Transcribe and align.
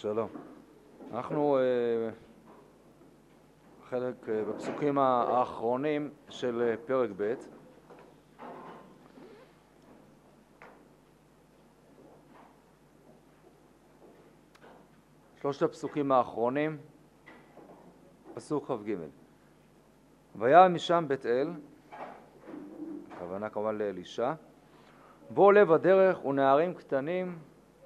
שלום. 0.00 0.28
אנחנו 1.12 1.58
uh, 1.58 2.14
חלק 3.88 4.14
uh, 4.24 4.50
בפסוקים 4.50 4.98
האחרונים 4.98 6.10
של 6.28 6.74
uh, 6.74 6.86
פרק 6.88 7.10
ב'. 7.16 7.34
שלושת 15.40 15.62
הפסוקים 15.62 16.12
האחרונים, 16.12 16.78
פסוק 18.34 18.66
כ"ג. 18.66 18.96
וירא 20.36 20.68
משם 20.68 21.04
בית 21.08 21.26
אל, 21.26 21.50
הכוונה 23.10 23.50
כמובן 23.50 23.78
לאלישע, 23.78 24.32
בוא 25.30 25.52
לב 25.52 25.72
הדרך 25.72 26.24
ונערים 26.24 26.74
קטנים 26.74 27.38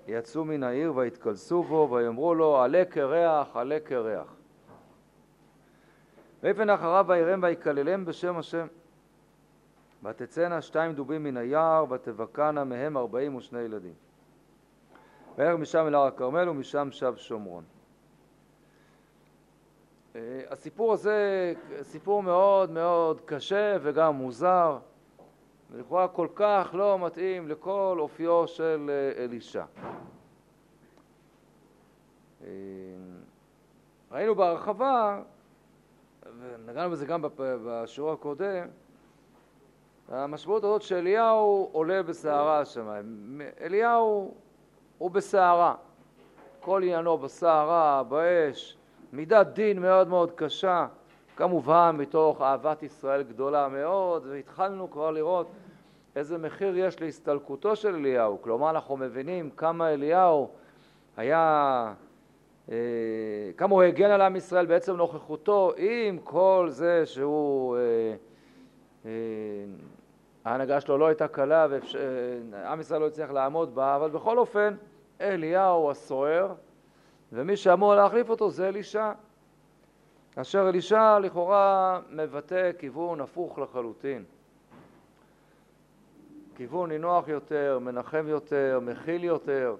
יצאו 0.08 0.44
מן 0.44 0.62
העיר 0.62 0.96
ויתכלסו 0.96 1.62
בו 1.62 1.88
ויאמרו 1.90 2.34
לו 2.34 2.60
עלה 2.60 2.84
קרח 2.84 3.56
עלה 3.56 3.80
קרח. 3.80 4.36
ויפן 6.42 6.70
אחריו 6.70 7.04
וירם 7.08 7.42
ויקללם 7.42 8.04
בשם 8.04 8.38
השם. 8.38 8.66
ותצאנה 10.02 10.62
שתיים 10.62 10.92
דובים 10.92 11.22
מן 11.22 11.36
היער 11.36 11.84
ותבקענה 11.90 12.64
מהם 12.64 12.96
ארבעים 12.96 13.34
ושני 13.34 13.60
ילדים. 13.60 13.94
וילך 15.38 15.58
משם 15.58 15.86
אל 15.86 15.94
הר 15.94 16.06
הכרמל 16.06 16.48
ומשם 16.48 16.88
שב 16.90 17.14
שומרון. 17.16 17.64
אה, 20.16 20.40
הסיפור 20.50 20.92
הזה 20.92 21.52
סיפור 21.82 22.22
מאוד 22.22 22.70
מאוד 22.70 23.20
קשה 23.20 23.76
וגם 23.82 24.14
מוזר 24.14 24.78
ולכאורה 25.72 26.08
כל 26.08 26.28
כך 26.34 26.70
לא 26.72 26.98
מתאים 26.98 27.48
לכל 27.48 27.96
אופיו 27.98 28.48
של 28.48 28.90
אה, 28.90 29.24
אלישע. 29.24 29.64
אה, 32.44 32.48
ראינו 34.12 34.34
בהרחבה, 34.34 35.22
ונגענו 36.40 36.90
בזה 36.90 37.06
גם 37.06 37.24
בשיעור 37.38 38.12
הקודם, 38.12 38.66
המשמעות 40.08 40.64
הזאת 40.64 40.82
שאליהו 40.82 41.68
עולה 41.72 42.02
בסערה 42.02 42.60
השמיים. 42.60 43.40
אליהו 43.60 44.34
הוא 44.98 45.10
בסערה. 45.10 45.74
כל 46.60 46.82
עניינו 46.82 47.18
בסערה, 47.18 48.02
באש, 48.02 48.76
מידת 49.12 49.46
דין 49.46 49.78
מאוד 49.78 50.08
מאוד 50.08 50.30
קשה, 50.30 50.86
כמובן 51.36 51.96
מתוך 51.98 52.42
אהבת 52.42 52.82
ישראל 52.82 53.22
גדולה 53.22 53.68
מאוד, 53.68 54.26
והתחלנו 54.26 54.90
כבר 54.90 55.10
לראות 55.10 55.46
איזה 56.16 56.38
מחיר 56.38 56.78
יש 56.78 57.00
להסתלקותו 57.00 57.76
של 57.76 57.94
אליהו. 57.94 58.42
כלומר, 58.42 58.70
אנחנו 58.70 58.96
מבינים 58.96 59.50
כמה 59.50 59.92
אליהו 59.92 60.50
היה, 61.16 61.94
אה, 62.70 62.76
כמה 63.56 63.74
הוא 63.74 63.82
הגן 63.82 64.10
על 64.10 64.20
עם 64.20 64.36
ישראל 64.36 64.66
בעצם 64.66 64.96
נוכחותו, 64.96 65.72
עם 65.76 66.18
כל 66.18 66.66
זה 66.70 67.06
שהוא, 67.06 67.76
אה, 67.76 67.80
אה, 69.04 69.10
ההנהגה 70.44 70.80
שלו 70.80 70.98
לא 70.98 71.06
הייתה 71.06 71.28
קלה 71.28 71.66
ועם 71.70 72.80
ישראל 72.80 73.00
לא 73.00 73.06
הצליח 73.06 73.30
לעמוד 73.30 73.74
בה, 73.74 73.96
אבל 73.96 74.10
בכל 74.10 74.38
אופן, 74.38 74.74
אליהו 75.20 75.90
הסוער, 75.90 76.52
ומי 77.32 77.56
שאמור 77.56 77.94
להחליף 77.94 78.30
אותו 78.30 78.50
זה 78.50 78.68
אלישע. 78.68 79.12
אשר 80.36 80.68
אלישע 80.68 81.18
לכאורה 81.18 82.00
מבטא 82.10 82.70
כיוון 82.78 83.20
הפוך 83.20 83.58
לחלוטין. 83.58 84.24
כיוון 86.56 86.88
נינוח 86.88 87.28
יותר, 87.28 87.78
מנחם 87.82 88.24
יותר, 88.28 88.80
מכיל 88.82 89.24
יותר. 89.24 89.76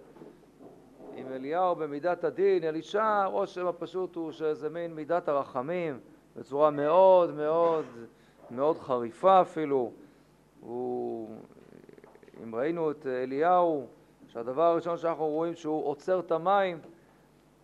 עם 1.15 1.33
אליהו 1.33 1.75
במידת 1.75 2.25
הדין, 2.25 2.65
אלישע, 2.65 3.05
הרושם 3.05 3.67
הפשוט 3.67 4.17
הוא 4.17 4.33
שזה 4.33 4.69
מין 4.69 4.95
מידת 4.95 5.29
הרחמים 5.29 5.99
בצורה 6.37 6.71
מאוד 6.71 7.35
מאוד 7.35 7.85
מאוד 8.51 8.79
חריפה 8.79 9.41
אפילו. 9.41 9.93
הוא, 10.61 11.29
אם 12.45 12.55
ראינו 12.55 12.91
את 12.91 13.07
אליהו, 13.07 13.87
שהדבר 14.29 14.63
הראשון 14.63 14.97
שאנחנו 14.97 15.27
רואים 15.27 15.55
שהוא 15.55 15.87
עוצר 15.87 16.21
את 16.21 16.33
המים, 16.33 16.79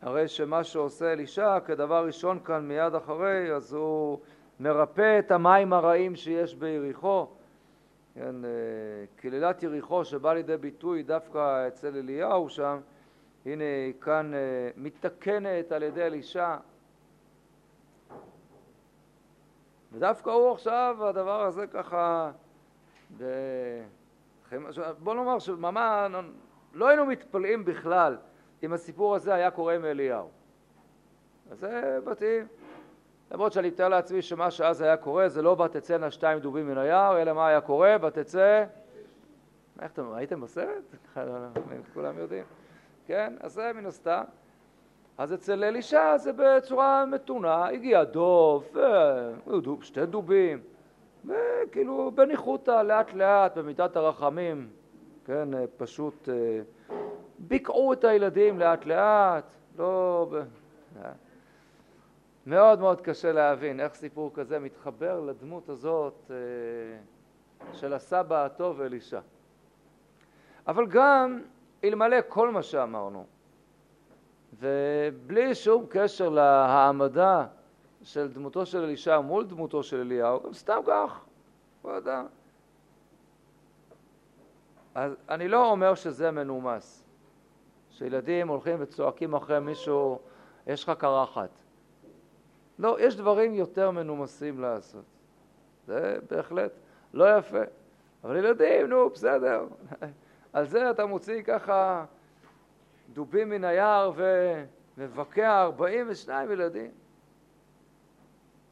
הרי 0.03 0.29
שמה 0.29 0.65
שעושה 0.65 1.13
אלישע 1.13 1.61
כדבר 1.61 2.07
ראשון 2.07 2.41
כאן 2.45 2.69
מיד 2.69 2.95
אחרי, 2.95 3.55
אז 3.55 3.73
הוא 3.73 4.19
מרפא 4.61 5.19
את 5.19 5.31
המים 5.31 5.73
הרעים 5.73 6.17
שיש 6.17 6.55
ביריחו. 6.55 7.27
כן, 8.19 8.45
אה, 8.45 8.51
קללת 9.17 9.63
יריחו 9.63 10.05
שבאה 10.05 10.35
לידי 10.35 10.57
ביטוי 10.57 11.03
דווקא 11.03 11.69
אצל 11.69 11.97
אליהו 11.97 12.49
שם, 12.49 12.79
הנה 13.47 13.65
היא 13.65 13.95
כאן 14.01 14.35
אה, 14.35 14.39
מתתקנת 14.77 15.73
על 15.73 15.83
ידי 15.83 16.03
אלישע. 16.03 16.57
ודווקא 19.93 20.31
הוא 20.31 20.53
עכשיו, 20.53 20.97
הדבר 21.01 21.43
הזה 21.43 21.67
ככה, 21.67 22.31
ב... 23.19 23.25
בוא 24.99 25.15
נאמר 25.15 25.39
שממש 25.39 26.13
לא 26.75 26.89
היינו 26.89 27.07
מתפלאים 27.07 27.65
בכלל 27.65 28.17
אם 28.63 28.73
הסיפור 28.73 29.15
הזה 29.15 29.35
היה 29.35 29.51
קורה 29.51 29.75
עם 29.75 29.85
אליהו. 29.85 30.31
אז 31.51 31.59
זה 31.59 31.99
מתאים. 32.07 32.47
למרות 33.31 33.53
שאני 33.53 33.69
מתאר 33.69 33.89
לעצמי 33.89 34.23
שמה 34.23 34.51
שאז 34.51 34.81
היה 34.81 34.97
קורה 34.97 35.29
זה 35.29 35.43
לא 35.43 35.57
ותצאנה 35.65 36.11
שתיים 36.11 36.39
דובים 36.39 36.69
מן 36.69 36.79
היער, 36.79 37.23
אלא 37.23 37.33
מה 37.33 37.49
היה 37.49 37.61
קורה? 37.61 37.97
ותצא... 38.03 38.65
איך 39.83 39.93
אתם, 39.93 40.11
ראיתם 40.11 40.41
בסרט? 40.41 40.95
כולם 41.95 42.19
יודעים. 42.19 42.45
כן? 43.07 43.35
אז 43.41 43.53
זה 43.53 43.71
מן 43.75 43.87
הסתם. 43.87 44.23
אז 45.19 45.35
אצל 45.35 45.65
אלישע 45.65 46.17
זה 46.17 46.33
בצורה 46.37 47.05
מתונה, 47.07 47.67
הגיע 47.67 48.05
דוב, 48.05 48.77
שתי 49.81 50.07
דובים, 50.07 50.61
וכאילו 51.25 52.13
בניחותא, 52.15 52.83
לאט 52.83 53.15
לאט, 53.15 53.59
במידת 53.59 53.97
הרחמים, 53.97 54.69
כן, 55.25 55.49
פשוט 55.77 56.29
אה, 56.29 56.61
ביקעו 57.39 57.93
את 57.93 58.05
הילדים 58.05 58.59
לאט 58.59 58.87
לאט, 58.87 59.45
לא... 59.79 60.31
מאוד 62.49 62.81
מאוד 62.81 63.01
קשה 63.01 63.33
להבין 63.33 63.81
איך 63.81 63.95
סיפור 63.95 64.31
כזה 64.35 64.59
מתחבר 64.59 65.21
לדמות 65.21 65.69
הזאת 65.69 66.31
אה, 66.31 66.37
של 67.73 67.93
הסבא 67.93 68.45
הטוב 68.45 68.81
אלישע. 68.81 69.21
אבל 70.67 70.87
גם 70.87 71.43
אלמלא 71.85 72.17
כל 72.29 72.51
מה 72.51 72.63
שאמרנו, 72.63 73.27
ובלי 74.59 75.55
שום 75.55 75.87
קשר 75.89 76.29
להעמדה 76.29 77.47
של 78.03 78.33
דמותו 78.33 78.67
של 78.67 78.83
אלישע 78.83 79.21
מול 79.21 79.47
דמותו 79.47 79.83
של 79.83 80.01
אליהו, 80.01 80.43
גם 80.43 80.53
סתם 80.53 80.81
כך, 80.87 81.25
לא 81.85 81.91
יודע. 81.91 82.23
אז 84.95 85.17
אני 85.29 85.49
לא 85.49 85.71
אומר 85.71 85.95
שזה 85.95 86.31
מנומס, 86.31 87.05
שילדים 87.91 88.49
הולכים 88.49 88.77
וצועקים 88.81 89.35
אחרי 89.35 89.61
מישהו, 89.61 90.19
יש 90.67 90.85
לך 90.85 90.91
קרחת. 90.99 91.68
לא, 92.79 92.97
יש 93.01 93.17
דברים 93.17 93.55
יותר 93.55 93.91
מנומסים 93.91 94.61
לעשות. 94.61 95.05
זה 95.87 96.19
בהחלט 96.31 96.73
לא 97.15 97.39
יפה. 97.39 97.63
אבל 98.25 98.37
ילדים, 98.37 98.87
נו, 98.87 99.11
בסדר. 99.11 99.67
על 100.53 100.67
זה 100.67 100.91
אתה 100.91 101.07
מוציא 101.07 101.43
ככה 101.43 102.05
דובים 103.13 103.49
מן 103.49 103.65
היער 103.65 104.13
ומבקע 104.97 105.63
42 105.63 106.53
ילדים. 106.53 106.91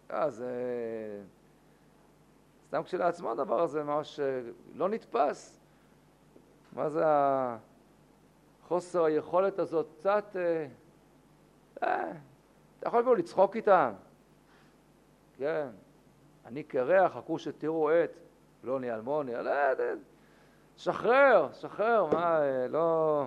אז 0.09 0.43
אה, 0.43 0.47
סתם 2.69 2.83
כשלעצמו 2.83 3.31
הדבר 3.31 3.62
הזה 3.62 3.83
ממש 3.84 4.21
אה, 4.21 4.41
לא 4.75 4.88
נתפס. 4.88 5.61
מה 6.73 6.88
זה 6.88 7.05
חוסר 8.69 9.05
היכולת 9.05 9.59
הזאת? 9.59 9.87
קצת... 9.99 10.37
אה, 11.82 12.12
אתה 12.78 12.88
יכול 12.88 13.00
אפילו 13.00 13.14
לצחוק 13.14 13.56
איתם. 13.56 13.93
כן, 15.38 15.69
אני 16.46 16.62
קרח, 16.62 17.12
חכו 17.17 17.38
שתראו 17.38 17.90
את 17.90 18.17
פלוני 18.61 18.94
אלמוני, 18.94 19.32
לא, 19.32 19.50
שחרר, 20.76 21.49
שחרר, 21.52 22.05
מה, 22.05 22.40
לא... 22.69 23.26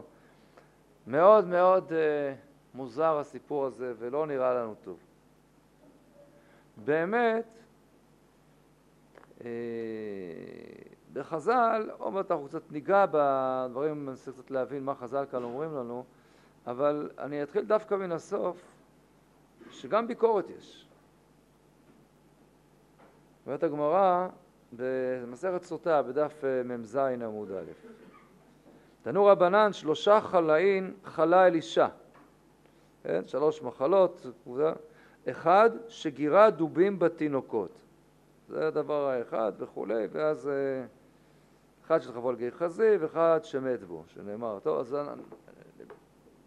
מאוד 1.10 1.48
מאוד 1.48 1.94
אה, 1.94 2.34
מוזר 2.74 3.18
הסיפור 3.18 3.66
הזה 3.66 3.94
ולא 4.00 4.28
נראה 4.28 4.54
לנו 4.54 4.76
טוב. 4.84 4.98
באמת, 6.86 7.46
אה, 9.44 9.50
בחז"ל, 11.14 11.90
עוד 11.98 12.14
מעט 12.14 12.32
אנחנו 12.32 12.48
קצת 12.48 12.72
ניגע 12.72 13.06
בדברים, 13.12 14.06
ננסה 14.06 14.32
קצת 14.32 14.52
להבין 14.52 14.84
מה 14.84 14.96
חז"ל 14.96 15.26
כאן 15.32 15.44
אומרים 15.44 15.76
לנו, 15.76 16.04
אבל 16.68 17.10
אני 17.20 17.44
אתחיל 17.44 17.66
דווקא 17.66 17.96
מן 17.96 18.12
הסוף, 18.12 18.79
שגם 19.80 20.08
ביקורת 20.08 20.46
יש. 20.58 20.88
אומרת 23.46 23.64
הגמרא 23.64 24.28
במסכת 24.74 25.64
סוטה 25.64 26.02
בדף 26.02 26.44
אה, 26.44 26.64
מ"ז 26.64 26.96
עמוד 26.96 27.52
א' 27.52 27.72
תנו 29.02 29.26
רבנן 29.26 29.74
שלושה 29.74 30.22
חלאין 30.22 30.94
חלה 31.04 31.48
אלישע 31.48 31.88
כן? 33.04 33.28
שלוש 33.28 33.62
מחלות, 33.62 34.26
אחד, 35.30 35.70
שגירה 35.88 36.50
דובים 36.50 37.00
בתינוקות. 37.00 37.82
זה 38.50 38.68
הדבר 38.68 39.08
האחד 39.10 39.52
וכולי, 39.58 40.08
ואז 40.12 40.48
אה, 40.48 40.86
אחד 41.86 42.00
שתחבול 42.00 42.36
גיא 42.36 42.50
חזי 42.52 42.98
ואחד 43.00 43.40
שמת 43.44 43.84
בו, 43.84 44.04
שנאמר. 44.08 44.60
טוב, 44.60 44.80
אז 44.80 44.98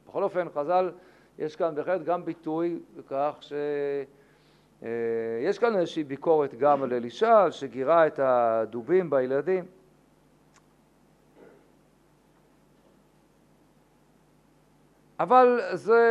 בכל 0.06 0.23
אופן, 0.23 0.49
חז"ל, 0.49 0.90
יש 1.43 1.56
כאן 1.56 1.75
בהחלט 1.75 2.03
גם 2.03 2.25
ביטוי 2.25 2.81
בכך 2.97 3.37
ש... 3.41 3.53
אה, 4.83 5.53
כאן 5.61 5.77
איזושהי 5.77 6.05
ביקורת 6.05 6.55
גם 6.55 6.83
על 6.83 6.93
אלישע, 6.93 7.50
שגירה 7.50 8.06
את 8.06 8.19
הדובים 8.23 9.11
בילדים. 9.11 9.65
אבל 15.21 15.61
זה, 15.73 16.03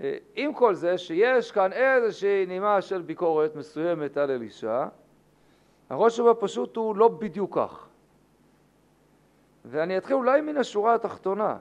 אה, 0.00 0.16
עם 0.34 0.54
כל 0.54 0.74
זה 0.74 0.98
שיש 0.98 1.52
כאן 1.52 1.72
איזושהי 1.72 2.46
נימה 2.46 2.82
של 2.82 3.02
ביקורת 3.02 3.56
מסוימת 3.56 4.16
על 4.16 4.30
אלישע, 4.30 4.86
הראש 5.90 6.16
שלו 6.16 6.40
פשוט 6.40 6.76
הוא 6.76 6.96
לא 6.96 7.08
בדיוק 7.08 7.58
כך. 7.58 7.86
ואני 9.64 9.98
אתחיל 9.98 10.16
אולי 10.16 10.40
מן 10.40 10.56
השורה 10.56 10.94
התחתונה. 10.94 11.56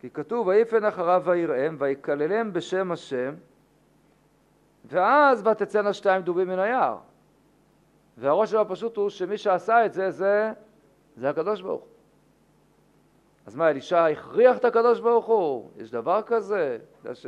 כי 0.00 0.10
כתוב, 0.10 0.46
ויפן 0.46 0.84
אחריו 0.84 1.22
ויראם, 1.24 1.76
ויקללם 1.78 2.52
בשם 2.52 2.92
השם, 2.92 3.34
ואז 4.84 5.46
ותצאנה 5.46 5.92
שתיים 5.92 6.22
דובים 6.22 6.48
מן 6.48 6.58
היער. 6.58 6.96
והראש 8.18 8.50
שלו 8.50 8.60
הפשוט 8.60 8.96
הוא 8.96 9.10
שמי 9.10 9.38
שעשה 9.38 9.86
את 9.86 9.94
זה, 9.94 10.10
זה, 10.10 10.52
זה 11.16 11.30
הקדוש 11.30 11.60
ברוך. 11.60 11.84
אז 13.46 13.56
מה, 13.56 13.70
אלישע 13.70 14.06
הכריח 14.06 14.56
את 14.56 14.64
הקדוש 14.64 15.00
ברוך 15.00 15.26
הוא? 15.26 15.70
יש 15.76 15.90
דבר 15.90 16.22
כזה? 16.26 16.78
ש... 17.14 17.26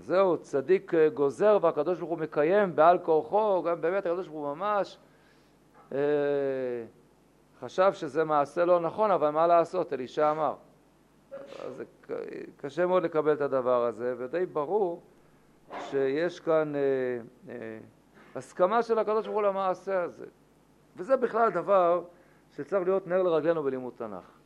זהו, 0.00 0.38
צדיק 0.38 0.94
אה, 0.94 1.08
גוזר 1.08 1.58
והקדוש 1.62 1.98
ברוך 1.98 2.10
הוא 2.10 2.18
מקיים 2.18 2.76
בעל 2.76 2.98
כורחו, 2.98 3.62
גם 3.62 3.80
באמת 3.80 4.06
הקדוש 4.06 4.28
ברוך 4.28 4.46
הוא 4.46 4.56
ממש 4.56 4.98
אה, 5.92 5.98
חשב 7.60 7.92
שזה 7.92 8.24
מעשה 8.24 8.64
לא 8.64 8.80
נכון, 8.80 9.10
אבל 9.10 9.30
מה 9.30 9.46
לעשות, 9.46 9.92
אלישע 9.92 10.30
אמר. 10.30 10.54
אז 11.64 11.82
קשה 12.56 12.86
מאוד 12.86 13.02
לקבל 13.02 13.32
את 13.32 13.40
הדבר 13.40 13.84
הזה, 13.84 14.14
ודי 14.18 14.46
ברור 14.46 15.02
שיש 15.80 16.40
כאן 16.40 16.72
אה, 16.76 16.80
אה, 17.48 17.78
הסכמה 18.34 18.82
של 18.82 18.98
הקדוש 18.98 19.26
ברוך 19.26 19.38
הוא 19.38 19.42
למעשה 19.42 20.02
הזה. 20.02 20.26
וזה 20.96 21.16
בכלל 21.16 21.50
דבר 21.50 22.04
שצריך 22.56 22.82
להיות 22.84 23.06
נר 23.06 23.22
לרגלינו 23.22 23.62
בלימוד 23.62 23.92
תנ"ך. 23.96 24.38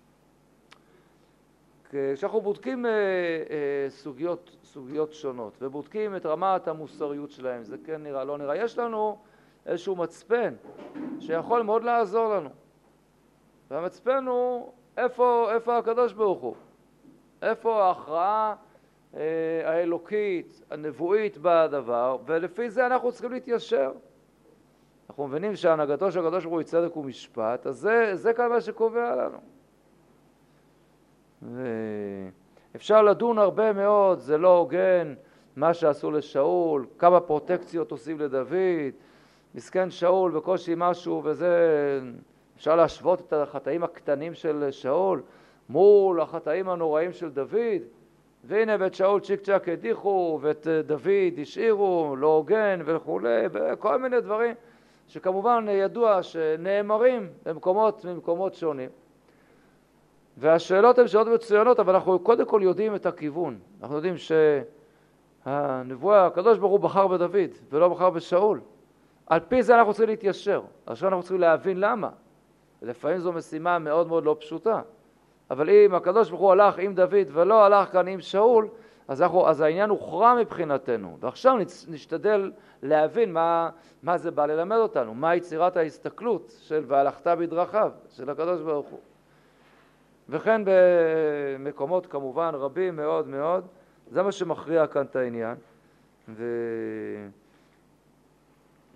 כשאנחנו 2.15 2.41
בודקים 2.41 2.87
אה, 2.87 2.91
אה, 2.91 3.91
סוגיות, 3.91 4.57
סוגיות 4.65 5.13
שונות 5.13 5.53
ובודקים 5.61 6.17
את 6.17 6.27
רמת 6.27 6.69
המוסריות 6.69 7.31
שלהם, 7.31 7.65
זה 7.65 7.77
כן 7.85 8.03
נראה, 8.03 8.25
לא 8.25 8.39
נראה, 8.39 8.57
יש 8.57 8.79
לנו 8.79 9.19
איזשהו 9.67 9.97
מצפן 9.97 10.55
שיכול 11.21 11.63
מאוד 11.63 11.85
לעזור 11.85 12.35
לנו. 12.35 12.51
והמצפן 13.71 14.27
הוא 14.27 14.73
איפה, 14.97 15.49
איפה 15.55 15.79
הקדוש 15.79 16.13
ברוך 16.13 16.41
הוא, 16.41 16.55
איפה 17.43 17.85
ההכרעה 17.85 18.55
אה, 19.17 19.21
האלוקית, 19.65 20.63
הנבואית 20.71 21.39
בדבר, 21.39 22.17
ולפי 22.27 22.71
זה 22.71 22.87
אנחנו 22.87 23.13
צריכים 23.13 23.33
להתיישר. 23.33 23.93
אנחנו 25.11 25.29
מבינים 25.29 25.57
שהנהגתו 25.57 26.13
של 26.13 26.27
הקדוש 26.27 26.45
ברוך 26.45 26.55
הוא 26.55 26.63
צדק 26.63 26.97
ומשפט, 26.97 27.67
אז 27.67 27.77
זה, 27.77 28.11
זה 28.15 28.33
כאן 28.33 28.49
מה 28.49 28.61
שקובע 28.61 29.17
לנו. 29.17 29.39
אפשר 32.77 33.03
לדון 33.03 33.39
הרבה 33.39 33.73
מאוד, 33.73 34.19
זה 34.19 34.39
לא 34.39 34.57
הוגן 34.57 35.15
מה 35.57 35.75
שעשו 35.75 36.11
לשאול, 36.11 36.87
כמה 36.99 37.21
פרוטקציות 37.21 37.91
עושים 37.91 38.21
לדוד, 38.21 38.93
מסכן 39.55 39.91
שאול 39.91 40.31
בקושי 40.31 40.75
משהו 40.77 41.21
וזה, 41.25 42.01
אפשר 42.57 42.77
להשוות 42.77 43.21
את 43.21 43.33
החטאים 43.33 43.85
הקטנים 43.85 44.35
של 44.35 44.71
שאול 44.71 45.23
מול 45.73 46.21
החטאים 46.21 46.69
הנוראים 46.69 47.13
של 47.13 47.31
דוד, 47.31 47.83
והנה 48.45 48.77
ואת 48.81 48.95
שאול 48.95 49.21
צ'יק 49.21 49.41
צ'אק 49.41 49.69
הדיחו 49.69 50.39
ואת 50.43 50.67
דוד 50.87 51.39
השאירו, 51.43 52.15
לא 52.19 52.27
הוגן 52.27 52.81
וכולי, 52.85 53.47
וכל 53.53 53.99
מיני 53.99 54.21
דברים 54.21 54.55
שכמובן 55.09 55.67
ידוע 55.69 56.23
שנאמרים 56.23 57.29
במקומות, 57.47 58.05
במקומות 58.05 58.55
שונים. 58.55 58.91
והשאלות 60.37 60.99
הן 60.99 61.09
שאלות 61.09 61.29
מצוינות, 61.29 61.81
אבל 61.81 61.95
אנחנו 61.95 62.19
קודם 62.19 62.47
כל 62.47 62.61
יודעים 62.65 62.95
את 62.95 63.07
הכיוון. 63.07 63.59
אנחנו 63.83 63.97
יודעים 63.97 64.15
שהנבואה, 65.47 66.27
הקדוש 66.27 66.59
ברוך 66.59 66.73
הוא 66.73 66.81
בחר 66.81 67.07
בדוד 67.07 67.51
ולא 67.71 67.89
בחר 67.89 68.11
בשאול. 68.11 68.61
על 69.27 69.41
פי 69.41 69.63
זה 69.63 69.79
אנחנו 69.79 69.93
צריכים 69.93 70.09
להתיישר. 70.09 70.63
עכשיו 70.87 71.09
אנחנו 71.09 71.23
צריכים 71.23 71.41
להבין 71.41 71.81
למה. 71.81 72.11
לפעמים 72.83 73.19
זו 73.19 73.33
משימה 73.33 73.79
מאוד 73.79 74.09
מאוד 74.09 74.25
לא 74.25 74.37
פשוטה. 74.41 74.81
אבל 75.51 75.71
אם 75.71 75.95
הקדוש 75.95 76.29
ברוך 76.29 76.41
הוא 76.41 76.53
הלך 76.53 76.79
עם 76.79 76.95
דוד 76.95 77.29
ולא 77.33 77.65
הלך 77.65 77.93
כאן 77.93 78.09
עם 78.09 78.21
שאול, 78.21 78.69
אז, 79.09 79.23
אנחנו, 79.23 79.49
אז 79.49 79.61
העניין 79.61 79.91
הוכרע 79.91 80.35
מבחינתנו. 80.35 81.17
ועכשיו 81.21 81.57
נשתדל 81.89 82.53
להבין 82.83 83.33
מה, 83.33 83.71
מה 84.03 84.19
זה 84.19 84.31
בא 84.31 84.47
ללמד 84.47 84.77
אותנו, 84.77 85.15
מה 85.15 85.35
יצירת 85.35 85.77
ההסתכלות 85.77 86.55
של 86.61 86.85
והלכת 86.87 87.27
בדרכיו 87.27 87.93
של 88.09 88.31
הקדוש 88.31 88.61
ברוך 88.61 88.87
הוא. 88.87 89.01
וכן 90.29 90.63
במקומות 90.65 92.07
כמובן 92.07 92.51
רבים 92.55 92.97
מאוד 92.97 93.29
מאוד, 93.29 93.67
זה 94.11 94.23
מה 94.23 94.33
שמכריע 94.33 94.87
כאן 94.87 95.03
את 95.03 95.17
העניין. 95.17 95.57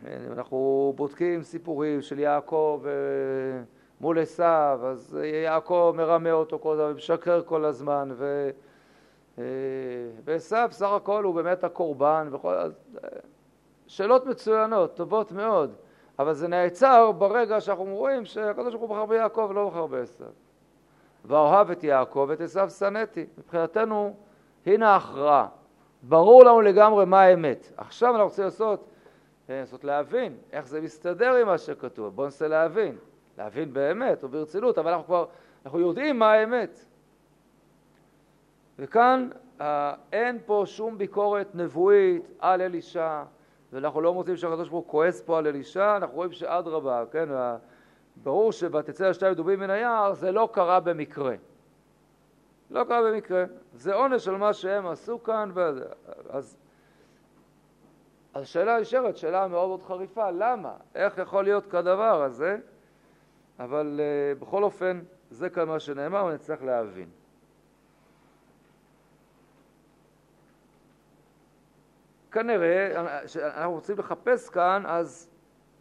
ואנחנו 0.03 0.93
בודקים 0.97 1.43
סיפורים 1.43 2.03
של 2.03 2.19
יעקב 2.19 2.83
אה, 2.87 2.93
מול 4.01 4.19
עשיו, 4.19 4.81
אז 4.83 5.19
יעקב 5.45 5.93
מרמה 5.97 6.33
אותו 6.33 6.59
כל 6.59 6.73
הזמן 6.73 6.93
ומשקר 6.93 7.43
כל 7.43 7.65
הזמן, 7.65 8.09
ו... 8.13 8.51
אה, 9.39 9.45
ועשיו 10.25 10.69
סך 10.73 10.89
הכל 10.89 11.25
הוא 11.25 11.35
באמת 11.35 11.65
הקורבן, 11.65 12.29
וכל... 12.33 12.55
שאלות 13.87 14.27
מצוינות, 14.27 14.95
טובות 14.95 15.33
מאוד, 15.33 15.75
אבל 16.19 16.35
זה 16.35 16.49
נעצר 16.49 17.13
ברגע 17.13 17.61
שאנחנו 17.61 17.97
רואים 17.97 18.25
שהקדוש 18.25 18.75
ברוך 18.75 18.91
הוא 18.91 18.97
בחר 18.97 19.07
ביעקב 19.07 19.47
ולא 19.51 19.69
בחר 19.69 19.87
בעשיו. 19.87 20.27
ואוהב 21.25 21.71
את 21.71 21.85
יעקב 21.85 22.27
ואת 22.29 22.41
עשיו 22.41 22.71
שנאתי. 22.71 23.27
מבחינתנו, 23.39 24.17
הנה 24.67 24.89
ההכרעה. 24.89 25.47
ברור 26.03 26.45
לנו 26.45 26.61
לגמרי 26.61 27.05
מה 27.05 27.23
האמת. 27.23 27.73
עכשיו 27.77 28.11
אנחנו 28.11 28.25
רוצים 28.25 28.45
לעשות, 28.45 28.89
אה, 29.51 29.59
לנסות 29.59 29.85
להבין 29.85 30.37
איך 30.53 30.67
זה 30.67 30.81
מסתדר 30.81 31.35
עם 31.35 31.47
מה 31.47 31.59
שכתוב. 31.59 32.15
בואו 32.15 32.27
ננסה 32.27 32.49
להבין. 32.49 32.97
להבין 33.39 33.73
באמת 33.73 34.25
וברצינות, 34.25 34.79
אבל 34.79 34.91
אנחנו 34.91 35.07
כבר, 35.07 35.27
אנחנו 35.65 35.81
יודעים 35.81 36.19
מה 36.19 36.33
האמת. 36.33 36.85
וכאן 38.79 39.29
אה, 39.61 39.95
אין 40.13 40.39
פה 40.47 40.63
שום 40.67 40.99
ביקורת 40.99 41.55
נבואית 41.55 42.23
על 42.39 42.63
אלישע, 42.63 43.23
ואנחנו 43.73 44.01
לא 44.01 44.15
מוצאים 44.15 44.37
שהקדוש 44.37 44.69
ברוך 44.69 44.85
הוא 44.85 44.91
כועס 44.91 45.21
פה 45.21 45.39
על 45.39 45.47
אלישע, 45.47 45.97
אנחנו 45.97 46.17
רואים 46.17 46.33
שאדרבה, 46.33 47.05
כן, 47.13 47.29
ברור 48.17 48.53
ש"ותצא 48.53 49.07
השתיים 49.07 49.35
דובים 49.35 49.61
מן 49.61 49.71
היער" 49.71 50.15
זה 50.15 50.33
לא 50.33 50.49
קרה 50.53 50.81
במקרה. 50.81 51.35
לא 52.71 52.85
קרה 52.85 53.03
במקרה. 53.03 53.45
זה 53.75 53.95
עונש 53.95 54.29
על 54.29 54.37
מה 54.37 54.53
שהם 54.53 54.87
עשו 54.87 55.23
כאן. 55.23 55.51
ו... 55.55 55.71
אז 56.29 56.57
השאלה 58.35 58.81
נשארת, 58.81 59.17
שאלה 59.17 59.49
מאוד 59.49 59.69
מאוד 59.69 59.83
חריפה, 59.83 60.31
למה? 60.31 60.73
איך 60.95 61.19
יכול 61.19 61.45
להיות 61.45 61.67
כדבר 61.67 62.23
הזה? 62.23 62.59
אבל 63.59 64.01
uh, 64.01 64.41
בכל 64.43 64.63
אופן, 64.63 65.01
זה 65.31 65.51
כאן 65.51 65.69
מה 65.69 65.81
שנאמר, 65.81 66.25
ונצטרך 66.25 66.63
להבין. 66.63 67.09
כנראה, 72.31 73.01
אנחנו 73.35 73.73
רוצים 73.73 73.99
לחפש 73.99 74.49
כאן, 74.49 74.83
אז 74.87 75.31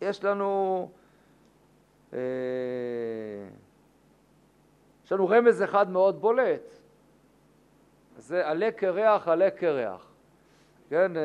יש 0.02 0.24
לנו 0.24 0.90
אה, 2.14 2.20
יש 5.06 5.12
לנו 5.12 5.28
רמז 5.28 5.64
אחד 5.64 5.90
מאוד 5.90 6.22
בולט, 6.22 6.74
זה 8.18 8.48
עלה 8.48 8.72
קרח, 8.72 9.28
עלה 9.28 9.50
קרח. 9.50 10.12
כן, 10.90 11.18
אה, 11.18 11.22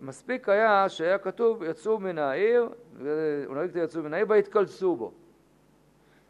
מספיק 0.00 0.48
היה 0.48 0.88
שהיה 0.88 1.18
כתוב 1.18 1.62
יצאו 1.62 1.98
מן 1.98 2.18
העיר, 2.18 2.68
הוא 3.46 3.56
נגיד 3.56 3.76
יצאו 3.76 4.02
מן 4.02 4.14
העיר 4.14 4.26
והתקלצו 4.28 4.96
בו. 4.96 5.12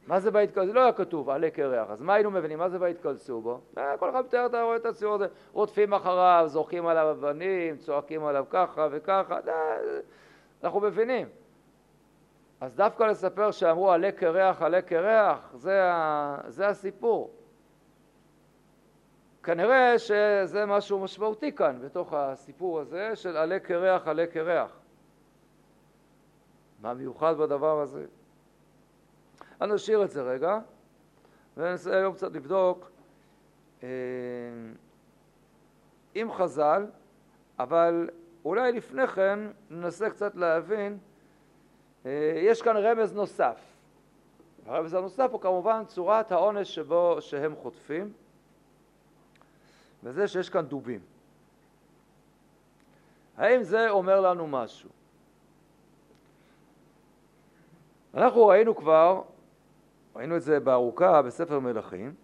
מה 0.07 0.21
זה 0.21 0.31
בהתקלצו? 0.31 0.73
לא 0.73 0.81
היה 0.81 0.93
כתוב 0.93 1.31
עלה 1.31 1.51
קרח, 1.51 1.91
אז 1.91 2.03
מה 2.03 2.15
היינו 2.15 2.31
מבינים? 2.31 2.59
מה 2.59 2.69
זה 2.69 2.79
בהתקלצו 2.79 3.41
בו? 3.41 3.61
אה, 3.79 3.97
כל 3.97 4.11
אחד 4.11 4.25
מתאר, 4.25 4.47
אתה 4.47 4.63
רואה 4.63 4.77
את 4.77 4.87
הציור 4.87 5.15
הזה, 5.15 5.27
רודפים 5.53 5.95
אחריו, 5.95 6.45
זורקים 6.47 6.87
עליו 6.87 7.11
אבנים, 7.11 7.77
צועקים 7.77 8.25
עליו 8.25 8.45
ככה 8.51 8.89
וככה, 8.91 9.39
אנחנו 10.65 10.81
מבינים. 10.81 11.29
אז 12.61 12.77
דווקא 12.77 13.05
לספר 13.05 13.51
שאמרו 13.51 13.93
עלה 13.93 14.13
קרח, 14.13 14.63
עלה 14.63 14.83
קרח, 14.83 15.53
זה, 15.55 15.85
ה... 15.85 16.39
זה 16.49 16.69
הסיפור. 16.69 17.31
כנראה 19.43 19.99
שזה 19.99 20.67
משהו 20.67 20.99
משמעותי 20.99 21.53
כאן, 21.53 21.79
בתוך 21.85 22.13
הסיפור 22.13 22.81
הזה 22.81 23.17
של 23.17 23.37
עלה 23.37 23.59
קרח, 23.59 24.09
עלה 24.09 24.27
קרח. 24.27 24.71
מה 26.81 26.95
מיוחד 26.95 27.37
בדבר 27.39 27.81
הזה? 27.81 28.05
אז 29.61 29.71
נשאיר 29.71 30.05
את 30.05 30.11
זה 30.11 30.23
רגע, 30.23 30.59
וננסה 31.57 31.97
היום 31.97 32.15
קצת 32.15 32.33
לבדוק 32.33 32.91
אה, 33.83 33.89
עם 36.15 36.33
חז"ל, 36.33 36.87
אבל 37.59 38.09
אולי 38.45 38.73
לפני 38.73 39.07
כן 39.07 39.39
ננסה 39.71 40.11
קצת 40.11 40.37
להבין, 40.37 40.99
אה, 42.07 42.33
יש 42.37 42.63
כאן 42.63 42.77
רמז 42.77 43.13
נוסף. 43.13 43.61
הרמז 44.67 44.95
הנוסף 44.95 45.29
הוא 45.33 45.41
כמובן 45.41 45.83
צורת 45.87 46.33
העונש 46.33 46.75
שבו 46.75 47.17
שהם 47.21 47.55
חוטפים, 47.57 48.13
וזה 50.03 50.29
שיש 50.29 50.51
כאן 50.51 50.67
דובים. 50.67 51.01
האם 53.37 53.63
זה 53.63 53.91
אומר 53.91 54.21
לנו 54.21 54.47
משהו? 54.47 54.91
אנחנו 58.15 58.47
ראינו 58.47 58.77
כבר, 58.77 59.23
ראינו 60.17 60.37
את 60.37 60.43
זה 60.43 60.61
בארוכה 60.61 61.23
בספר 61.23 61.59
מלכים, 61.59 62.15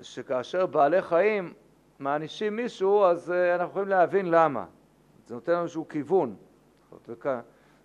שכאשר 0.00 0.66
בעלי 0.66 1.02
חיים 1.02 1.52
מענישים 1.98 2.56
מישהו, 2.56 3.04
אז 3.04 3.30
אה, 3.30 3.54
אנחנו 3.54 3.70
יכולים 3.70 3.88
להבין 3.88 4.30
למה. 4.30 4.64
זה 5.26 5.34
נותן 5.34 5.52
לנו 5.52 5.62
איזשהו 5.62 5.88
כיוון. 5.88 6.34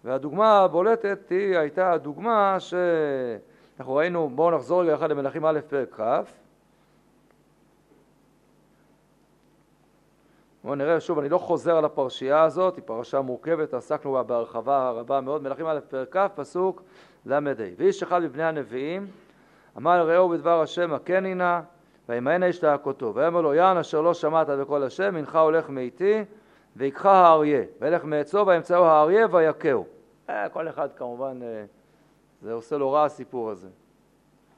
והדוגמה 0.03 0.59
הבולטת 0.59 1.29
היא 1.29 1.57
הייתה 1.57 1.91
הדוגמה 1.91 2.57
שאנחנו 2.59 3.95
ראינו, 3.95 4.29
בואו 4.35 4.55
נחזור 4.55 4.83
רגע 4.83 4.95
אחד 4.95 5.11
למלכים 5.11 5.45
א' 5.45 5.59
פרק 5.67 5.99
כ'. 5.99 6.01
בואו 10.63 10.75
נראה 10.75 10.99
שוב, 10.99 11.19
אני 11.19 11.29
לא 11.29 11.37
חוזר 11.37 11.77
על 11.77 11.85
הפרשייה 11.85 12.43
הזאת, 12.43 12.75
היא 12.75 12.83
פרשה 12.85 13.21
מורכבת, 13.21 13.73
עסקנו 13.73 14.11
בה 14.11 14.23
בהרחבה 14.23 14.89
רבה 14.89 15.21
מאוד, 15.21 15.43
מלכים 15.43 15.67
א' 15.67 15.79
פרק 15.89 16.17
כ', 16.17 16.27
פסוק 16.35 16.83
ל"ה: 17.25 17.39
ואיש 17.77 18.03
אחד 18.03 18.21
מבני 18.21 18.43
הנביאים 18.43 19.07
אמר 19.77 20.03
לרעהו 20.03 20.29
בדבר 20.29 20.61
השם 20.61 20.93
הכני 20.93 21.35
נא 21.35 21.59
וימאנה 22.09 22.45
השתעקותו 22.45 23.15
ויאמר 23.15 23.41
לו 23.41 23.53
יען 23.53 23.77
אשר 23.77 24.01
לא 24.01 24.13
שמעת 24.13 24.47
בקול 24.49 24.83
השם 24.83 25.15
הנך 25.15 25.35
הולך 25.35 25.69
מאיתי 25.69 26.23
ויקחה 26.75 27.11
האריה 27.11 27.63
וילך 27.81 28.03
מעצו 28.03 28.47
וימצאו 28.47 28.85
האריה 28.85 29.27
ויכהו 29.31 29.85
אה, 30.29 30.49
כל 30.49 30.69
אחד 30.69 30.93
כמובן 30.95 31.39
אה, 31.43 31.65
זה 32.41 32.53
עושה 32.53 32.77
לו 32.77 32.91
רע 32.91 33.03
הסיפור 33.03 33.49
הזה 33.49 33.69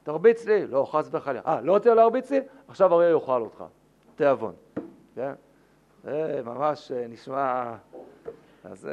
תרביץ 0.08 0.46
לי? 0.46 0.66
לא, 0.66 0.88
חס 0.90 1.08
וחלילה. 1.12 1.40
אה, 1.46 1.60
לא 1.60 1.72
רוצה 1.72 1.94
להרביץ 1.94 2.30
לי? 2.30 2.40
עכשיו 2.68 2.94
אריה 2.94 3.10
יאכל 3.10 3.40
אותך. 3.40 3.64
תיאבון. 4.16 4.54
כן? 5.14 5.32
זה 6.04 6.40
ממש 6.44 6.92
אה, 6.92 7.06
נשמע... 7.08 7.74
אז 8.64 8.88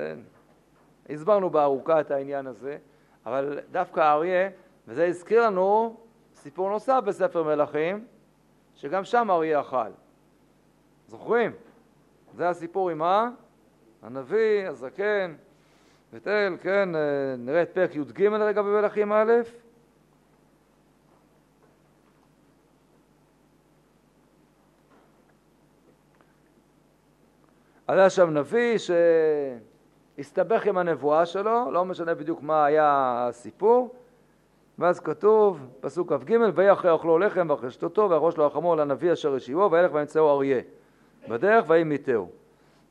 הסברנו 1.09 1.49
בארוכה 1.49 2.01
את 2.01 2.11
העניין 2.11 2.47
הזה, 2.47 2.77
אבל 3.25 3.59
דווקא 3.71 3.99
האריה, 3.99 4.49
וזה 4.87 5.05
הזכיר 5.05 5.45
לנו 5.45 5.97
סיפור 6.45 6.69
נוסף 6.69 7.01
בספר 7.05 7.43
מלכים, 7.43 8.05
שגם 8.75 9.03
שם 9.03 9.31
אריה 9.31 9.61
אכל. 9.61 9.91
זוכרים? 11.07 11.51
זה 12.33 12.49
הסיפור 12.49 12.89
עם 12.89 12.97
מה? 12.97 13.29
הנביא, 14.03 14.67
הזקן, 14.67 15.35
בית 16.13 16.27
אל, 16.27 16.57
כן, 16.61 16.95
אה, 16.95 17.35
נראה 17.37 17.61
את 17.61 17.69
פרק 17.69 17.95
י"ג 17.95 18.21
רגע 18.21 18.61
במלכים 18.61 19.11
א', 19.11 19.31
היה 27.87 28.09
שם 28.09 28.29
נביא 28.29 28.77
שהסתבך 30.17 30.65
עם 30.65 30.77
הנבואה 30.77 31.25
שלו, 31.25 31.71
לא 31.71 31.85
משנה 31.85 32.15
בדיוק 32.15 32.41
מה 32.41 32.65
היה 32.65 33.15
הסיפור, 33.29 33.95
ואז 34.79 34.99
כתוב, 34.99 35.67
פסוק 35.79 36.13
כ"ג, 36.13 36.37
ויהי 36.55 36.71
אחרי 36.71 36.91
אוכלו 36.91 37.19
לחם 37.19 37.47
ואחרי 37.49 37.71
שתותו 37.71 38.09
ויחרוש 38.09 38.37
לו 38.37 38.45
החמור 38.45 38.77
לנביא 38.77 39.13
אשר 39.13 39.35
השיבו 39.35 39.69
וילך 39.71 39.93
וימצאו 39.93 40.31
אריה 40.31 40.61
בדרך 41.29 41.65
ויהי 41.67 41.83
מיתהו. 41.83 42.29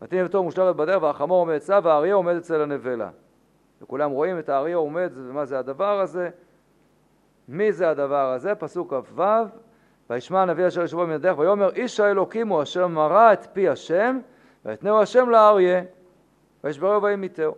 ותהי 0.02 0.22
ביתו 0.22 0.42
מושלמת 0.42 0.76
בדרך 0.76 1.02
והחמור 1.02 1.40
עומד 1.40 1.54
אצלה 1.54 1.80
והאריה 1.82 2.14
עומד 2.14 2.36
אצל 2.36 2.60
הנבלה. 2.60 3.10
וכולם 3.82 4.10
רואים 4.10 4.38
את 4.38 4.48
האריה 4.48 4.76
עומד, 4.76 5.12
ומה 5.14 5.44
זה 5.44 5.58
הדבר 5.58 6.00
הזה? 6.00 6.30
מי 7.48 7.72
זה 7.72 7.90
הדבר 7.90 8.32
הזה? 8.32 8.54
פסוק 8.54 8.94
כ"ו 8.94 9.22
וישמע 10.10 10.42
הנביא 10.42 10.66
אשר 10.66 10.82
ישבו 10.82 11.06
מן 11.06 11.12
הדרך 11.12 11.38
ויאמר 11.38 11.70
איש 11.70 12.00
האלוקים 12.00 12.48
הוא 12.48 12.62
אשר 12.62 12.86
מרא 12.86 13.32
את 13.32 13.46
פי 13.52 13.68
השם 13.68 14.18
ויתנהו 14.64 15.00
השם 15.00 15.30
לאריה 15.30 15.82
וישברו 16.64 17.02
וימיתהו. 17.02 17.54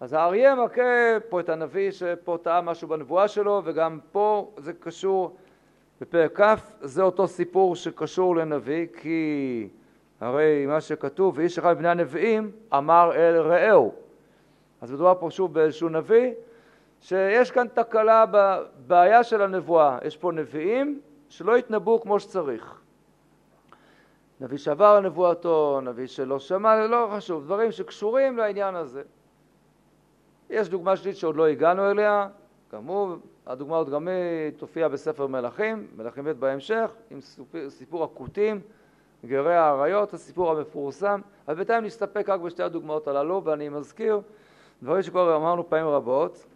אז 0.00 0.12
האריה 0.12 0.54
מכה 0.54 1.20
פה 1.28 1.40
את 1.40 1.48
הנביא 1.48 1.90
שפה 1.90 2.38
טעה 2.42 2.60
משהו 2.60 2.88
בנבואה 2.88 3.28
שלו 3.28 3.62
וגם 3.64 3.98
פה 4.12 4.50
זה 4.56 4.72
קשור 4.72 5.36
בפרק 6.00 6.40
כ' 6.40 6.54
זה 6.80 7.02
אותו 7.02 7.28
סיפור 7.28 7.76
שקשור 7.76 8.36
לנביא 8.36 8.86
כי 9.02 9.68
הרי 10.20 10.66
מה 10.66 10.80
שכתוב 10.80 11.38
ואיש 11.38 11.58
אחד 11.58 11.74
מבני 11.74 11.88
הנביאים 11.88 12.50
אמר 12.74 13.10
אל 13.14 13.36
רעהו 13.36 13.94
אז 14.80 14.92
מדובר 14.92 15.14
פה 15.20 15.30
שוב 15.30 15.54
באיזשהו 15.54 15.88
נביא 15.88 16.32
שיש 17.00 17.50
כאן 17.50 17.66
תקלה 17.74 18.24
בבעיה 18.30 19.24
של 19.24 19.42
הנבואה. 19.42 19.98
יש 20.04 20.16
פה 20.16 20.32
נביאים 20.32 21.00
שלא 21.28 21.56
התנבאו 21.56 22.00
כמו 22.00 22.20
שצריך. 22.20 22.80
נביא 24.40 24.58
שעבר 24.58 24.86
על 24.86 25.06
נבואתו, 25.06 25.80
נביא 25.82 26.06
שלא 26.06 26.38
שמע, 26.38 26.86
לא 26.86 27.10
חשוב, 27.16 27.44
דברים 27.44 27.72
שקשורים 27.72 28.36
לעניין 28.36 28.74
הזה. 28.74 29.02
יש 30.50 30.68
דוגמה 30.68 30.96
שלישית 30.96 31.20
שעוד 31.20 31.36
לא 31.36 31.46
הגענו 31.46 31.90
אליה, 31.90 32.28
כאמור, 32.70 33.16
הדוגמה 33.46 33.76
עוד 33.76 33.90
גם 33.90 34.08
היא 34.08 34.50
תופיע 34.56 34.88
בספר 34.88 35.26
מלכים, 35.26 35.86
מלכים 35.96 36.24
ב' 36.24 36.30
בהמשך, 36.30 36.90
עם 37.10 37.18
סיפור, 37.68 38.04
הכותים, 38.04 38.60
גרי 39.24 39.56
האריות, 39.56 40.14
הסיפור 40.14 40.50
המפורסם, 40.50 41.20
אבל 41.48 41.54
בינתיים 41.54 41.84
נסתפק 41.84 42.28
רק 42.28 42.40
בשתי 42.40 42.62
הדוגמאות 42.62 43.08
הללו, 43.08 43.44
ואני 43.44 43.68
מזכיר 43.68 44.20
דברים 44.82 45.02
שכבר 45.02 45.36
אמרנו 45.36 45.68
פעמים 45.68 45.86
רבות, 45.86 46.46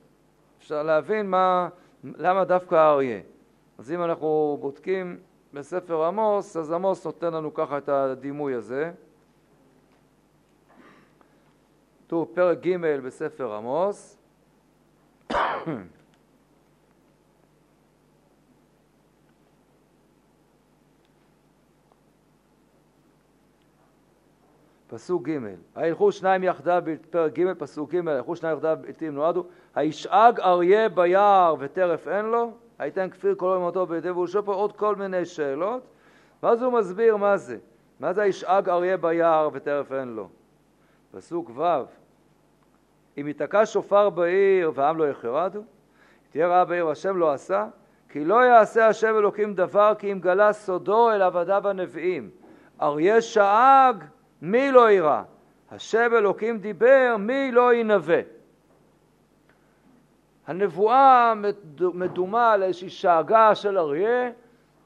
אפשר 0.58 0.82
להבין 0.82 1.30
מה, 1.30 1.68
למה 2.04 2.44
דווקא 2.44 2.74
האריה. 2.74 3.20
אז 3.78 3.92
אם 3.92 4.02
אנחנו 4.02 4.58
בודקים 4.60 5.18
בספר 5.54 6.04
עמוס, 6.04 6.56
אז 6.56 6.72
עמוס 6.72 7.06
נותן 7.06 7.34
לנו 7.34 7.54
ככה 7.54 7.78
את 7.78 7.88
הדימוי 7.88 8.54
הזה. 8.54 8.92
כתוב 12.10 12.28
פרק 12.34 12.58
ג' 12.66 12.76
בספר 12.76 13.54
עמוס. 13.54 14.18
פסוק 24.88 25.28
ג' 25.28 25.38
הילכו 25.74 26.12
שניים 26.12 26.44
יחדיו, 26.44 26.82
פרק 27.10 27.38
ג', 27.38 27.52
פסוק 27.58 27.94
ג', 27.94 28.08
הילכו 28.08 28.36
שניים 28.36 28.56
יחדיו 28.56 28.78
בלתי 28.80 29.10
נועדו, 29.10 29.44
הישאג 29.74 30.40
אריה 30.40 30.88
ביער 30.88 31.56
וטרף 31.58 32.08
אין 32.08 32.24
לו, 32.24 32.52
הייתן 32.78 33.10
כפיר 33.10 33.34
כל 33.34 33.50
יום 33.54 33.62
אותו 33.62 33.86
בידי 33.86 34.10
והוא 34.10 34.26
פה 34.44 34.54
עוד 34.54 34.72
כל 34.76 34.96
מיני 34.96 35.24
שאלות, 35.24 35.82
ואז 36.42 36.62
הוא 36.62 36.72
מסביר 36.72 37.16
מה 37.16 37.36
זה. 37.36 37.58
מה 38.00 38.12
זה 38.12 38.22
הישאג 38.22 38.68
אריה 38.68 38.96
ביער 38.96 39.48
וטרף 39.52 39.92
אין 39.92 40.08
לו? 40.08 40.28
פסוק 41.12 41.50
ו' 41.54 41.99
אם 43.18 43.28
ייתקע 43.28 43.66
שופר 43.66 44.10
בעיר 44.10 44.72
והעם 44.74 44.98
לא 44.98 45.10
יחרדו, 45.10 45.62
תהיה 46.30 46.48
רעה 46.48 46.64
בעיר 46.64 46.86
והשם 46.86 47.16
לא 47.16 47.32
עשה, 47.32 47.66
כי 48.08 48.24
לא 48.24 48.44
יעשה 48.44 48.86
השם 48.86 49.16
אלוקים 49.16 49.54
דבר 49.54 49.92
כי 49.98 50.12
אם 50.12 50.18
גלה 50.20 50.52
סודו 50.52 51.10
אל 51.10 51.22
עבדיו 51.22 51.68
הנביאים. 51.68 52.30
אריה 52.82 53.20
שאג, 53.20 54.04
מי 54.42 54.72
לא 54.72 54.90
יירא? 54.90 55.22
השם 55.70 56.10
אלוקים 56.14 56.58
דיבר, 56.58 57.16
מי 57.18 57.52
לא 57.52 57.74
ינבא? 57.74 58.20
הנבואה 60.46 61.32
מדומה 61.94 62.56
לאיזושהי 62.56 62.90
שאגה 62.90 63.54
של 63.54 63.78
אריה, 63.78 64.30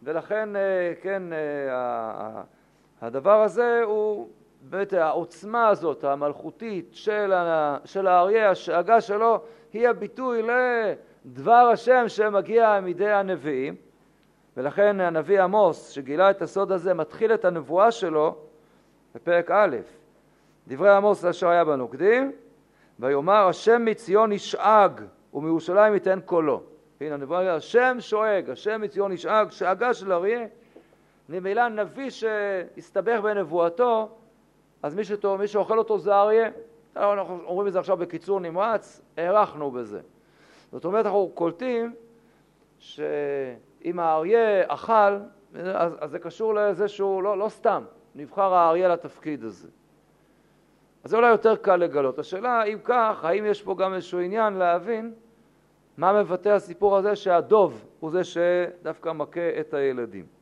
ולכן, 0.02 0.56
אה, 0.56 0.92
כן, 1.02 1.22
אה, 1.32 2.42
הדבר 3.02 3.42
הזה 3.42 3.82
הוא 3.84 4.28
באמת 4.70 4.92
העוצמה 4.92 5.68
הזאת, 5.68 6.04
המלכותית 6.04 6.88
של, 6.92 7.32
של 7.84 8.06
האריה, 8.06 8.50
השאגה 8.50 9.00
שלו, 9.00 9.40
היא 9.72 9.88
הביטוי 9.88 10.42
לדבר 10.42 11.52
השם 11.72 12.04
שמגיע 12.08 12.80
מידי 12.80 13.10
הנביאים, 13.10 13.74
ולכן 14.56 15.00
הנביא 15.00 15.42
עמוס, 15.42 15.90
שגילה 15.90 16.30
את 16.30 16.42
הסוד 16.42 16.72
הזה, 16.72 16.94
מתחיל 16.94 17.34
את 17.34 17.44
הנבואה 17.44 17.90
שלו 17.90 18.36
בפרק 19.14 19.50
א', 19.50 19.76
דברי 20.68 20.90
עמוס 20.90 21.24
אשר 21.24 21.48
היה 21.48 21.64
בנוקדים, 21.64 22.32
ויאמר 23.00 23.48
השם 23.48 23.84
מציון 23.84 24.32
ישאג 24.32 25.00
ומירושלים 25.34 25.94
ייתן 25.94 26.18
קולו. 26.24 26.62
הנה, 27.00 27.14
הנבואה, 27.14 27.54
השם 27.54 27.96
שואג, 28.00 28.50
השם 28.50 28.80
מציון 28.80 29.12
ישאג, 29.12 29.50
שאגה 29.50 29.94
של 29.94 30.12
אריה, 30.12 30.46
ממילא 31.28 31.68
נביא 31.68 32.10
שהסתבך 32.10 33.20
בנבואתו, 33.20 34.08
אז 34.84 34.94
מי, 34.94 35.04
שתו, 35.04 35.38
מי 35.38 35.48
שאוכל 35.48 35.78
אותו 35.78 35.98
זה 35.98 36.14
אריה. 36.14 36.50
אנחנו 36.96 37.40
אומרים 37.44 37.68
את 37.68 37.72
זה 37.72 37.78
עכשיו 37.78 37.96
בקיצור 37.96 38.40
נמרץ, 38.40 39.02
הארכנו 39.16 39.70
בזה. 39.70 40.00
זאת 40.72 40.84
אומרת, 40.84 41.06
אנחנו 41.06 41.30
קולטים 41.34 41.94
שאם 42.78 43.98
האריה 43.98 44.64
אכל, 44.66 45.18
אז, 45.54 45.92
אז 46.00 46.10
זה 46.10 46.18
קשור 46.18 46.54
לזה 46.54 46.88
שהוא 46.88 47.22
לא, 47.22 47.38
לא 47.38 47.48
סתם 47.48 47.84
נבחר 48.14 48.54
האריה 48.54 48.88
לתפקיד 48.88 49.44
הזה. 49.44 49.68
אז 51.04 51.10
זה 51.10 51.16
אולי 51.16 51.28
יותר 51.28 51.56
קל 51.56 51.76
לגלות. 51.76 52.18
השאלה, 52.18 52.64
אם 52.64 52.78
כך, 52.84 53.24
האם 53.24 53.46
יש 53.46 53.62
פה 53.62 53.74
גם 53.74 53.94
איזשהו 53.94 54.18
עניין 54.18 54.52
להבין 54.52 55.12
מה 55.96 56.22
מבטא 56.22 56.48
הסיפור 56.48 56.96
הזה 56.96 57.16
שהדוב 57.16 57.84
הוא 58.00 58.10
זה 58.10 58.24
שדווקא 58.24 59.12
מכה 59.12 59.60
את 59.60 59.74
הילדים. 59.74 60.33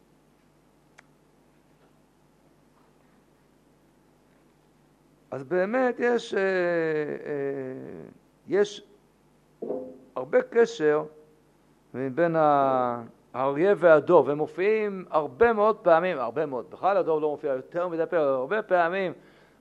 אז 5.32 5.44
באמת 5.44 5.94
יש, 5.98 6.34
אה, 6.34 6.40
אה, 6.40 6.44
יש 8.48 8.82
הרבה 10.16 10.42
קשר 10.42 11.04
בין 11.94 12.36
האריה 12.38 13.74
והדוב, 13.78 14.30
הם 14.30 14.38
מופיעים 14.38 15.04
הרבה 15.10 15.52
מאוד 15.52 15.76
פעמים, 15.76 16.18
הרבה 16.18 16.46
מאוד, 16.46 16.70
בכלל 16.70 16.96
הדוב 16.96 17.22
לא 17.22 17.30
מופיע 17.30 17.52
יותר 17.52 17.88
מדי 17.88 18.06
פעמים, 18.06 18.28
הרבה 18.28 18.62
פעמים, 18.62 19.12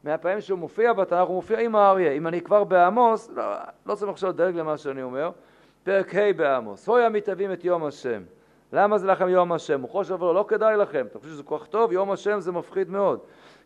מהפעמים 0.03 0.41
שהוא 0.41 0.59
מופיע 0.59 0.93
בתנ"ך 0.93 1.27
הוא 1.27 1.35
מופיע 1.35 1.59
עם 1.59 1.75
האריה. 1.75 2.11
אם 2.11 2.27
אני 2.27 2.41
כבר 2.41 2.63
בעמוס, 2.63 3.29
לא, 3.29 3.43
לא 3.85 3.95
צריך 3.95 4.11
עכשיו 4.11 4.29
לדרג 4.29 4.55
למה 4.55 4.77
שאני 4.77 5.03
אומר, 5.03 5.31
פרק 5.83 6.15
ה' 6.15 6.33
בעמוס, 6.33 6.87
הוי 6.87 7.03
המתאבים 7.03 7.53
את 7.53 7.65
יום 7.65 7.85
השם. 7.85 8.23
למה 8.73 8.97
זה 8.97 9.07
לכם 9.07 9.29
יום 9.29 9.51
השם? 9.51 9.81
הוא 9.81 9.89
חושב 9.89 10.19
לו, 10.19 10.33
לא 10.33 10.45
כדאי 10.47 10.77
לכם, 10.77 11.05
אתה 11.05 11.19
חושב 11.19 11.31
שזה 11.31 11.43
כל 11.43 11.57
כך 11.57 11.67
טוב? 11.67 11.91
יום 11.91 12.11
השם 12.11 12.39
זה 12.39 12.51
מפחיד 12.51 12.89
מאוד. 12.89 13.19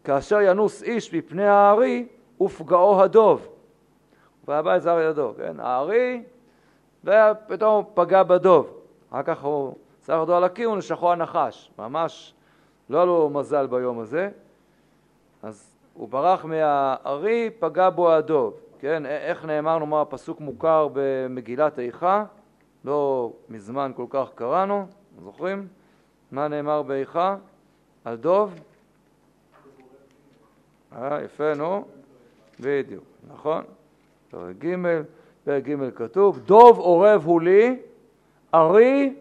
כאשר 0.06 0.42
ינוס 0.42 0.84
איש 0.84 1.14
מפני 1.14 1.48
הארי 1.48 2.08
ופגעו 2.42 3.02
הדוב. 3.02 3.48
והבא 4.48 4.76
את 4.76 4.82
זר 4.82 5.00
ידו, 5.00 5.34
כן? 5.38 5.60
הארי, 5.60 6.24
ופתאום 7.04 7.76
הוא 7.76 7.92
פגע 7.94 8.24
בדוב. 8.24 8.80
אחר 9.10 9.24
כך 9.24 9.44
הוא 9.44 9.76
שם 10.06 10.20
ידו 10.24 10.36
על 10.36 10.44
הקיר 10.44 10.72
ונשכו 10.72 11.12
הנחש. 11.12 11.72
ממש 11.80 12.34
לא 12.90 12.98
היה 12.98 13.06
לו 13.06 13.30
מזל 13.30 13.68
ביום 13.68 14.00
הזה. 14.00 14.30
אז 15.44 15.76
הוא 15.94 16.10
ברח 16.10 16.46
מהארי, 16.46 17.50
פגע 17.60 17.90
בו 17.90 18.12
הדוב. 18.12 18.54
כן, 18.80 19.06
איך 19.06 19.46
נאמר, 19.46 19.80
נאמר, 19.80 20.02
הפסוק 20.02 20.42
מוכר 20.42 20.88
במגילת 20.94 21.80
איכה, 21.80 22.26
לא 22.86 23.32
מזמן 23.50 23.92
כל 23.96 24.06
כך 24.10 24.30
קראנו, 24.36 24.86
זוכרים? 25.24 25.68
מה 26.32 26.48
נאמר 26.48 26.82
באיכה? 26.82 27.36
על 28.06 28.16
דוב? 28.16 28.60
אה, 30.96 31.22
יפה, 31.24 31.54
נו. 31.54 31.86
בדיוק, 32.60 33.04
נכון. 33.34 33.64
פרק 34.32 34.56
ג', 34.66 34.76
פרק 35.44 35.64
ג' 35.64 35.90
כתוב, 35.96 36.40
דוב 36.40 36.80
עורב 36.80 37.22
הוא 37.26 37.42
לי, 37.42 37.80
ארי 38.54 39.14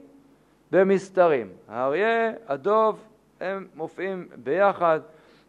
במסתרים. 0.70 1.48
האריה, 1.68 2.32
הדוב, 2.48 3.04
הם 3.40 3.66
מופיעים 3.74 4.28
ביחד 4.44 5.00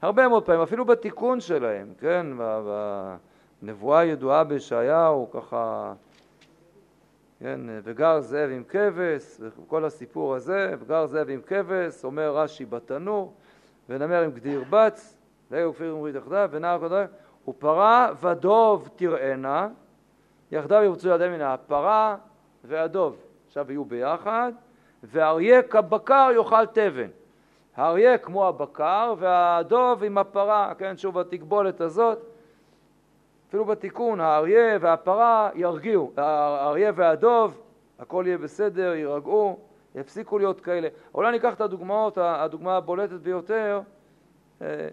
הרבה 0.02 0.28
מאוד 0.28 0.46
פעמים, 0.46 0.62
אפילו 0.62 0.86
בתיקון 0.86 1.40
שלהם, 1.40 1.88
כן, 2.00 2.28
בנבואה 3.62 4.00
הידועה 4.00 4.44
בישעיהו, 4.44 5.32
ככה, 5.32 5.94
כן, 7.40 7.62
וגר 7.84 8.22
זאב 8.22 8.50
עם 8.50 8.64
כבש, 8.70 9.38
וכל 9.40 9.86
הסיפור 9.86 10.36
הזה, 10.36 10.74
וגר 10.80 11.06
זאב 11.06 11.30
עם 11.30 11.42
כבש, 11.46 12.04
אומר 12.04 12.38
רש"י 12.38 12.66
בתנור, 12.66 13.34
ונמר 13.90 14.22
עם 14.24 14.32
גדיר 14.32 14.64
בץ, 14.70 15.18
ויהיו 15.52 15.74
כפיר 15.74 15.96
ומרית 15.96 16.16
יחדיו, 16.16 16.50
ונער 16.52 16.80
קודם, 16.80 17.06
ופרה 17.48 18.12
ודוב 18.22 18.90
תראינה, 18.96 19.68
יחדיו 20.52 20.84
ירצו 20.84 21.10
ידי 21.10 21.28
מן 21.30 21.42
הפרה 21.42 22.18
והדוב, 22.64 23.16
עכשיו 23.48 23.72
יהיו 23.72 23.86
ביחד, 23.86 24.52
ואריה 25.04 25.62
כבקר 25.62 26.30
יאכל 26.36 26.66
תבן. 26.66 27.08
האריה 27.76 28.18
כמו 28.18 28.48
הבקר 28.48 29.14
והדוב 29.18 30.04
עם 30.04 30.18
הפרה, 30.18 30.74
כן, 30.78 30.98
שוב 30.98 31.18
התגבולת 31.18 31.82
הזאת, 31.82 32.20
אפילו 33.50 33.66
בתיקון, 33.66 34.20
האריה 34.20 34.78
והפרה 34.82 35.50
ירגיעו, 35.56 36.12
האריה 36.18 36.92
והדוב, 36.96 37.62
הכל 38.00 38.24
יהיה 38.28 38.38
בסדר, 38.38 38.94
יירגעו, 38.94 39.60
יפסיקו 39.96 40.38
להיות 40.38 40.62
כאלה. 40.62 40.88
אולי 41.14 41.32
ניקח 41.32 41.54
את 41.54 41.62
הדוגמאות, 41.62 42.18
הדוגמה 42.22 42.78
הבולטת 42.78 43.20
ביותר, 43.20 43.82
אה, 44.62 44.88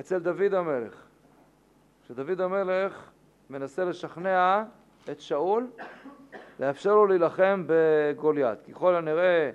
אצל 0.00 0.18
דוד 0.18 0.54
המלך. 0.54 1.02
כשדוד 2.02 2.40
המלך 2.40 3.10
מנסה 3.50 3.84
לשכנע 3.84 4.64
את 5.10 5.20
שאול 5.20 5.70
לאפשר 6.60 6.94
לו 6.94 7.06
להילחם 7.06 7.64
בגוליית. 7.66 8.58
ככל 8.62 8.94
הנראה 8.94 9.50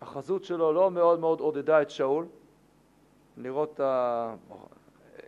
החזות 0.00 0.44
שלו 0.44 0.72
לא 0.72 0.90
מאוד 0.90 1.20
מאוד 1.20 1.40
עודדה 1.40 1.82
את 1.82 1.90
שאול, 1.90 2.26
לראות 3.36 3.80
ה... 3.80 4.34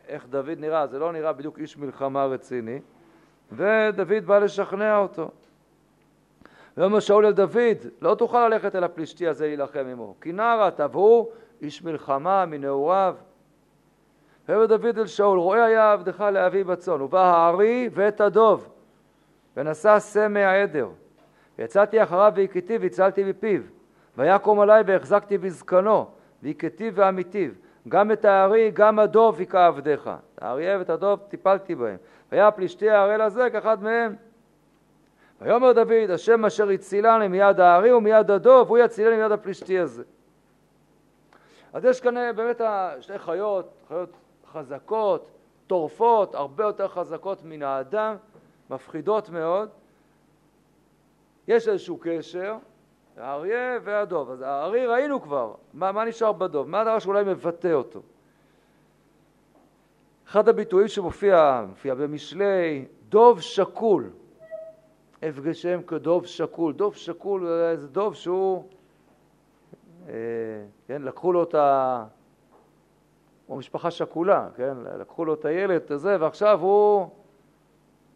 איך 0.09 0.27
דוד 0.27 0.59
נראה, 0.59 0.87
זה 0.87 0.99
לא 0.99 1.13
נראה 1.13 1.33
בדיוק 1.33 1.59
איש 1.59 1.77
מלחמה 1.77 2.25
רציני, 2.25 2.81
ודוד 3.53 4.25
בא 4.27 4.39
לשכנע 4.39 4.99
אותו. 4.99 5.31
ואומר 6.77 7.01
שאול 7.01 7.27
אל 7.27 7.33
דוד, 7.33 7.79
לא 8.01 8.15
תוכל 8.15 8.49
ללכת 8.49 8.75
אל 8.75 8.85
הפלישתי 8.85 9.29
הזה 9.29 9.47
להילחם 9.47 9.87
עמו, 9.93 10.15
כי 10.21 10.33
נער 10.33 10.69
אתה 10.69 10.87
והוא 10.93 11.31
איש 11.63 11.83
מלחמה 11.83 12.47
מנעוריו, 12.47 13.17
ויאמר 14.49 14.67
דוד 14.67 14.99
אל 14.99 15.07
שאול, 15.07 15.39
רואה 15.39 15.65
היה 15.65 15.93
עבדך 15.93 16.21
לאבי 16.21 16.65
בצאן, 16.65 17.01
ובא 17.01 17.21
הארי 17.21 17.89
ואת 17.93 18.21
הדוב, 18.21 18.69
ונשא 19.57 19.99
סמא 19.99 20.39
העדר. 20.39 20.89
ויצאתי 21.59 22.03
אחריו 22.03 22.33
והכיתיו 22.37 22.81
והצלתי 22.81 23.25
מפיו. 23.25 23.61
ויקום 24.17 24.61
עלי 24.61 24.83
והחזקתי 24.87 25.39
בזקנו, 25.39 26.07
והכיתיו 26.43 26.95
ועמיתיו. 26.95 27.51
גם 27.89 28.13
את 28.13 28.25
הארי, 28.25 28.71
גם 28.75 28.99
הדוב 28.99 29.39
היכה 29.39 29.67
עבדיך. 29.67 30.11
האריה 30.41 30.79
ואת 30.79 30.91
הדוב 30.91 31.21
טיפלתי 31.29 31.75
בהם. 31.75 31.97
והיה 32.33 32.51
פלישתי 32.51 32.91
הערל 32.91 33.21
הזה 33.21 33.51
כאחד 33.51 33.83
מהם. 33.83 34.17
ויאמר 35.41 35.73
דוד, 35.73 36.11
השם 36.11 36.45
אשר 36.45 36.69
הצילני 36.69 37.29
מיד 37.29 37.61
הארי 37.61 37.93
ומיד 37.93 38.31
הדוב, 38.31 38.69
הוא 38.69 38.79
יצילני 38.79 39.17
מיד 39.17 39.33
הפלישתי 39.33 39.79
הזה. 39.79 40.03
אז 41.73 41.85
יש 41.85 42.01
כאן 42.01 42.37
באמת 42.37 42.61
שתי 43.01 43.19
חיות, 43.19 43.73
חיות 43.89 44.09
חזקות, 44.53 45.29
טורפות, 45.67 46.35
הרבה 46.35 46.65
יותר 46.65 46.89
חזקות 46.89 47.45
מן 47.45 47.63
האדם, 47.63 48.17
מפחידות 48.71 49.31
מאוד. 49.31 49.69
יש 51.49 51.69
איזשהו 51.69 51.99
קשר, 52.01 52.57
האריה 53.17 53.79
והדוב. 53.83 54.31
אז 54.31 54.41
הארי 54.41 54.87
ראינו 54.87 55.23
כבר, 55.23 55.55
מה, 55.75 55.93
מה 55.93 56.05
נשאר 56.05 56.33
בדוב? 56.33 56.69
מה 56.69 56.81
הדבר 56.81 56.99
שאולי 56.99 57.25
מבטא 57.25 57.73
אותו? 57.73 58.01
אחד 60.29 60.49
הביטויים 60.49 60.89
שמופיע, 60.89 61.65
מופיע 61.69 61.95
במשלי, 61.95 62.85
דוב 63.09 63.41
שקול. 63.41 64.11
הפגשם 65.23 65.83
כדוב 65.83 66.27
שקול. 66.27 66.73
דוב 66.73 66.95
שקול 66.95 67.47
זה 67.77 67.89
דוב 67.89 68.15
שהוא, 68.15 68.65
אה, 70.09 70.15
כן, 70.87 71.03
לקחו 71.03 71.33
לו 71.33 71.43
את 71.43 71.55
ה... 71.55 72.05
הוא 73.49 73.59
משפחה 73.59 73.91
שכולה, 73.91 74.49
כן? 74.57 74.77
לקחו 75.01 75.25
לו 75.25 75.35
את 75.35 75.45
הילד 75.45 75.93
הזה, 75.93 76.17
ועכשיו 76.21 76.61
הוא, 76.61 77.09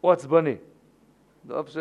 הוא 0.01 0.12
עצבני. 0.12 0.57
טוב 1.49 1.68
ש... 1.68 1.77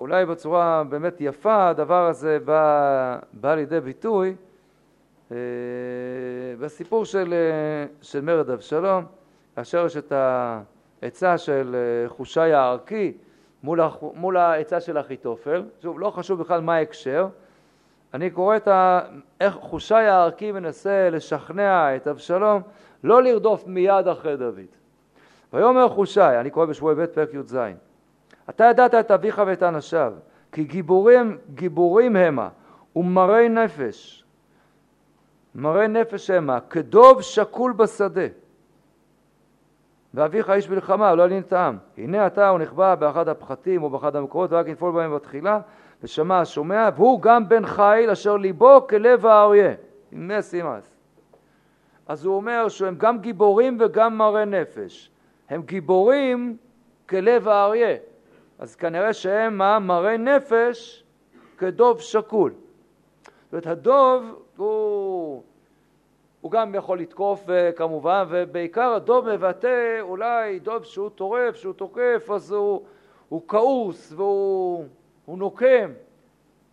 אולי 0.00 0.26
בצורה 0.26 0.84
באמת 0.88 1.20
יפה 1.20 1.68
הדבר 1.68 2.06
הזה 2.06 2.38
בא, 2.44 3.18
בא 3.32 3.54
לידי 3.54 3.80
ביטוי 3.80 4.34
אה, 5.32 5.36
בסיפור 6.60 7.04
של, 7.04 7.32
אה, 7.32 7.86
של 8.02 8.20
מרד 8.20 8.50
אבשלום, 8.50 9.04
כאשר 9.56 9.86
יש 9.86 9.96
את 9.96 10.12
העצה 11.02 11.38
של 11.38 11.76
אה, 11.76 12.08
חושי 12.08 12.40
הערכי 12.40 13.12
מול, 13.62 13.80
מול 14.14 14.36
העצה 14.36 14.80
של 14.80 15.00
אחיתופל, 15.00 15.62
שוב, 15.82 16.00
לא 16.00 16.10
חשוב 16.10 16.40
בכלל 16.40 16.60
מה 16.60 16.74
ההקשר, 16.74 17.28
אני 18.14 18.30
קורא 18.30 18.56
את 18.56 18.68
ה... 18.68 19.00
איך 19.40 19.54
חושי 19.54 19.94
הערכי 19.94 20.52
מנסה 20.52 21.10
לשכנע 21.10 21.96
את 21.96 22.08
אבשלום 22.08 22.62
לא 23.04 23.22
לרדוף 23.22 23.66
מיד 23.66 24.08
אחרי 24.08 24.36
דוד. 24.36 24.60
ויאמר 25.52 25.88
חושי, 25.88 26.20
אני 26.20 26.50
קורא 26.50 26.66
בשבועי 26.66 26.94
ב' 26.94 27.06
פרק 27.06 27.34
י"ז, 27.34 27.58
אתה 28.50 28.64
ידעת 28.64 28.94
את 28.94 29.10
אביך 29.10 29.42
ואת 29.46 29.62
אנשיו, 29.62 30.12
כי 30.52 30.64
גיבורים, 30.64 31.38
גיבורים 31.54 32.16
המה, 32.16 32.48
ומרי 32.96 33.48
נפש, 33.48 34.24
מרי 35.54 35.88
נפש 35.88 36.30
המה, 36.30 36.60
כדוב 36.60 37.22
שקול 37.22 37.72
בשדה. 37.72 38.26
ואביך 40.14 40.50
איש 40.50 40.70
מלחמה, 40.70 41.14
לא 41.14 41.22
ילין 41.22 41.42
את 41.42 41.52
העם. 41.52 41.78
הנה 41.98 42.26
אתה 42.26 42.48
הוא 42.48 42.58
נחבא 42.58 42.94
באחד 42.94 43.28
הפחתים 43.28 43.82
או 43.82 43.90
באחד 43.90 44.16
המקורות, 44.16 44.52
ורק 44.52 44.66
ינפול 44.66 44.92
בהם 44.92 45.14
בתחילה, 45.14 45.60
ושמע 46.02 46.42
שומע, 46.44 46.88
והוא 46.96 47.22
גם 47.22 47.48
בן 47.48 47.66
חיל 47.66 48.10
אשר 48.10 48.36
ליבו 48.36 48.86
כלב 48.88 49.26
האריה, 49.26 49.74
מס 50.12 50.54
אימס. 50.54 50.96
אז 52.06 52.24
הוא 52.24 52.36
אומר 52.36 52.68
שהם 52.68 52.94
גם 52.98 53.18
גיבורים 53.18 53.76
וגם 53.80 54.18
מרי 54.18 54.46
נפש. 54.46 55.10
הם 55.48 55.62
גיבורים 55.62 56.56
כלב 57.08 57.48
האריה. 57.48 57.96
אז 58.58 58.76
כנראה 58.76 59.12
שהם 59.12 59.58
מה? 59.58 59.78
מרי 59.78 60.18
נפש 60.18 61.04
כדוב 61.58 62.00
שקול. 62.00 62.52
זאת 63.24 63.52
אומרת, 63.52 63.66
הדוב 63.66 64.42
הוא, 64.56 65.42
הוא 66.40 66.50
גם 66.50 66.74
יכול 66.74 67.00
לתקוף 67.00 67.50
אה, 67.50 67.72
כמובן, 67.72 68.24
ובעיקר 68.28 68.92
הדוב 68.92 69.34
מבטא 69.34 70.00
אולי 70.00 70.58
דוב 70.58 70.84
שהוא 70.84 71.08
טורף, 71.08 71.56
שהוא 71.56 71.72
תוקף, 71.72 72.30
אז 72.34 72.52
הוא, 72.52 72.82
הוא 73.28 73.42
כעוס 73.48 74.12
והוא 74.16 74.84
נוקם, 75.28 75.92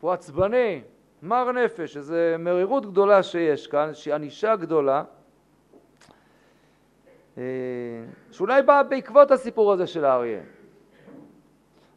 הוא 0.02 0.12
עצבני, 0.12 0.82
מר 1.22 1.52
נפש, 1.52 1.98
איזו 1.98 2.16
מרירות 2.40 2.86
גדולה 2.86 3.24
שיש 3.24 3.68
כאן, 3.68 3.88
איזושהי 3.88 4.14
ענישה 4.14 4.56
גדולה, 4.56 5.04
אה, 7.38 7.44
שאולי 8.32 8.62
באה 8.62 8.84
בעקבות 8.84 9.32
הסיפור 9.32 9.74
הזה 9.74 9.88
של 9.88 10.06
האריה. 10.06 10.42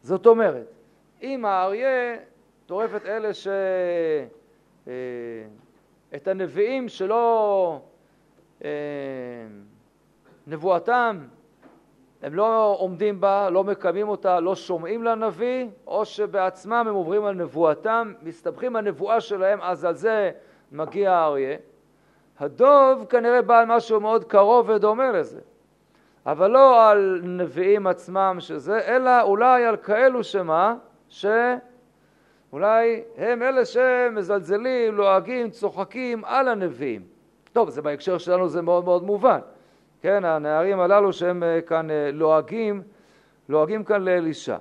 זאת 0.03 0.27
אומרת, 0.27 0.67
אם 1.23 1.45
האריה 1.45 2.17
טורף 2.67 2.95
את 2.97 3.07
אלה 3.07 3.35
ש... 3.35 3.49
אה, 4.89 4.93
את 6.15 6.29
הנביאים 6.29 6.89
שלא 6.89 7.81
אה, 8.65 8.71
נבואתם, 10.47 11.27
הם 12.27 12.35
לא 12.35 12.77
עומדים 12.79 13.21
בה, 13.21 13.51
לא 13.51 13.65
מקיימים 13.65 14.09
אותה, 14.09 14.41
לא 14.41 14.55
שומעים 14.55 15.03
לנביא, 15.03 15.67
או 15.87 16.05
שבעצמם 16.05 16.85
הם 16.89 16.95
עוברים 16.95 17.25
על 17.25 17.35
נבואתם, 17.35 18.13
מסתבכים 18.23 18.77
הנבואה 18.77 19.21
שלהם, 19.21 19.59
אז 19.63 19.85
על 19.85 19.95
זה 19.95 20.31
מגיע 20.73 21.13
האריה. 21.13 21.57
הדוב 22.39 23.05
כנראה 23.05 23.43
בא 23.43 23.59
על 23.59 23.65
משהו 23.67 24.01
מאוד 24.01 24.25
קרוב 24.25 24.69
ודומה 24.69 25.11
לזה. 25.11 25.41
אבל 26.27 26.51
לא 26.51 26.91
על 26.91 27.21
נביאים 27.25 27.87
עצמם 27.87 28.37
שזה, 28.41 28.79
אלא 28.79 29.23
אולי 29.23 29.65
על 29.65 29.77
כאלו 29.77 30.25
שמה? 30.25 30.75
שאולי 31.09 33.03
הם 33.17 33.43
אלה 33.43 33.65
שמזלזלים, 33.65 34.95
לועגים, 34.95 35.51
צוחקים 35.51 36.25
על 36.25 36.49
הנביאים. 36.49 37.03
טוב, 37.53 37.71
זה 37.71 37.83
בהקשר 37.83 38.19
שלנו 38.19 38.49
זה 38.49 38.63
מאוד 38.63 38.85
מאוד 38.85 39.03
מובן. 39.05 39.39
כן, 40.07 40.25
הנערים 40.25 40.81
הללו 40.81 41.13
שהם 41.13 41.43
אה, 41.43 41.61
כאן 41.61 41.91
אה, 41.91 42.11
לועגים, 42.13 42.83
לועגים 43.49 43.85
כאן 43.85 44.03
לאלישע. 44.03 44.57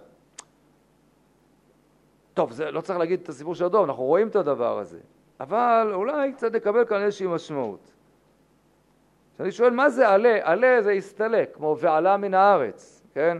טוב, 2.33 2.51
זה 2.51 2.71
לא 2.71 2.81
צריך 2.81 2.99
להגיד 2.99 3.19
את 3.23 3.29
הסיפור 3.29 3.55
של 3.55 3.65
הדוב, 3.65 3.83
אנחנו 3.83 4.03
רואים 4.03 4.27
את 4.27 4.35
הדבר 4.35 4.79
הזה. 4.79 4.99
אבל 5.39 5.91
אולי 5.93 6.33
קצת 6.33 6.51
נקבל 6.51 6.85
כאן 6.85 7.01
איזושהי 7.01 7.27
משמעות. 7.27 7.93
כשאני 9.35 9.51
שואל 9.51 9.69
מה 9.69 9.89
זה 9.89 10.09
עלה, 10.09 10.39
עלה 10.41 10.81
זה 10.81 10.91
הסתלק, 10.91 11.55
כמו 11.55 11.77
ועלה 11.79 12.17
מן 12.17 12.33
הארץ, 12.33 13.03
כן? 13.13 13.37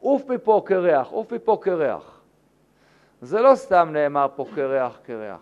עוף 0.00 0.30
מפה 0.30 0.62
קרח, 0.66 1.08
עוף 1.10 1.32
מפה 1.32 1.58
קרח. 1.60 2.20
זה 3.22 3.40
לא 3.40 3.54
סתם 3.54 3.88
נאמר 3.92 4.26
פה 4.36 4.46
קרח 4.54 4.98
קרח, 5.02 5.40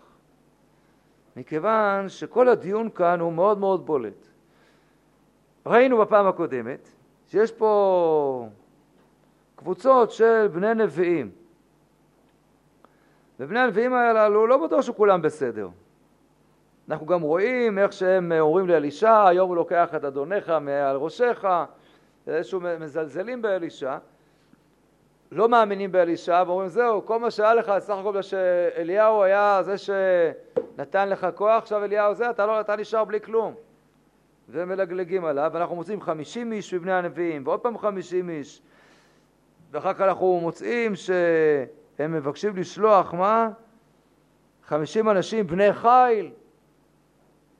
מכיוון 1.35 2.09
שכל 2.09 2.47
הדיון 2.49 2.89
כאן 2.89 3.19
הוא 3.19 3.33
מאוד 3.33 3.57
מאוד 3.57 3.85
בולט. 3.85 4.32
ראינו 5.65 5.97
בפעם 5.97 6.27
הקודמת 6.27 6.89
שיש 7.27 7.51
פה 7.51 8.47
קבוצות 9.55 10.11
של 10.11 10.47
בני 10.53 10.73
נביאים. 10.73 11.31
ובני 13.39 13.59
הנביאים 13.59 13.93
הללו 13.93 14.47
לא 14.47 14.57
בטוח 14.57 14.81
שכולם 14.81 15.21
בסדר. 15.21 15.69
אנחנו 16.89 17.05
גם 17.05 17.21
רואים 17.21 17.79
איך 17.79 17.93
שהם 17.93 18.31
אומרים 18.39 18.67
לאלישע, 18.67 19.27
היום 19.27 19.49
הוא 19.49 19.55
לוקח 19.55 19.95
את 19.95 20.03
אדונך 20.03 20.53
מעל 20.61 20.95
ראשך, 20.95 21.45
איזשהו 22.27 22.59
מזלזלים 22.79 23.41
באלישע, 23.41 23.97
לא 25.31 25.49
מאמינים 25.49 25.91
באלישע 25.91 26.43
ואומרים 26.47 26.69
זהו, 26.69 27.05
כל 27.05 27.19
מה 27.19 27.31
שהיה 27.31 27.53
לך 27.53 27.73
סך 27.79 27.93
הכל 27.93 28.21
שאליהו 28.21 29.23
היה 29.23 29.59
זה 29.63 29.75
שנתן 29.77 31.09
לך 31.09 31.27
כוח, 31.35 31.63
עכשיו 31.63 31.83
אליהו 31.83 32.13
זה, 32.13 32.29
אתה, 32.29 32.45
לא, 32.45 32.59
אתה 32.61 32.75
נשאר 32.75 33.03
בלי 33.03 33.21
כלום. 33.21 33.55
ומלגלגים 34.49 35.25
עליו, 35.25 35.51
ואנחנו 35.53 35.75
מוצאים 35.75 36.01
חמישים 36.01 36.51
איש 36.51 36.73
מבני 36.73 36.93
הנביאים, 36.93 37.47
ועוד 37.47 37.59
פעם 37.59 37.77
חמישים 37.77 38.29
איש, 38.29 38.61
ואחר 39.71 39.93
כך 39.93 40.01
אנחנו 40.01 40.39
מוצאים 40.39 40.95
שהם 40.95 42.11
מבקשים 42.11 42.55
לשלוח, 42.55 43.13
מה? 43.13 43.49
חמישים 44.63 45.09
אנשים 45.09 45.47
בני 45.47 45.73
חיל, 45.73 46.31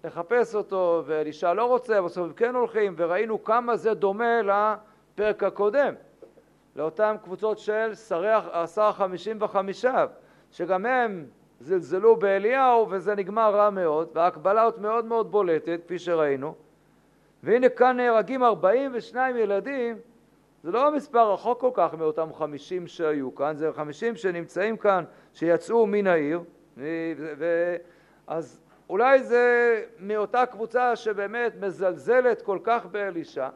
לחפש 0.04 0.56
אותו, 0.56 1.04
ואלישע 1.06 1.54
לא 1.54 1.66
רוצה, 1.66 2.02
בסוף 2.02 2.26
הם 2.26 2.34
כן 2.34 2.56
הולכים, 2.56 2.94
וראינו 2.98 3.44
כמה 3.44 3.76
זה 3.76 3.94
דומה 3.94 4.42
לפרק 4.42 5.44
הקודם, 5.44 5.94
לאותן 6.76 7.16
קבוצות 7.24 7.60
של 7.60 7.96
שרי 7.96 8.32
עשר 8.52 8.92
חמישים 8.92 9.38
וחמישה, 9.42 10.06
שגם 10.52 10.86
הם 10.86 11.26
זלזלו 11.60 12.16
באליהו, 12.16 12.88
וזה 12.90 13.16
נגמר 13.16 13.56
רע 13.56 13.70
מאוד, 13.70 14.10
וההקבלה 14.14 14.64
עוד 14.64 14.82
מאוד 14.82 15.06
מאוד 15.06 15.32
בולטת, 15.32 15.80
כפי 15.86 16.00
שראינו. 16.00 16.63
והנה 17.44 17.70
כאן 17.70 17.98
נהרגים 17.98 18.44
42 18.44 19.38
ילדים, 19.38 19.98
זה 20.64 20.72
לא 20.72 20.92
מספר 20.92 21.34
רחוק 21.34 21.60
כל 21.60 21.72
כך 21.74 21.94
מאותם 21.94 22.34
50 22.34 22.88
שהיו 22.88 23.36
כאן, 23.36 23.56
זה 23.56 23.74
50 23.74 24.16
שנמצאים 24.16 24.78
כאן, 24.78 25.04
שיצאו 25.34 25.88
מן 25.88 26.08
העיר. 26.08 26.42
אז 28.28 28.60
אולי 28.90 29.24
זה 29.24 29.82
מאותה 30.00 30.46
קבוצה 30.46 30.96
שבאמת 30.96 31.54
מזלזלת 31.62 32.42
כל 32.42 32.60
כך 32.64 32.86
באלישע 32.86 33.50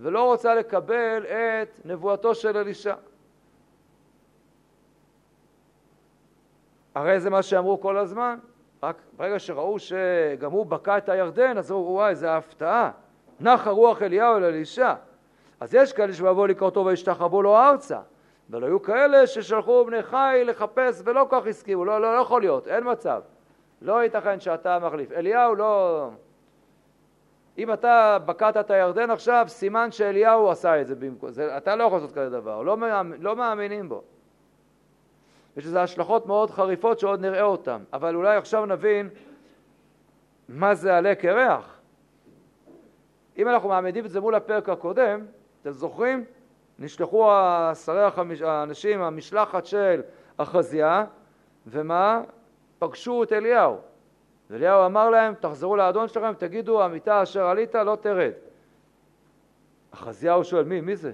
ולא 0.00 0.24
רוצה 0.24 0.54
לקבל 0.54 1.24
את 1.26 1.80
נבואתו 1.84 2.34
של 2.34 2.56
אלישע. 2.56 2.94
הרי 6.94 7.20
זה 7.20 7.30
מה 7.30 7.42
שאמרו 7.42 7.80
כל 7.80 7.98
הזמן, 7.98 8.38
רק 8.82 9.02
ברגע 9.16 9.38
שראו 9.38 9.78
שגם 9.78 10.50
הוא 10.50 10.66
בקע 10.66 10.98
את 10.98 11.08
הירדן, 11.08 11.58
אז 11.58 11.72
אמרו, 11.72 11.82
וואי, 11.82 12.14
זה 12.14 12.36
הפתעה. 12.36 12.90
נחה 13.40 13.70
רוח 13.70 14.02
אליהו 14.02 14.36
אל 14.36 14.44
אלישע. 14.44 14.94
אז 15.60 15.74
יש 15.74 15.92
כאלה 15.92 16.12
שבאו 16.12 16.46
לקראתו 16.46 16.84
וישתחוו 16.84 17.42
לו 17.42 17.56
ארצה, 17.56 18.00
אבל 18.50 18.64
היו 18.64 18.82
כאלה 18.82 19.26
ששלחו 19.26 19.84
בני 19.84 20.02
חי 20.02 20.42
לחפש 20.44 21.02
ולא 21.04 21.26
כל 21.30 21.40
כך 21.40 21.46
הסכימו, 21.46 21.84
לא, 21.84 22.00
לא, 22.00 22.16
לא 22.16 22.20
יכול 22.20 22.40
להיות, 22.40 22.68
אין 22.68 22.90
מצב. 22.90 23.22
לא 23.82 24.02
ייתכן 24.02 24.40
שאתה 24.40 24.78
מחליף. 24.78 25.12
אליהו 25.12 25.54
לא... 25.54 26.08
אם 27.58 27.72
אתה 27.72 28.18
בקעת 28.24 28.56
את 28.56 28.70
הירדן 28.70 29.10
עכשיו, 29.10 29.44
סימן 29.48 29.92
שאליהו 29.92 30.50
עשה 30.50 30.80
את 30.80 30.86
זה 30.86 30.94
במקום. 30.94 31.30
זה, 31.30 31.56
אתה 31.56 31.76
לא 31.76 31.84
יכול 31.84 31.98
לעשות 31.98 32.12
כזה 32.12 32.30
דבר, 32.30 32.62
לא, 32.62 32.76
מאמין, 32.76 33.22
לא 33.22 33.36
מאמינים 33.36 33.88
בו. 33.88 34.02
יש 35.56 35.66
לזה 35.66 35.82
השלכות 35.82 36.26
מאוד 36.26 36.50
חריפות 36.50 36.98
שעוד 36.98 37.20
נראה 37.20 37.42
אותן, 37.42 37.82
אבל 37.92 38.14
אולי 38.14 38.36
עכשיו 38.36 38.66
נבין 38.66 39.08
מה 40.48 40.74
זה 40.74 40.96
עלה 40.96 41.14
קרח. 41.14 41.75
אם 43.38 43.48
אנחנו 43.48 43.68
מעמידים 43.68 44.04
את 44.04 44.10
זה 44.10 44.20
מול 44.20 44.34
הפרק 44.34 44.68
הקודם, 44.68 45.26
אתם 45.62 45.70
זוכרים? 45.70 46.24
נשלחו 46.78 47.30
שרי 47.84 48.04
החמיש... 48.04 48.42
האנשים, 48.42 49.02
המשלחת 49.02 49.66
של 49.66 50.02
אחזיה, 50.36 51.04
ומה? 51.66 52.20
פגשו 52.78 53.22
את 53.22 53.32
אליהו. 53.32 53.76
ואליהו 54.50 54.86
אמר 54.86 55.10
להם, 55.10 55.34
תחזרו 55.34 55.76
לאדון 55.76 56.08
שלכם, 56.08 56.32
תגידו, 56.38 56.82
המיטה 56.82 57.22
אשר 57.22 57.46
עלית 57.46 57.74
לא 57.74 57.96
תרד. 58.00 58.32
אחזיהו 59.90 60.44
שואל, 60.44 60.64
מי? 60.64 60.80
מי 60.80 60.96
זה? 60.96 61.12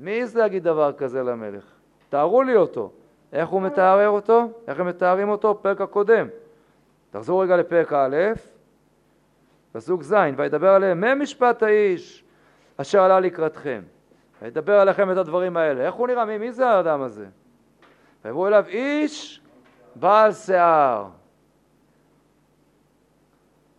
מי 0.00 0.20
העז 0.20 0.36
להגיד 0.36 0.64
דבר 0.64 0.92
כזה 0.92 1.22
למלך? 1.22 1.64
תארו 2.08 2.42
לי 2.42 2.56
אותו. 2.56 2.90
איך 3.32 3.48
הוא 3.48 3.62
מתאר 3.62 4.08
אותו? 4.08 4.48
איך 4.68 4.80
הם 4.80 4.86
מתארים 4.86 5.28
אותו? 5.28 5.58
פרק 5.62 5.80
הקודם. 5.80 6.28
תחזרו 7.10 7.38
רגע 7.38 7.56
לפרק 7.56 7.92
א', 7.92 8.16
פסוק 9.72 10.02
ז', 10.02 10.14
וידבר 10.36 10.68
עליהם, 10.68 11.00
מה 11.00 11.14
משפט 11.14 11.62
האיש 11.62 12.24
אשר 12.76 13.02
עלה 13.02 13.20
לקראתכם? 13.20 13.82
וידבר 14.42 14.80
עליכם 14.80 15.12
את 15.12 15.16
הדברים 15.16 15.56
האלה. 15.56 15.86
איך 15.86 15.94
הוא 15.94 16.06
נראה? 16.06 16.24
מי, 16.24 16.38
מי 16.38 16.52
זה 16.52 16.68
האדם 16.68 17.02
הזה? 17.02 17.26
ויבואו 18.24 18.46
אליו 18.46 18.64
איש 18.68 19.40
בעל 19.96 20.32
שיער. 20.32 21.06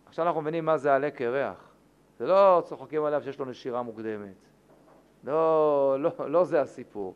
עכשיו 0.08 0.26
אנחנו 0.26 0.40
מבינים 0.40 0.64
מה 0.64 0.76
זה 0.78 0.94
עלה 0.94 1.10
קרח. 1.10 1.72
זה 2.18 2.26
לא 2.26 2.62
צוחקים 2.64 3.04
עליו 3.04 3.22
שיש 3.22 3.38
לו 3.38 3.44
נשירה 3.44 3.82
מוקדמת. 3.82 4.34
לא, 5.24 5.96
לא, 5.98 6.10
לא 6.30 6.44
זה 6.44 6.60
הסיפור. 6.60 7.14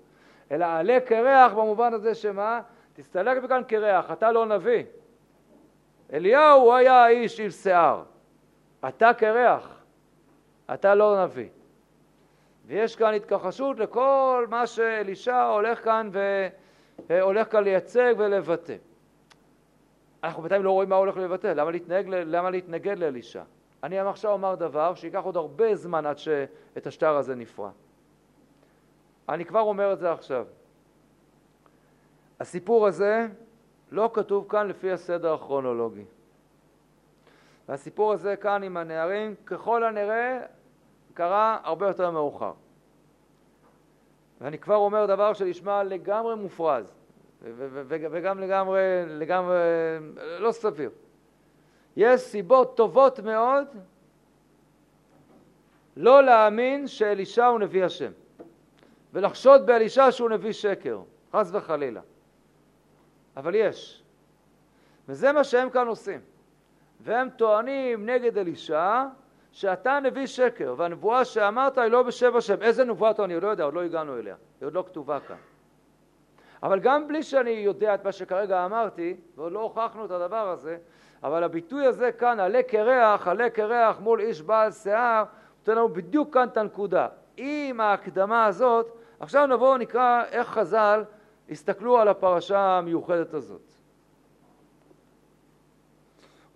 אלא 0.50 0.64
עלה 0.64 1.00
קרח 1.00 1.52
במובן 1.52 1.94
הזה 1.94 2.14
שמה? 2.14 2.60
תסתלק 2.94 3.42
מכאן 3.42 3.62
קרח, 3.68 4.10
אתה 4.10 4.32
לא 4.32 4.46
נביא. 4.46 4.84
אליהו 6.12 6.74
היה 6.74 7.04
האיש 7.04 7.40
עם 7.40 7.50
שיער. 7.50 8.02
אתה 8.88 9.14
קרח, 9.14 9.84
אתה 10.74 10.94
לא 10.94 11.24
נביא. 11.24 11.48
ויש 12.66 12.96
כאן 12.96 13.14
התכחשות 13.14 13.78
לכל 13.78 14.46
מה 14.50 14.66
שאלישע 14.66 15.42
הולך 15.42 15.84
כאן 15.84 16.10
אה, 17.10 17.22
הולך 17.22 17.52
כאן 17.52 17.64
לייצג 17.64 18.14
ולבטא. 18.18 18.76
אנחנו 20.24 20.42
בינתיים 20.42 20.64
לא 20.64 20.70
רואים 20.70 20.88
מה 20.88 20.96
הולך 20.96 21.16
לבטא, 21.16 21.46
למה, 21.46 21.70
להתנהג, 21.70 22.06
למה 22.08 22.50
להתנגד 22.50 22.98
לאלישע? 22.98 23.42
אני 23.82 23.98
עכשיו 23.98 24.32
אומר 24.32 24.54
דבר 24.54 24.94
שייקח 24.94 25.22
עוד 25.24 25.36
הרבה 25.36 25.76
זמן 25.76 26.06
עד 26.06 26.18
שאת 26.18 26.86
השטר 26.86 27.16
הזה 27.16 27.34
נפרע. 27.34 27.70
אני 29.28 29.44
כבר 29.44 29.60
אומר 29.60 29.92
את 29.92 29.98
זה 29.98 30.12
עכשיו. 30.12 30.46
הסיפור 32.40 32.86
הזה 32.86 33.26
לא 33.90 34.10
כתוב 34.14 34.46
כאן 34.48 34.68
לפי 34.68 34.92
הסדר 34.92 35.34
הכרונולוגי. 35.34 36.04
והסיפור 37.68 38.12
הזה 38.12 38.36
כאן 38.36 38.62
עם 38.62 38.76
הנערים, 38.76 39.34
ככל 39.46 39.84
הנראה, 39.84 40.40
קרה 41.14 41.58
הרבה 41.62 41.86
יותר 41.86 42.10
מאוחר. 42.10 42.52
ואני 44.40 44.58
כבר 44.58 44.76
אומר 44.76 45.06
דבר 45.06 45.32
שנשמע 45.32 45.82
לגמרי 45.82 46.34
מופרז, 46.34 46.94
וגם 47.88 48.40
לגמרי, 48.40 48.80
לגמרי 49.06 49.56
לא 50.38 50.52
סביר. 50.52 50.90
יש 51.96 52.20
סיבות 52.20 52.76
טובות 52.76 53.20
מאוד 53.20 53.66
לא 55.96 56.22
להאמין 56.22 56.86
שאלישע 56.86 57.46
הוא 57.46 57.58
נביא 57.58 57.84
השם, 57.84 58.12
ולחשוד 59.12 59.66
באלישע 59.66 60.12
שהוא 60.12 60.30
נביא 60.30 60.52
שקר, 60.52 61.00
חס 61.32 61.50
וחלילה. 61.52 62.00
אבל 63.36 63.54
יש. 63.54 64.02
וזה 65.08 65.32
מה 65.32 65.44
שהם 65.44 65.70
כאן 65.70 65.86
עושים. 65.86 66.20
והם 67.06 67.28
טוענים 67.36 68.06
נגד 68.06 68.38
אלישע 68.38 69.04
שאתה 69.52 69.98
נביא 70.02 70.26
שקר, 70.26 70.74
והנבואה 70.76 71.24
שאמרת 71.24 71.78
היא 71.78 71.90
לא 71.90 72.02
בשם 72.02 72.36
השם. 72.36 72.62
איזה 72.62 72.84
נבואה 72.84 73.10
אתה 73.10 73.24
אני 73.24 73.40
לא 73.40 73.48
יודע, 73.48 73.64
עוד 73.64 73.74
לא 73.74 73.82
הגענו 73.82 74.18
אליה, 74.18 74.34
היא 74.60 74.66
עוד 74.66 74.74
לא 74.74 74.84
כתובה 74.86 75.20
כאן. 75.20 75.36
אבל 76.62 76.80
גם 76.80 77.08
בלי 77.08 77.22
שאני 77.22 77.50
יודע 77.50 77.94
את 77.94 78.04
מה 78.04 78.12
שכרגע 78.12 78.64
אמרתי, 78.64 79.16
ועוד 79.36 79.52
לא 79.52 79.60
הוכחנו 79.60 80.04
את 80.04 80.10
הדבר 80.10 80.48
הזה, 80.48 80.76
אבל 81.22 81.44
הביטוי 81.44 81.86
הזה 81.86 82.12
כאן, 82.12 82.40
עלה 82.40 82.62
קרח, 82.62 83.28
עלה 83.28 83.50
קרח 83.50 84.00
מול 84.00 84.20
איש 84.20 84.42
בעל 84.42 84.72
שיער, 84.72 85.24
נותן 85.58 85.72
לנו 85.72 85.88
בדיוק 85.88 86.34
כאן 86.34 86.48
את 86.48 86.56
הנקודה. 86.56 87.08
עם 87.36 87.80
ההקדמה 87.80 88.46
הזאת, 88.46 88.96
עכשיו 89.20 89.46
נבוא 89.46 89.78
נקרא 89.78 90.22
איך 90.30 90.48
חז"ל 90.48 91.04
הסתכלו 91.50 91.98
על 91.98 92.08
הפרשה 92.08 92.60
המיוחדת 92.60 93.34
הזאת. 93.34 93.75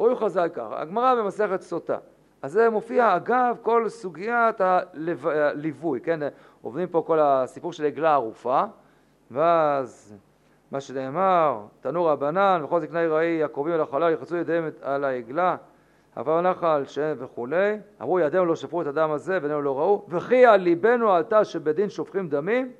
רואים 0.01 0.17
חז"ל 0.17 0.49
ככה, 0.49 0.81
הגמרא 0.81 1.15
במסכת 1.15 1.61
סוטה. 1.61 1.97
אז 2.43 2.53
זה 2.53 2.71
מופיע 2.71 3.17
אגב 3.17 3.57
כל 3.63 3.89
סוגיית 3.89 4.61
הליווי, 4.61 6.01
כן? 6.01 6.21
עובדים 6.63 6.89
פה 6.89 7.03
כל 7.07 7.19
הסיפור 7.21 7.73
של 7.73 7.85
עגלה 7.85 8.13
ערופה, 8.13 8.63
ואז 9.31 10.17
מה 10.71 10.81
שנאמר, 10.81 11.61
תנור 11.81 12.11
רבנן 12.11 12.61
וכל 12.65 12.81
זקני 12.81 13.07
רעי 13.07 13.45
הקרובים 13.45 13.75
אל 13.75 13.81
החלל 13.81 14.13
יחצו 14.13 14.37
ידיהם 14.37 14.69
על 14.83 15.05
העגלה, 15.05 15.57
עבר 16.17 16.41
נחל 16.41 16.85
שם 16.87 17.15
וכולי, 17.19 17.79
אמרו 18.03 18.21
ידינו 18.21 18.45
לא 18.45 18.57
שפרו 18.57 18.83
את 18.83 18.87
הדם 18.87 19.11
הזה 19.11 19.39
ועינינו 19.41 19.63
לא 19.63 19.79
ראו, 19.79 20.05
וכי 20.09 20.47
על 20.47 20.61
ליבנו 20.61 21.13
עלתה 21.13 21.45
שבדין 21.45 21.89
שופכים 21.89 22.29
דמים, 22.29 22.73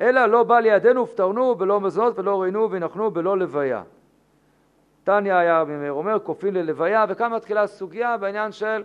אלא 0.00 0.26
לא 0.26 0.42
בא 0.42 0.60
לידינו 0.60 1.02
ופטרנו 1.02 1.54
בלא 1.54 1.80
מזונות 1.80 2.18
ולא 2.18 2.42
ראינו 2.42 2.70
וינחנו 2.70 3.10
בלא 3.10 3.38
לוויה. 3.38 3.82
תניא 5.04 5.34
היה 5.34 5.60
רבי 5.60 5.72
מאיר 5.72 5.92
אומר 5.92 6.18
כופין 6.20 6.54
ללוויה 6.54 7.04
וכאן 7.08 7.32
מתחילה 7.32 7.62
הסוגיה 7.62 8.16
בעניין 8.16 8.52
של 8.52 8.84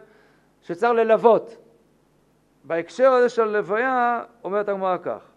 שצריך 0.61 0.91
ללוות. 0.93 1.57
בהקשר 2.63 3.11
הזה 3.11 3.29
של 3.29 3.43
לוויה 3.43 4.23
אומרת 4.43 4.69
הגמרא 4.69 4.97
כך. 4.97 5.31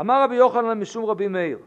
אמר 0.00 0.22
רבי 0.22 0.34
יוחנן 0.34 0.80
משום 0.80 1.04
רבי 1.04 1.28
מאיר 1.28 1.58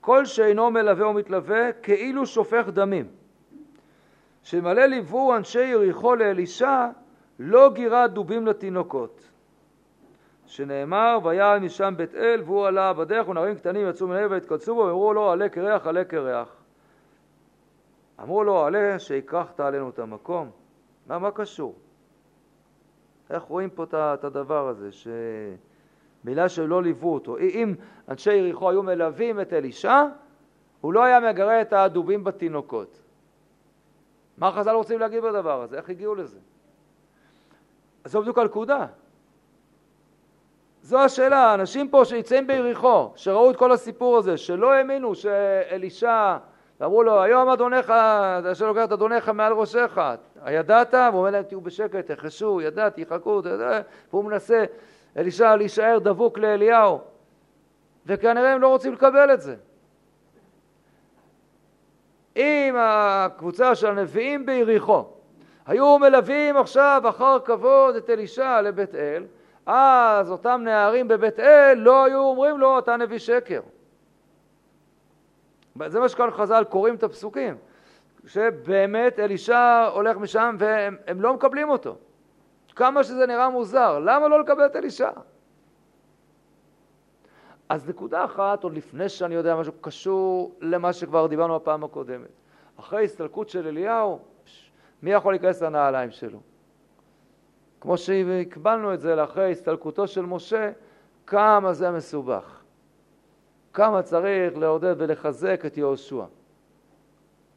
כל 0.00 0.24
שאינו 0.24 0.70
מלווה 0.70 1.06
או 1.06 1.12
מתלווה 1.12 1.72
כאילו 1.72 2.26
שופך 2.26 2.68
דמים. 2.68 3.08
שמלא 4.42 4.84
ליוו 4.84 5.36
אנשי 5.36 5.64
יריחו 5.64 6.14
לאלישע 6.14 6.86
לא 7.38 7.70
גירה 7.74 8.06
דובים 8.06 8.46
לתינוקות 8.46 9.29
שנאמר 10.50 11.18
ויעל 11.24 11.58
משם 11.58 11.94
בית 11.96 12.14
אל 12.14 12.42
והוא 12.44 12.66
עלה 12.66 12.92
בדרך 12.92 13.28
ונערים 13.28 13.54
קטנים 13.54 13.88
יצאו 13.88 14.06
מן 14.06 14.16
העיר 14.16 14.30
והתקדשו 14.30 14.74
בו 14.74 14.80
ואמרו 14.80 15.12
לו 15.12 15.30
עלה 15.30 15.48
קרח 15.48 15.86
עלה 15.86 16.04
קרח 16.04 16.56
אמרו 18.20 18.44
לו 18.44 18.64
עלה 18.64 18.98
שהכרחת 18.98 19.60
עלינו 19.60 19.90
את 19.90 19.98
המקום 19.98 20.50
מה, 21.06 21.18
מה 21.18 21.30
קשור? 21.30 21.74
איך 23.30 23.42
רואים 23.42 23.70
פה 23.70 23.84
את 23.94 24.24
הדבר 24.24 24.68
הזה 24.68 24.88
שמילה 24.92 26.48
שלא 26.48 26.82
ליוו 26.82 27.14
אותו 27.14 27.38
אם 27.38 27.74
אנשי 28.08 28.34
יריחו 28.34 28.70
היו 28.70 28.82
מלווים 28.82 29.40
את 29.40 29.52
אלישע 29.52 30.04
הוא 30.80 30.92
לא 30.92 31.04
היה 31.04 31.20
מגרה 31.20 31.62
את 31.62 31.72
הדובים 31.72 32.24
בתינוקות 32.24 33.00
מה 34.38 34.52
חז"ל 34.52 34.70
רוצים 34.70 34.98
להגיד 34.98 35.22
בדבר 35.22 35.62
הזה? 35.62 35.76
איך 35.76 35.90
הגיעו 35.90 36.14
לזה? 36.14 36.38
אז 38.04 38.12
זו 38.12 38.20
בדיוק 38.20 38.38
הנקודה 38.38 38.86
זו 40.90 40.98
השאלה, 40.98 41.54
אנשים 41.54 41.88
פה 41.88 42.04
שנמצאים 42.04 42.46
ביריחו, 42.46 43.10
שראו 43.16 43.50
את 43.50 43.56
כל 43.56 43.72
הסיפור 43.72 44.16
הזה, 44.16 44.36
שלא 44.36 44.72
האמינו 44.72 45.14
שאלישע, 45.14 46.36
ואמרו 46.80 47.02
לו, 47.02 47.22
היום 47.22 47.48
אדונך, 47.48 47.90
אשר 48.52 48.66
לוקח 48.66 48.84
את 48.84 48.92
אדונך 48.92 49.28
מעל 49.28 49.52
ראשך, 49.52 50.00
הידעת? 50.42 50.94
והוא 50.94 51.18
אומר 51.18 51.30
להם, 51.30 51.42
תהיו 51.42 51.60
בשקט, 51.60 52.10
תחשו, 52.10 52.60
ידעתי, 52.60 53.06
חכו, 53.06 53.42
והוא 54.10 54.24
מנסה, 54.24 54.64
אלישע, 55.16 55.56
להישאר 55.56 55.98
דבוק 55.98 56.38
לאליהו, 56.38 57.00
וכנראה 58.06 58.52
הם 58.52 58.60
לא 58.60 58.68
רוצים 58.68 58.92
לקבל 58.92 59.34
את 59.34 59.40
זה. 59.40 59.54
אם 62.36 62.74
הקבוצה 62.78 63.74
של 63.74 63.86
הנביאים 63.86 64.46
ביריחו 64.46 65.04
היו 65.66 65.98
מלווים 65.98 66.56
עכשיו 66.56 67.02
אחר 67.08 67.38
כבוד 67.44 67.96
את 67.96 68.10
אלישע 68.10 68.62
לבית 68.62 68.94
אל, 68.94 69.24
אז 69.66 70.30
אותם 70.30 70.60
נערים 70.64 71.08
בבית 71.08 71.40
אל 71.40 71.78
לא 71.78 72.04
היו 72.04 72.20
אומרים 72.20 72.58
לו, 72.58 72.78
אתה 72.78 72.96
נביא 72.96 73.18
שקר. 73.18 73.60
זה 75.86 76.00
מה 76.00 76.08
שכאן 76.08 76.30
חז"ל 76.30 76.64
קוראים 76.68 76.94
את 76.94 77.02
הפסוקים, 77.02 77.56
שבאמת 78.26 79.18
אלישע 79.18 79.88
הולך 79.94 80.16
משם 80.16 80.56
והם 80.58 81.20
לא 81.20 81.34
מקבלים 81.34 81.70
אותו. 81.70 81.96
כמה 82.76 83.04
שזה 83.04 83.26
נראה 83.26 83.50
מוזר, 83.50 83.98
למה 83.98 84.28
לא 84.28 84.40
לקבל 84.40 84.66
את 84.66 84.76
אלישע? 84.76 85.10
אז 87.68 87.88
נקודה 87.88 88.24
אחת, 88.24 88.64
עוד 88.64 88.74
לפני 88.74 89.08
שאני 89.08 89.34
יודע 89.34 89.56
משהו 89.56 89.72
קשור 89.80 90.54
למה 90.60 90.92
שכבר 90.92 91.26
דיברנו 91.26 91.56
בפעם 91.56 91.84
הקודמת. 91.84 92.28
אחרי 92.78 93.04
הסתלקות 93.04 93.48
של 93.48 93.66
אליהו, 93.66 94.18
מי 95.02 95.12
יכול 95.12 95.32
להיכנס 95.32 95.62
לנעליים 95.62 96.10
שלו? 96.10 96.40
כמו 97.80 97.96
שהקבלנו 97.96 98.94
את 98.94 99.00
זה 99.00 99.14
לאחרי 99.14 99.50
הסתלקותו 99.50 100.06
של 100.06 100.26
משה, 100.26 100.70
כמה 101.26 101.72
זה 101.72 101.90
מסובך. 101.90 102.60
כמה 103.72 104.02
צריך 104.02 104.58
לעודד 104.58 104.94
ולחזק 104.98 105.62
את 105.66 105.76
יהושע. 105.76 106.24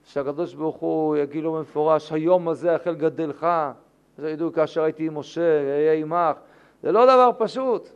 שהקדוש 0.04 0.54
ברוך 0.54 0.76
הוא 0.76 1.18
יגיד 1.18 1.44
לו 1.44 1.54
במפורש, 1.54 2.12
היום 2.12 2.50
הזה 2.50 2.76
החל 2.76 2.96
גדלך, 2.96 3.48
שידעו 4.22 4.54
כאשר 4.54 4.84
הייתי 4.84 5.08
עם 5.08 5.18
משה, 5.18 5.62
אהיה 5.62 5.94
עמך. 5.94 6.38
זה 6.84 6.92
לא 6.92 7.06
דבר 7.06 7.30
פשוט. 7.38 7.90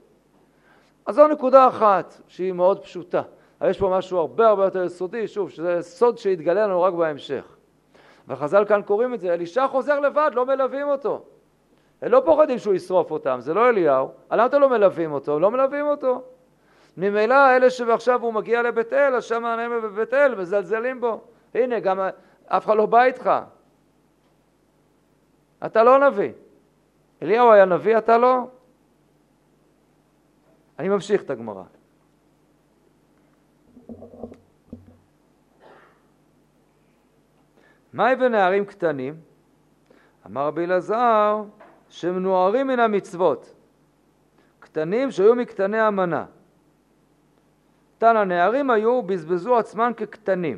אז 1.06 1.16
זו 1.16 1.28
נקודה 1.28 1.68
אחת 1.68 2.22
שהיא 2.28 2.54
מאוד 2.54 2.84
פשוטה. 2.84 3.22
אבל 3.62 3.70
יש 3.70 3.80
פה 3.80 3.90
משהו 3.98 4.18
הרבה 4.18 4.48
הרבה 4.48 4.64
יותר 4.64 4.84
יסודי, 4.84 5.28
שוב, 5.28 5.50
שזה 5.50 5.78
סוד 5.82 6.18
שיתגלה 6.18 6.68
לנו 6.68 6.82
רק 6.82 6.94
בהמשך. 6.94 7.56
וחז"ל 8.28 8.66
כאן 8.66 8.82
קוראים 8.82 9.14
את 9.14 9.20
זה, 9.20 9.34
אלישע 9.34 9.68
חוזר 9.68 10.00
לבד, 10.00 10.32
לא 10.34 10.46
מלווים 10.46 10.88
אותו. 10.88 11.26
הם 12.02 12.12
לא 12.12 12.22
פוחדים 12.26 12.58
שהוא 12.58 12.74
ישרוף 12.74 13.12
אותם, 13.12 13.38
זה 13.40 13.54
לא 13.54 13.70
אליהו. 13.70 14.12
למה 14.32 14.46
אתם 14.46 14.62
לא 14.62 14.70
מלווים 14.70 15.12
אותו? 15.12 15.40
לא 15.40 15.52
מלווים 15.52 15.86
אותו. 15.88 16.24
ממילא 16.98 17.56
אלה 17.56 17.70
שעכשיו 17.70 18.22
הוא 18.22 18.34
מגיע 18.34 18.62
לבית 18.62 18.94
אל, 18.94 19.16
אז 19.16 19.24
שם 19.24 19.46
הנאמן 19.46 19.82
בבית 19.82 20.14
אל, 20.14 20.36
מזלזלים 20.36 21.02
בו. 21.02 21.22
הנה, 21.54 21.80
גם 21.80 22.00
אף 22.46 22.66
אחד 22.66 22.78
לא 22.78 22.86
בא 22.86 23.04
איתך. 23.04 23.32
אתה 25.66 25.84
לא 25.84 26.10
נביא. 26.10 26.32
אליהו 27.22 27.52
היה 27.52 27.66
נביא, 27.66 27.98
אתה 27.98 28.18
לא? 28.18 28.48
אני 30.80 30.90
ממשיך 30.90 31.24
את 31.24 31.30
הגמרא. 31.30 31.64
מהי 37.94 38.16
בנערים 38.16 38.66
קטנים? 38.66 39.16
אמר 40.26 40.48
רבי 40.48 40.66
אלעזר, 40.66 41.44
שמנוערים 41.90 42.68
מן 42.68 42.80
המצוות, 42.80 43.54
קטנים 44.60 45.12
שהיו 45.12 45.36
מקטני 45.36 45.80
המנה. 45.80 46.26
תנא 47.98 48.24
נערים 48.24 48.70
היו, 48.70 49.02
בזבזו 49.02 49.58
עצמם 49.58 49.92
כקטנים. 49.98 50.58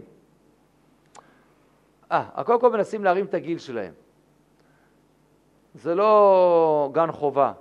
אה, 2.12 2.44
קודם 2.46 2.60
כל 2.60 2.72
מנסים 2.72 3.04
להרים 3.04 3.26
את 3.26 3.34
הגיל 3.34 3.58
שלהם. 3.58 3.94
זה 5.76 5.96
לא 5.96 6.90
גן 6.94 7.12
חובה. 7.12 7.54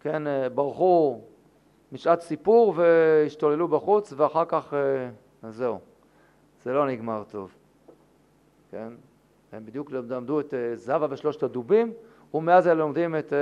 כן, 0.00 0.26
אה, 0.26 0.48
ברחו 0.48 1.20
משעת 1.92 2.20
סיפור 2.20 2.74
והשתוללו 2.76 3.68
בחוץ, 3.68 4.12
ואחר 4.16 4.44
כך, 4.44 4.74
אז 5.42 5.54
זהו, 5.54 5.78
זה 6.62 6.72
לא 6.72 6.86
נגמר 6.86 7.22
טוב, 7.30 7.54
כן? 8.70 8.88
הם 9.52 9.66
בדיוק 9.66 9.90
למדו 9.90 10.40
את 10.40 10.54
זהבה 10.74 11.06
ושלושת 11.10 11.42
הדובים, 11.42 11.92
ומאז 12.34 12.66
הם 12.66 12.78
לומדים 12.78 13.16
את 13.16 13.32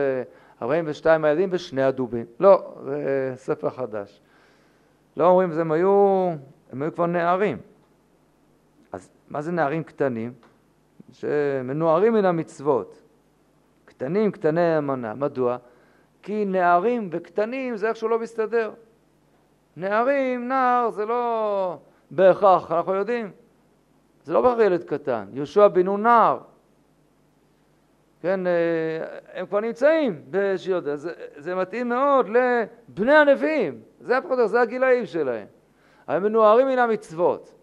42 0.63 1.25
הילדים 1.25 1.49
ושני 1.53 1.83
הדובים. 1.83 2.27
לא, 2.41 2.75
זה 2.85 3.33
ספר 3.37 3.71
חדש. 3.71 4.21
לא 5.17 5.27
אומרים, 5.27 5.53
הם 5.53 5.73
היו, 5.73 6.31
הם 6.73 6.83
היו 6.83 6.95
כבר 6.95 7.07
נערים. 7.07 7.59
אז 8.93 9.11
מה 9.29 9.43
זה 9.43 9.53
נערים 9.53 9.83
קטנים? 9.83 10.33
שמנוערים 11.13 12.13
מן 12.13 12.25
המצוות. 12.25 13.03
קטנים, 13.85 14.31
קטני 14.31 14.79
אמנה. 14.79 15.15
מדוע? 15.15 15.57
כי 16.23 16.45
נערים 16.45 17.09
וקטנים 17.13 17.77
זה 17.77 17.89
איכשהו 17.89 18.09
לא 18.09 18.19
מסתדר. 18.19 18.73
נערים, 19.77 20.49
נער, 20.49 20.91
זה 20.91 21.07
לא 21.07 21.79
בהכרח, 22.11 22.73
אנחנו 22.73 22.95
יודעים. 22.95 23.31
זה 24.25 24.33
לא 24.33 24.43
בהכרח 24.43 24.61
ילד 24.61 24.85
קטן. 24.85 25.27
יהושע 25.33 25.69
בן 25.69 25.83
נון 25.83 26.03
נער. 26.03 26.39
כן, 28.23 28.47
אה, 28.47 28.53
הם 29.33 29.47
כבר 29.47 29.61
נמצאים 29.61 30.23
בשיות, 30.31 30.85
זה, 30.85 31.13
זה 31.37 31.55
מתאים 31.55 31.89
מאוד 31.89 32.29
לבני 32.29 33.15
הנביאים, 33.15 33.81
זה 34.01 34.17
הפחות, 34.17 34.39
זה 34.45 34.61
הגילאים 34.61 35.07
שלהם. 35.07 35.47
הם 36.09 36.23
מנוערים 36.23 36.67
מן 36.67 36.79
המצוות. 36.79 37.55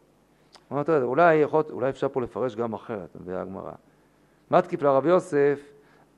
אולי, 0.87 1.35
יכול, 1.35 1.63
אולי 1.69 1.89
אפשר 1.89 2.09
פה 2.09 2.21
לפרש 2.21 2.55
גם 2.55 2.73
אחרת, 2.73 3.09
מביאה 3.21 3.41
הגמרא. 3.41 3.71
מתקיף 4.51 4.81
לרב 4.81 5.05
יוסף, 5.05 5.59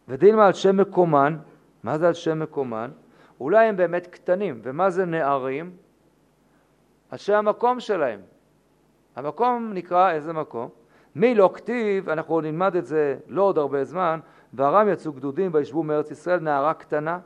ודילמה 0.08 0.46
על 0.46 0.54
שם 0.54 0.78
מקומן, 0.78 1.38
מה 1.84 1.98
זה 1.98 2.08
על 2.08 2.14
שם 2.14 2.40
מקומן? 2.40 2.92
אולי 3.40 3.66
הם 3.66 3.78
באמת 3.78 4.08
קטנים, 4.08 4.60
ומה 4.64 4.90
זה 4.90 5.06
נערים? 5.06 5.72
על 7.12 7.18
שם 7.18 7.34
המקום 7.34 7.80
שלהם. 7.80 8.20
המקום 9.16 9.72
נקרא 9.74 10.12
איזה 10.12 10.34
מקום? 10.34 10.70
מי 11.18 11.36
לא 11.36 11.50
כתיב, 11.54 12.10
אנחנו 12.10 12.42
נלמד 12.42 12.76
את 12.76 12.86
זה 12.86 13.18
לא 13.28 13.42
עוד 13.42 13.58
הרבה 13.58 13.84
זמן, 13.84 14.20
וארם 14.54 14.90
יצאו 14.90 15.14
גדודים 15.14 15.52
וישבו 15.54 15.84
מארץ 15.84 16.12
ישראל 16.12 16.40
נערה 16.40 16.74
קטנה, 16.74 17.20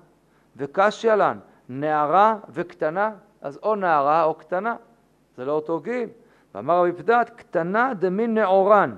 וקשיא 0.58 1.14
לן, 1.14 1.38
נערה 1.70 2.36
וקטנה, 2.50 3.12
אז 3.42 3.60
או 3.64 3.76
נערה 3.76 4.24
או 4.24 4.34
קטנה, 4.34 4.76
זה 5.38 5.46
לא 5.46 5.52
אותו 5.52 5.80
גיל. 5.80 6.10
ואמר 6.56 6.80
רבי 6.80 6.92
פדת, 6.92 7.30
קטנה 7.30 7.94
דמין 8.00 8.34
נעורן. 8.34 8.96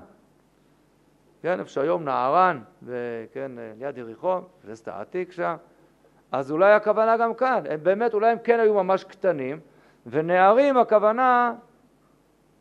כן, 1.42 1.58
איפה 1.60 1.70
שהיום 1.70 2.04
נערן, 2.04 2.60
וכן, 2.82 3.52
ליד 3.78 3.98
יריחו, 3.98 4.38
כנסת 4.66 4.88
העתיק 4.88 5.32
שם, 5.32 5.56
אז 6.32 6.50
אולי 6.50 6.72
הכוונה 6.72 7.16
גם 7.16 7.34
כאן, 7.34 7.60
הם 7.70 7.80
באמת, 7.82 8.14
אולי 8.14 8.30
הם 8.30 8.38
כן 8.44 8.60
היו 8.60 8.74
ממש 8.74 9.04
קטנים, 9.04 9.60
ונערים 10.06 10.76
הכוונה 10.76 11.54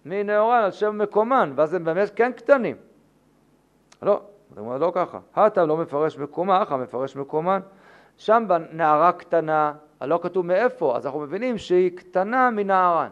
מנעורן 0.05 0.63
על 0.63 0.71
שם 0.71 0.97
מקומן, 0.97 1.53
ואז 1.55 1.73
הם 1.73 1.83
באמת 1.83 2.11
כן 2.15 2.31
קטנים. 2.31 2.75
לא, 4.01 4.21
זה 4.53 4.59
אומר 4.59 4.77
לא 4.77 4.91
ככה. 4.95 5.19
הטה 5.35 5.65
לא 5.65 5.77
מפרש 5.77 6.17
מקומה, 6.17 6.63
אחא 6.63 6.75
מפרש 6.75 7.15
מקומן. 7.15 7.59
שם 8.17 8.45
בנערה 8.47 9.11
קטנה, 9.11 9.73
לא 10.01 10.19
כתוב 10.23 10.45
מאיפה, 10.45 10.97
אז 10.97 11.05
אנחנו 11.05 11.19
מבינים 11.19 11.57
שהיא 11.57 11.97
קטנה 11.97 12.49
מנערן. 12.49 13.09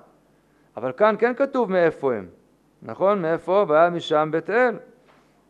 אבל 0.78 0.92
כאן 0.92 1.16
כן 1.20 1.34
כתוב 1.34 1.72
מאיפה 1.72 2.14
הם, 2.14 2.28
נכון? 2.82 3.22
מאיפה? 3.22 3.66
והיה 3.68 3.90
משם 3.90 4.30
בית 4.32 4.50
אל. 4.50 4.76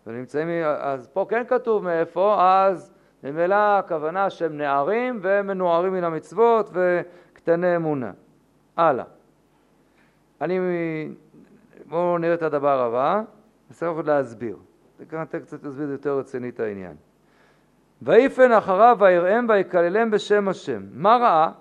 ונמצאים, 0.07 0.47
אז 0.79 1.07
פה 1.07 1.25
כן 1.29 1.43
כתוב 1.47 1.83
מאיפה, 1.83 2.37
אז 2.39 2.93
ממילא 3.23 3.55
הכוונה 3.55 4.29
שהם 4.29 4.57
נערים 4.57 5.19
והם 5.21 5.47
מנוערים 5.47 5.93
מן 5.93 6.03
המצוות 6.03 6.69
וקטני 6.73 7.75
אמונה. 7.75 8.11
הלאה. 8.77 9.05
אני, 10.41 10.59
בואו 11.91 12.17
נראה 12.17 12.33
את 12.33 12.41
הדבר 12.41 12.81
הבא, 12.81 13.21
נצטרך 13.69 13.95
עוד 13.95 14.07
להסביר. 14.07 14.57
כאן 15.09 15.21
אתה 15.21 15.39
קצת 15.39 15.65
תסביר 15.65 15.91
יותר 15.91 16.17
רציני 16.17 16.49
את 16.49 16.59
העניין. 16.59 16.95
ויפן 18.01 18.51
אחריו 18.51 18.97
ויראם 18.99 19.45
ויקללם 19.49 20.11
בשם 20.11 20.47
השם. 20.47 20.83
מה 20.93 21.17
ראה? 21.17 21.51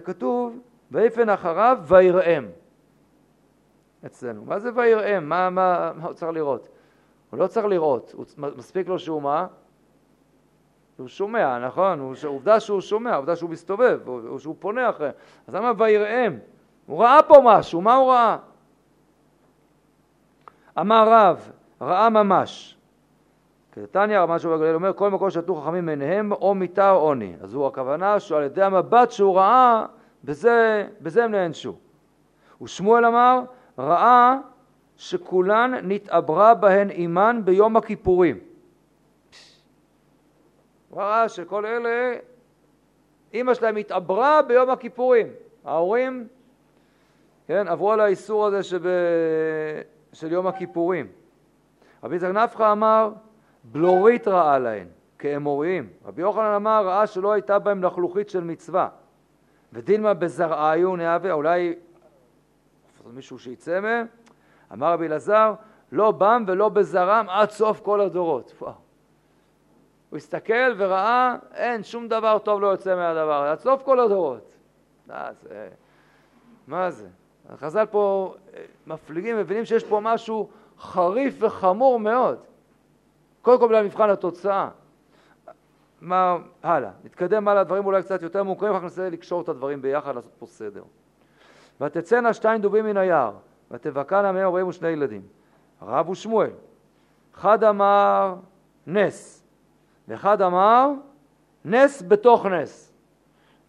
כתוב 0.00 0.58
ויפן 0.90 1.28
אחריו 1.28 1.78
ויראם. 1.86 2.46
אצלנו. 4.06 4.44
מה 4.44 4.58
זה 4.58 4.70
ויראם? 4.74 5.28
מה, 5.28 5.50
מה, 5.50 5.92
מה 5.96 6.04
הוא 6.04 6.12
צריך 6.12 6.32
לראות? 6.32 6.68
הוא 7.30 7.38
לא 7.38 7.46
צריך 7.46 7.66
לראות, 7.66 8.12
הוא, 8.16 8.24
מספיק 8.56 8.88
לו 8.88 8.98
שהוא 8.98 9.22
מה? 9.22 9.46
הוא 10.96 11.08
שומע, 11.08 11.58
נכון? 11.58 12.00
הוא, 12.00 12.14
עובדה 12.26 12.60
שהוא 12.60 12.80
שומע, 12.80 13.16
עובדה 13.16 13.36
שהוא 13.36 13.50
מסתובב, 13.50 14.00
או 14.06 14.38
שהוא 14.38 14.56
פונה 14.58 14.90
אחרי. 14.90 15.10
אז 15.46 15.54
למה 15.54 15.72
ויראם? 15.78 16.38
הוא 16.86 17.02
ראה 17.02 17.22
פה 17.22 17.34
משהו, 17.44 17.80
מה 17.80 17.94
הוא 17.94 18.10
ראה? 18.10 18.36
אמר 20.78 21.08
רב, 21.08 21.50
ראה 21.80 22.10
ממש. 22.10 22.76
כתניא 23.72 24.18
רבי 24.18 24.32
משהו 24.32 24.50
בגליל 24.50 24.74
אומר, 24.74 24.92
כל 24.92 25.10
מקום 25.10 25.30
שתו 25.30 25.54
חכמים 25.54 25.86
מעיניהם 25.86 26.32
או 26.32 26.54
מיתה 26.54 26.90
או 26.90 26.96
עוני. 26.96 27.36
אז 27.40 27.54
הוא 27.54 27.66
הכוונה 27.66 28.20
שעל 28.20 28.42
ידי 28.42 28.62
המבט 28.62 29.10
שהוא 29.10 29.36
ראה, 29.36 29.86
בזה, 30.24 30.86
בזה 31.00 31.24
הם 31.24 31.30
נענשו. 31.30 31.76
ושמואל 32.62 33.04
אמר, 33.04 33.40
ראה 33.78 34.36
שכולן 34.96 35.74
נתעברה 35.82 36.54
בהן 36.54 36.90
אימן 36.90 37.40
ביום 37.44 37.76
הכיפורים. 37.76 38.38
הוא 40.90 41.02
ראה 41.02 41.28
שכל 41.28 41.66
אלה, 41.66 42.14
אימא 43.34 43.54
שלהם 43.54 43.76
התעברה 43.76 44.42
ביום 44.42 44.70
הכיפורים. 44.70 45.26
ההורים, 45.64 46.26
כן, 47.46 47.68
עברו 47.68 47.92
על 47.92 48.00
האיסור 48.00 48.46
הזה 48.46 48.62
שב... 48.62 48.82
של 50.12 50.32
יום 50.32 50.46
הכיפורים. 50.46 51.06
רבי 52.04 52.16
יצחק 52.16 52.30
נפחא 52.30 52.72
אמר, 52.72 53.12
בלורית 53.64 54.28
ראה 54.28 54.58
להן, 54.58 54.86
כאמוריים. 55.18 55.88
רבי 56.04 56.22
יוחנן 56.22 56.54
אמר, 56.56 56.86
ראה 56.86 57.06
שלא 57.06 57.32
הייתה 57.32 57.58
בהם 57.58 57.82
לחלוכית 57.82 58.30
של 58.30 58.44
מצווה. 58.44 58.88
ודילמה 59.72 60.14
בזרעיו 60.14 60.96
נהווה, 60.96 61.32
אולי 61.32 61.74
מישהו 63.06 63.38
שיצא 63.38 63.80
מהם, 63.80 64.06
אמר 64.72 64.92
רבי 64.92 65.06
אלעזר, 65.06 65.54
לא 65.92 66.10
בם 66.10 66.44
ולא 66.46 66.68
בזרם 66.68 67.26
עד 67.28 67.50
סוף 67.50 67.80
כל 67.80 68.00
הדורות. 68.00 68.54
הוא 70.10 70.16
הסתכל 70.16 70.74
וראה, 70.76 71.36
אין, 71.54 71.82
שום 71.82 72.08
דבר 72.08 72.38
טוב 72.38 72.60
לא 72.60 72.66
יוצא 72.66 72.96
מהדבר, 72.96 73.32
עד 73.32 73.58
סוף 73.58 73.82
כל 73.82 74.00
הדורות. 74.00 74.56
מה 76.66 76.90
זה? 76.90 77.08
החז"ל 77.50 77.86
פה 77.86 78.34
אה, 78.54 78.62
מפליגים, 78.86 79.38
מבינים 79.38 79.64
שיש 79.64 79.84
פה 79.84 80.00
משהו 80.00 80.48
חריף 80.78 81.34
וחמור 81.38 82.00
מאוד. 82.00 82.38
קודם 83.42 83.60
כל 83.60 83.66
בגלל 83.66 83.84
מבחן 83.84 84.10
התוצאה. 84.10 84.68
מה, 86.00 86.36
הלאה, 86.62 86.90
נתקדם 87.04 87.48
הלאה, 87.48 87.64
דברים 87.64 87.86
אולי 87.86 88.02
קצת 88.02 88.22
יותר 88.22 88.42
מוכרים, 88.42 88.74
כך 88.74 88.82
ננסה 88.82 89.10
לקשור 89.10 89.40
את 89.40 89.48
הדברים 89.48 89.82
ביחד, 89.82 90.14
לעשות 90.14 90.32
פה 90.38 90.46
סדר. 90.46 90.82
ותצאנה 91.80 92.32
שתיים 92.32 92.60
דובים 92.60 92.84
מן 92.84 92.96
היער, 92.96 93.32
ותבקענה 93.70 94.32
מהם 94.32 94.44
ארבעים 94.44 94.68
ושני 94.68 94.88
ילדים. 94.88 95.22
רב 95.82 96.08
ושמואל. 96.08 96.50
אחד 97.34 97.64
אמר 97.64 98.34
נס, 98.86 99.44
ואחד 100.08 100.42
אמר 100.42 100.90
נס 101.64 102.02
בתוך 102.08 102.46
נס. 102.46 102.92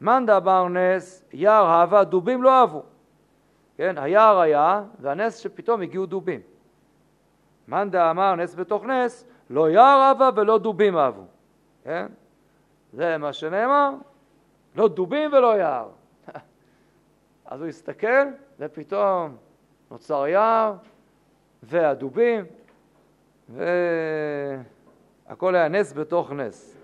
מאן 0.01 0.25
דאמר 0.25 0.67
נס, 0.67 1.25
יער 1.33 1.65
אהבה, 1.65 2.03
דובים 2.03 2.43
לא 2.43 2.59
אהבו. 2.59 2.83
כן, 3.81 3.97
היער 3.97 4.39
היה, 4.39 4.83
והנס 4.99 5.37
שפתאום 5.37 5.81
הגיעו 5.81 6.05
דובים. 6.05 6.39
מאן 7.67 7.89
דאמר 7.89 8.35
נס 8.35 8.55
בתוך 8.55 8.83
נס, 8.83 9.25
לא 9.49 9.69
יער 9.69 10.01
אהבה 10.01 10.29
ולא 10.35 10.57
דובים 10.57 10.97
אהבו. 10.97 11.23
כן? 11.83 12.07
זה 12.93 13.17
מה 13.17 13.33
שנאמר, 13.33 13.91
לא 14.75 14.87
דובים 14.87 15.33
ולא 15.33 15.57
יער. 15.57 15.89
אז 17.45 17.61
הוא 17.61 17.69
הסתכל, 17.69 18.27
ופתאום 18.59 19.37
נוצר 19.91 20.27
יער, 20.27 20.73
והדובים, 21.63 22.45
והכל 23.49 25.55
היה 25.55 25.67
נס 25.67 25.93
בתוך 25.93 26.31
נס. 26.31 26.80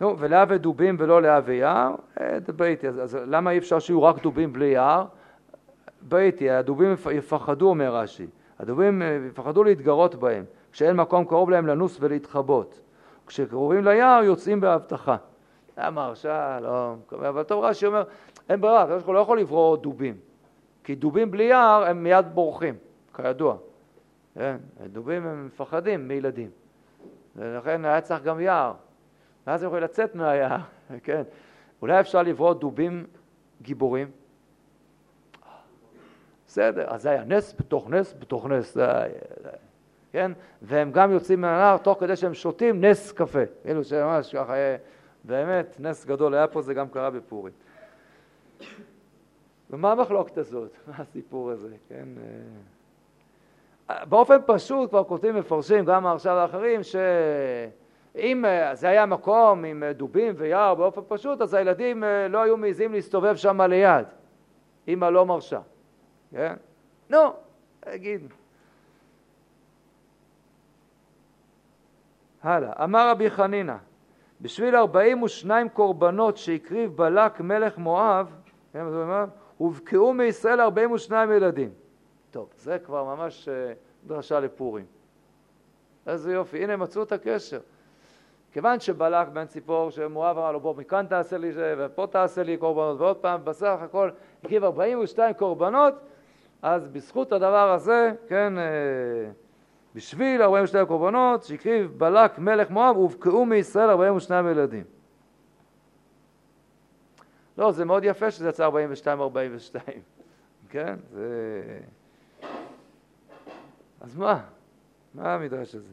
נו, 0.00 0.18
ולהווה 0.18 0.58
דובים 0.58 0.96
ולא 0.98 1.22
להווה 1.22 1.54
יער, 1.54 1.94
אה, 2.20 2.38
דבר 2.38 2.64
איתי, 2.64 2.88
אז, 2.88 3.02
אז 3.02 3.18
למה 3.26 3.50
אי 3.50 3.58
אפשר 3.58 3.78
שיהיו 3.78 4.02
רק 4.02 4.22
דובים 4.22 4.52
בלי 4.52 4.66
יער? 4.66 5.04
דבר 6.02 6.18
איתי, 6.18 6.50
הדובים 6.50 6.94
יפחדו, 7.12 7.68
אומר 7.68 7.96
רש"י, 7.96 8.26
הדובים 8.58 9.02
אה, 9.02 9.18
יפחדו 9.28 9.64
להתגרות 9.64 10.14
בהם, 10.14 10.44
כשאין 10.72 10.96
מקום 10.96 11.24
קרוב 11.24 11.50
להם 11.50 11.66
לנוס 11.66 11.98
ולהתחבות. 12.00 12.80
כשקרובים 13.26 13.84
ליער 13.84 14.22
יוצאים 14.24 14.60
בהבטחה. 14.60 15.16
למה 15.78 16.04
הרשע, 16.04 16.60
לא 16.60 16.94
אבל 17.12 17.42
טוב 17.42 17.64
רש"י 17.64 17.86
אומר, 17.86 18.04
אין 18.48 18.60
ברירה, 18.60 18.82
הקדוש 18.82 19.02
לא 19.08 19.18
יכול 19.18 19.40
לברוא 19.40 19.76
דובים, 19.76 20.14
כי 20.84 20.94
דובים 20.94 21.30
בלי 21.30 21.44
יער 21.44 21.84
הם 21.84 22.02
מיד 22.02 22.26
בורחים, 22.34 22.74
כידוע. 23.16 23.56
כן? 24.34 24.56
דובים 24.92 25.26
הם 25.26 25.46
מפחדים 25.46 26.08
מילדים, 26.08 26.50
ולכן 27.36 27.84
היה 27.84 28.00
צריך 28.00 28.22
גם 28.22 28.40
יער. 28.40 28.72
ואז 29.46 29.62
הם 29.62 29.66
יכולים 29.66 29.84
לצאת 29.84 30.14
מהיער, 30.14 30.58
כן. 31.04 31.22
אולי 31.82 32.00
אפשר 32.00 32.22
לברוא 32.22 32.54
דובים 32.54 33.06
גיבורים? 33.62 34.10
בסדר, 36.46 36.84
אז 36.88 37.02
זה 37.02 37.10
היה 37.10 37.24
נס 37.24 37.54
בתוך 37.58 37.90
נס 37.90 38.14
בתוך 38.18 38.46
נס, 38.46 38.76
כן? 40.12 40.32
והם 40.62 40.92
גם 40.92 41.12
יוצאים 41.12 41.40
מהנהר 41.40 41.76
תוך 41.76 42.00
כדי 42.00 42.16
שהם 42.16 42.34
שותים 42.34 42.84
נס 42.84 43.12
קפה. 43.12 43.46
כאילו 43.62 43.84
שממש 43.84 44.34
ככה, 44.34 44.54
באמת, 45.24 45.76
נס 45.80 46.04
גדול 46.04 46.34
היה 46.34 46.46
פה, 46.46 46.62
זה 46.62 46.74
גם 46.74 46.88
קרה 46.88 47.10
בפורים. 47.10 47.52
ומה 49.70 49.92
המחלוקת 49.92 50.38
הזאת? 50.38 50.70
מה 50.86 50.94
הסיפור 50.98 51.50
הזה, 51.50 51.76
כן? 51.88 52.08
אה, 53.90 54.04
באופן 54.04 54.36
פשוט 54.46 54.90
כבר 54.90 55.04
כותבים 55.04 55.36
מפרשים, 55.36 55.84
גם 55.84 56.06
עכשיו 56.06 56.32
האחרים, 56.36 56.82
שאם 56.82 57.70
אה, 58.16 58.74
זה 58.74 58.88
היה 58.88 59.06
מקום 59.06 59.64
עם 59.64 59.84
דובים 59.84 60.34
ויער 60.36 60.74
באופן 60.74 61.00
פשוט, 61.08 61.40
אז 61.40 61.54
הילדים 61.54 62.04
אה, 62.04 62.28
לא 62.28 62.42
היו 62.42 62.56
מעיזים 62.56 62.92
להסתובב 62.92 63.36
שם 63.36 63.60
ליד. 63.60 64.06
אמא 64.88 65.04
לא 65.04 65.26
מרשה. 65.26 65.60
כן? 66.30 66.54
נו, 67.10 67.18
אגיד. 67.84 68.32
הלאה. 72.42 72.84
אמר 72.84 73.10
רבי 73.10 73.30
חנינא, 73.30 73.76
בשביל 74.40 74.76
ארבעים 74.76 75.22
ושניים 75.22 75.68
קורבנות 75.68 76.36
שהקריב 76.36 76.96
בלק 76.96 77.40
מלך 77.40 77.78
מואב, 77.78 78.36
כן, 78.72 78.84
הובקעו 79.58 80.12
מישראל 80.12 80.60
ארבעים 80.60 80.92
ושניים 80.92 81.32
ילדים. 81.32 81.70
טוב, 82.30 82.48
זה 82.56 82.78
כבר 82.78 83.04
ממש 83.04 83.48
אה, 83.48 83.72
דרשה 84.06 84.40
לפורים. 84.40 84.84
איזה 86.06 86.32
יופי, 86.32 86.64
הנה 86.64 86.76
מצאו 86.76 87.02
את 87.02 87.12
הקשר. 87.12 87.60
כיוון 88.54 88.80
שבלק 88.80 89.28
בן 89.28 89.46
ציפור, 89.46 89.90
שמואב 89.90 90.38
אמר 90.38 90.52
לו 90.52 90.60
בוא 90.60 90.74
מכאן 90.76 91.06
תעשה 91.08 91.38
לי 91.38 91.52
זה 91.52 91.74
ופה 91.78 92.06
תעשה 92.10 92.42
לי 92.42 92.56
קורבנות 92.56 93.00
ועוד 93.00 93.16
פעם 93.16 93.44
בסך 93.44 93.78
הכל 93.82 94.10
הקריב 94.44 94.64
42 94.64 95.34
קורבנות 95.34 95.94
אז 96.62 96.88
בזכות 96.88 97.32
הדבר 97.32 97.70
הזה, 97.70 98.12
כן, 98.28 98.58
אה, 98.58 98.64
בשביל 99.94 100.42
42 100.42 100.86
קורבנות 100.86 101.42
שהקריב 101.42 101.94
בלק 101.98 102.38
מלך 102.38 102.70
מואב, 102.70 102.96
הובקעו 102.96 103.46
מישראל 103.46 103.90
42 103.90 104.48
ילדים. 104.48 104.84
לא, 107.58 107.72
זה 107.72 107.84
מאוד 107.84 108.04
יפה 108.04 108.30
שזה 108.30 108.48
יצא 108.48 108.68
42-42, 108.68 108.72
כן? 110.70 110.94
זה... 111.10 111.62
אז 114.00 114.16
מה? 114.16 114.40
מה 115.14 115.34
המדרש 115.34 115.74
הזה? 115.74 115.92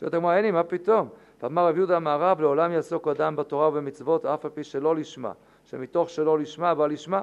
שואלת 0.00 0.14
הגמרא, 0.14 0.36
אין 0.36 0.44
לי, 0.44 0.50
מה 0.50 0.62
פתאום? 0.62 1.08
ואמר 1.42 1.68
רב 1.68 1.76
יהודה 1.76 1.96
המערב, 1.96 2.40
לעולם 2.40 2.72
יעסוק 2.72 3.08
אדם 3.08 3.36
בתורה 3.36 3.68
ובמצוות, 3.68 4.26
אף 4.26 4.44
על 4.44 4.50
פי 4.50 4.64
שלא 4.64 4.96
לשמה, 4.96 5.32
שמתוך 5.64 6.10
שלא 6.10 6.38
לשמה 6.38 6.74
בא 6.74 6.86
לשמה. 6.86 7.22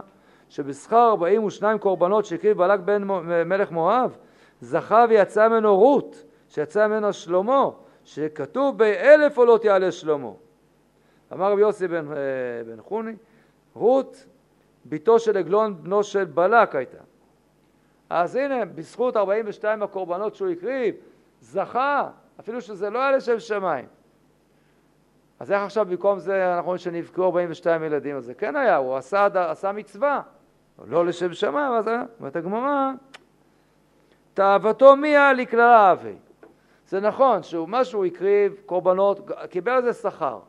שבשכר 0.49 1.09
42 1.09 1.79
קורבנות 1.79 2.25
שהקריב 2.25 2.57
בלק 2.57 2.79
בן 2.79 3.03
מלך 3.45 3.71
מואב, 3.71 4.17
זכה 4.61 5.05
ויצא 5.09 5.47
ממנו 5.47 5.75
רות, 5.75 6.23
שיצא 6.49 6.87
ממנו 6.87 7.13
שלמה, 7.13 7.69
שכתוב 8.03 8.77
באלף 8.77 9.37
עולות 9.37 9.65
יעלה 9.65 9.91
שלמה. 9.91 10.31
אמר 11.33 11.51
רבי 11.51 11.61
יוסי 11.61 11.87
בן, 11.87 12.11
אה, 12.11 12.15
בן 12.65 12.81
חוני, 12.81 13.15
רות 13.73 14.25
בתו 14.85 15.19
של 15.19 15.37
עגלון 15.37 15.83
בנו 15.83 16.03
של 16.03 16.25
בלק 16.25 16.75
הייתה. 16.75 16.97
אז 18.09 18.35
הנה, 18.35 18.65
בזכות 18.65 19.17
42 19.17 19.83
הקורבנות 19.83 20.35
שהוא 20.35 20.49
הקריב, 20.49 20.95
זכה, 21.41 22.09
אפילו 22.39 22.61
שזה 22.61 22.89
לא 22.89 22.99
היה 22.99 23.11
לשם 23.11 23.39
שמיים. 23.39 23.85
אז 25.39 25.51
איך 25.51 25.61
עכשיו 25.61 25.85
במקום 25.85 26.19
זה 26.19 26.53
אנחנו 26.55 26.65
רואים 26.65 26.77
שנבקעו 26.77 27.25
42 27.25 27.83
ילדים? 27.83 28.15
אז 28.15 28.25
זה 28.25 28.33
כן 28.33 28.55
היה, 28.55 28.75
הוא 28.75 28.95
עשה, 28.95 29.27
עשה 29.51 29.71
מצווה. 29.71 30.21
לא 30.87 31.05
לשם 31.05 31.33
שמיים, 31.33 31.71
אז 31.71 31.89
אומרת 32.19 32.35
הגמרא, 32.35 32.91
תאוותו 34.33 34.95
מיה 34.95 35.33
לקללה 35.33 35.91
אבי. 35.91 36.15
זה 36.87 36.99
נכון 36.99 37.43
שהוא 37.43 37.69
מה 37.69 37.83
שהוא 37.83 38.05
הקריב, 38.05 38.55
קורבנות, 38.65 39.31
קיבל 39.49 39.71
על 39.71 39.83
זה 39.83 39.93
שכר. 39.93 40.39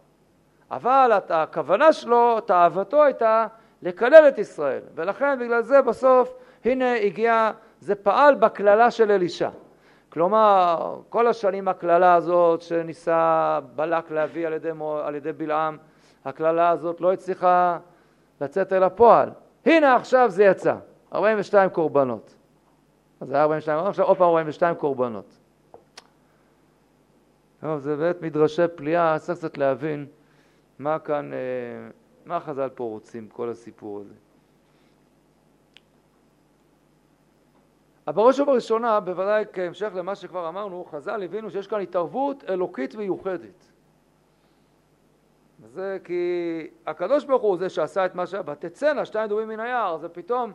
אבל 0.71 1.11
הכוונה 1.29 1.93
שלו, 1.93 2.41
תאוותו 2.41 3.05
הייתה 3.05 3.47
לקלל 3.83 4.29
את 4.29 4.39
ישראל. 4.39 4.83
ולכן 4.95 5.39
בגלל 5.39 5.63
זה 5.63 5.83
בסוף, 5.83 6.35
הנה 6.65 6.95
הגיע, 6.95 7.51
זה 7.81 7.95
פעל 7.95 8.35
בקללה 8.35 8.91
של 8.91 9.11
אלישע. 9.11 9.49
כלומר, 10.17 11.01
כל 11.09 11.27
השנים 11.27 11.69
הקללה 11.69 12.15
הזאת 12.15 12.63
שניסה 12.63 13.59
בלק 13.77 14.11
להביא 14.11 14.47
על 14.47 14.53
ידי, 14.53 14.71
על 15.05 15.15
ידי 15.15 15.33
בלעם, 15.33 15.77
הקללה 16.25 16.71
הזאת 16.71 17.01
לא 17.01 17.13
הצליחה 17.13 17.79
לצאת 18.41 18.73
אל 18.73 18.83
הפועל. 18.83 19.31
הנה 19.67 19.97
עכשיו 19.97 20.31
זה 20.31 20.45
יצא, 20.45 20.75
42 21.15 21.71
קורבנות. 21.71 22.35
אז 23.21 23.33
היה 23.33 23.43
42, 23.43 23.87
עכשיו 23.87 24.07
עוד 24.07 24.17
פעם 24.17 24.29
42 24.29 24.75
קורבנות. 24.75 25.39
טוב, 27.61 27.79
זה 27.79 27.97
באמת 27.97 28.23
מדרשי 28.23 28.63
פליאה, 28.75 29.19
צריך 29.19 29.39
קצת 29.39 29.59
להבין 29.59 30.07
מה 30.79 30.99
כאן, 30.99 31.33
אה, 31.33 31.39
מה 32.27 32.41
חז"ל 32.41 32.69
פה 32.75 32.85
רוצים, 32.85 33.29
כל 33.29 33.49
הסיפור 33.49 34.01
הזה. 34.01 34.15
אבל 38.07 38.17
בראש 38.17 38.41
ובראשונה, 38.41 39.01
בוודאי 39.01 39.45
כהמשך 39.53 39.91
למה 39.95 40.15
שכבר 40.15 40.49
אמרנו, 40.49 40.85
חז"ל 40.85 41.23
הבינו 41.23 41.51
שיש 41.51 41.67
כאן 41.67 41.81
התערבות 41.81 42.45
אלוקית 42.49 42.95
מיוחדת. 42.95 43.73
וזה 45.61 45.99
כי 46.05 46.67
הקדוש 46.87 47.25
ברוך 47.25 47.43
הוא 47.43 47.57
זה 47.57 47.69
שעשה 47.69 48.07
את 48.07 48.15
מה 48.15 48.27
שהיה, 48.27 48.43
ותצאנה 48.47 49.05
שתיים 49.05 49.29
דומים 49.29 49.49
מן 49.49 49.61
היער, 49.61 49.97
זה 49.99 50.09
פתאום, 50.09 50.53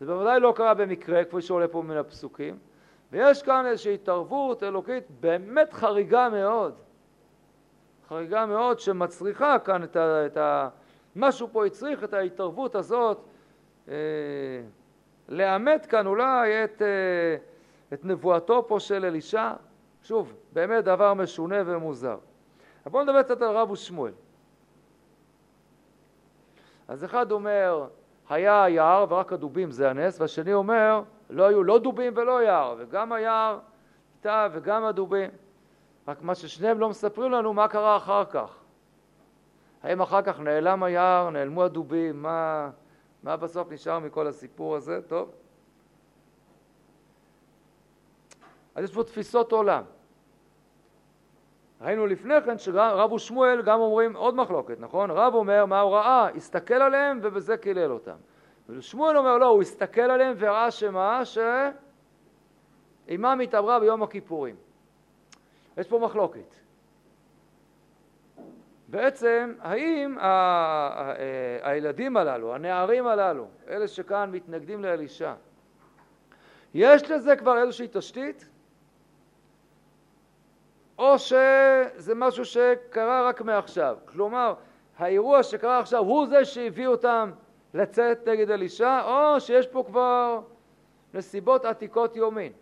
זה 0.00 0.06
בוודאי 0.06 0.40
לא 0.40 0.52
קרה 0.56 0.74
במקרה, 0.74 1.24
כפי 1.24 1.42
שעולה 1.42 1.68
פה 1.68 1.82
מן 1.82 1.96
הפסוקים, 1.96 2.58
ויש 3.12 3.42
כאן 3.42 3.66
איזושהי 3.66 3.94
התערבות 3.94 4.62
אלוקית 4.62 5.04
באמת 5.20 5.72
חריגה 5.72 6.28
מאוד, 6.28 6.74
חריגה 8.08 8.46
מאוד 8.46 8.78
שמצריכה 8.78 9.58
כאן 9.58 9.82
את 9.82 9.96
ה... 9.96 10.26
את 10.26 10.36
ה 10.36 10.68
משהו 11.16 11.48
פה 11.52 11.66
הצריך 11.66 12.04
את 12.04 12.14
ההתערבות 12.14 12.74
הזאת, 12.74 13.18
אה, 13.88 13.94
לאמת 15.30 15.86
כאן 15.86 16.06
אולי 16.06 16.64
את, 16.64 16.82
אה, 16.82 17.36
את 17.92 18.04
נבואתו 18.04 18.68
פה 18.68 18.80
של 18.80 19.04
אלישע, 19.04 19.52
שוב, 20.02 20.34
באמת 20.52 20.84
דבר 20.84 21.14
משונה 21.14 21.56
ומוזר. 21.66 22.18
אבל 22.86 22.92
בואו 22.92 23.02
נדבר 23.04 23.22
קצת 23.22 23.42
על 23.42 23.48
רב 23.48 23.70
ושמואל. 23.70 24.12
אז 26.88 27.04
אחד 27.04 27.32
אומר, 27.32 27.86
היה 28.28 28.68
יער 28.68 29.06
ורק 29.08 29.32
הדובים 29.32 29.70
זה 29.70 29.90
הנס, 29.90 30.20
והשני 30.20 30.54
אומר, 30.54 31.02
לא 31.30 31.48
היו 31.48 31.62
לא 31.64 31.78
דובים 31.78 32.12
ולא 32.16 32.42
יער, 32.42 32.74
וגם 32.78 33.12
היער 33.12 33.58
איתה 34.18 34.48
וגם 34.52 34.84
הדובים. 34.84 35.30
רק 36.08 36.22
מה 36.22 36.34
ששניהם 36.34 36.80
לא 36.80 36.88
מספרים 36.88 37.32
לנו, 37.32 37.52
מה 37.52 37.68
קרה 37.68 37.96
אחר 37.96 38.24
כך. 38.24 38.56
האם 39.82 40.00
אחר 40.02 40.22
כך 40.22 40.40
נעלם 40.40 40.82
היער, 40.82 41.30
נעלמו 41.30 41.64
הדובים, 41.64 42.22
מה, 42.22 42.70
מה 43.22 43.36
בסוף 43.36 43.72
נשאר 43.72 43.98
מכל 43.98 44.26
הסיפור 44.26 44.76
הזה? 44.76 45.00
טוב. 45.02 45.30
אז 48.74 48.84
יש 48.84 48.94
פה 48.94 49.04
תפיסות 49.04 49.52
עולם. 49.52 49.84
ראינו 51.80 52.06
לפני 52.06 52.34
כן 52.44 52.58
שרב 52.58 53.12
ושמואל 53.12 53.62
גם 53.62 53.80
אומרים 53.80 54.16
עוד 54.16 54.34
מחלוקת, 54.34 54.80
נכון? 54.80 55.10
רב 55.10 55.34
אומר 55.34 55.66
מה 55.66 55.80
הוא 55.80 55.92
ראה, 55.92 56.28
הסתכל 56.28 56.74
עליהם 56.74 57.20
ובזה 57.22 57.56
קילל 57.56 57.92
אותם. 57.92 58.16
ושמואל 58.68 59.16
אומר 59.16 59.38
לא, 59.38 59.46
הוא 59.46 59.62
הסתכל 59.62 60.00
עליהם 60.00 60.34
וראה 60.38 60.70
שמה? 60.70 61.22
שעימם 63.06 63.40
התעברה 63.42 63.80
ביום 63.80 64.02
הכיפורים. 64.02 64.56
יש 65.76 65.88
פה 65.88 65.98
מחלוקת. 65.98 66.59
בעצם 68.90 69.52
האם 69.60 70.16
הילדים 71.62 72.16
הללו, 72.16 72.54
הנערים 72.54 73.06
הללו, 73.06 73.46
אלה 73.68 73.88
שכאן 73.88 74.30
מתנגדים 74.32 74.84
לאלישע, 74.84 75.32
יש 76.74 77.10
לזה 77.10 77.36
כבר 77.36 77.58
איזושהי 77.58 77.88
תשתית? 77.92 78.48
או 80.98 81.18
שזה 81.18 82.14
משהו 82.14 82.44
שקרה 82.44 83.28
רק 83.28 83.40
מעכשיו. 83.40 83.96
כלומר, 84.04 84.54
האירוע 84.98 85.42
שקרה 85.42 85.78
עכשיו 85.78 86.00
הוא 86.00 86.26
זה 86.26 86.44
שהביא 86.44 86.86
אותם 86.86 87.30
לצאת 87.74 88.28
נגד 88.28 88.50
אלישע, 88.50 89.02
או 89.04 89.40
שיש 89.40 89.66
פה 89.66 89.84
כבר 89.86 90.40
נסיבות 91.14 91.64
עתיקות 91.64 92.16
יומין. 92.16 92.52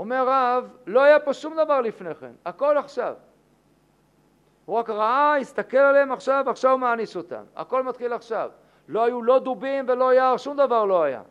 אומר 0.00 0.24
רב, 0.28 0.70
לא 0.86 1.02
היה 1.02 1.20
פה 1.20 1.34
שום 1.34 1.56
דבר 1.56 1.80
לפני 1.80 2.14
כן, 2.14 2.32
הכל 2.44 2.78
עכשיו. 2.78 3.14
הוא 4.64 4.76
רק 4.78 4.90
ראה, 4.90 5.36
הסתכל 5.36 5.76
עליהם 5.76 6.12
עכשיו, 6.12 6.44
עכשיו 6.50 6.70
הוא 6.70 6.80
מעניש 6.80 7.16
אותם. 7.16 7.42
הכל 7.56 7.82
מתחיל 7.82 8.12
עכשיו. 8.12 8.50
לא 8.88 9.04
היו 9.04 9.22
לא 9.22 9.38
דובים 9.38 9.84
ולא 9.88 10.14
יער, 10.14 10.36
שום 10.36 10.56
דבר 10.56 10.84
לא 10.84 11.02
היה. 11.02 11.22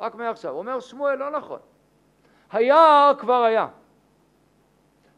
רק 0.00 0.14
מעכשיו. 0.14 0.54
אומר 0.54 0.80
שמואל, 0.80 1.14
לא 1.14 1.30
נכון. 1.30 1.58
היער 2.52 3.12
כבר 3.18 3.42
היה. 3.42 3.68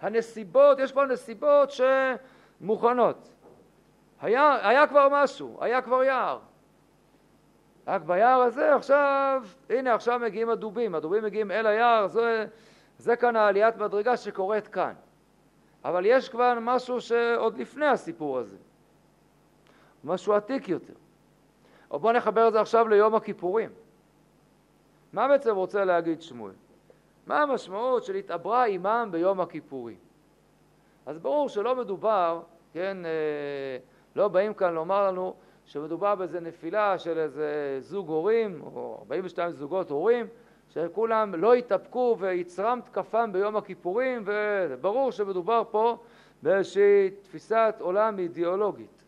הנסיבות, 0.01 0.79
יש 0.79 0.93
פה 0.93 1.05
נסיבות 1.05 1.71
שמוכנות. 1.71 3.29
היה, 4.21 4.69
היה 4.69 4.87
כבר 4.87 5.09
משהו, 5.11 5.59
היה 5.61 5.83
כבר 5.83 6.03
יער. 6.05 6.39
רק 7.89 8.03
ביער 8.03 8.41
הזה 8.41 8.75
עכשיו, 8.75 9.43
הנה 9.71 9.95
עכשיו 9.95 10.19
מגיעים 10.19 10.51
הדובים, 10.51 10.95
הדובים 10.95 11.25
מגיעים 11.25 11.51
אל 11.51 11.67
היער, 11.67 12.07
זה, 12.07 12.47
זה 12.99 13.17
כאן 13.17 13.37
העליית 13.37 13.77
מדרגה 13.77 14.17
שקורית 14.17 14.69
כאן. 14.69 14.93
אבל 15.85 16.07
יש 16.07 16.29
כבר 16.29 16.59
משהו 16.61 17.01
שעוד 17.01 17.59
לפני 17.59 17.87
הסיפור 17.87 18.39
הזה, 18.39 18.57
משהו 20.05 20.33
עתיק 20.33 20.69
יותר. 20.69 20.93
או 21.91 21.99
בואו 21.99 22.13
נחבר 22.13 22.49
את 22.49 22.53
זה 22.53 22.61
עכשיו 22.61 22.89
ליום 22.89 23.15
הכיפורים. 23.15 23.71
מה 25.13 25.29
בעצם 25.29 25.55
רוצה 25.55 25.85
להגיד 25.85 26.23
שמואל? 26.23 26.55
מה 27.27 27.43
המשמעות 27.43 28.05
של 28.05 28.15
התעברה 28.15 28.67
עמם 28.67 29.09
ביום 29.11 29.41
הכיפורים? 29.41 29.97
אז 31.07 31.19
ברור 31.19 31.49
שלא 31.49 31.77
מדובר, 31.77 32.41
כן, 32.73 32.97
אה, 33.05 33.79
לא 34.17 34.29
באים 34.29 34.55
כאן 34.55 34.75
לומר 34.75 35.09
לנו 35.09 35.35
שמדובר 35.69 36.15
באיזה 36.15 36.41
נפילה 36.41 36.99
של 36.99 37.19
איזה 37.19 37.77
זוג 37.81 38.09
הורים, 38.09 38.63
או 38.63 38.97
42 39.01 39.53
זוגות 39.53 39.91
הורים, 39.91 40.27
שכולם 40.69 41.35
לא 41.35 41.55
התאפקו 41.55 42.17
ויצרם 42.19 42.81
תקפם 42.85 43.31
ביום 43.33 43.57
הכיפורים, 43.57 44.23
וברור 44.27 45.13
שמדובר 45.13 45.63
פה 45.71 45.97
באיזושהי 46.43 47.11
תפיסת 47.23 47.75
עולם 47.81 48.19
אידיאולוגית, 48.19 49.05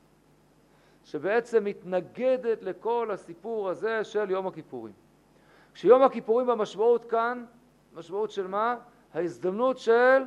שבעצם 1.04 1.64
מתנגדת 1.64 2.62
לכל 2.62 3.10
הסיפור 3.12 3.68
הזה 3.68 4.04
של 4.04 4.30
יום 4.30 4.46
הכיפורים. 4.46 4.94
כשיום 5.74 6.02
הכיפורים 6.02 6.46
במשמעות 6.46 7.04
כאן, 7.04 7.44
משמעות 7.94 8.30
של 8.30 8.46
מה? 8.46 8.76
ההזדמנות 9.14 9.78
של 9.78 10.22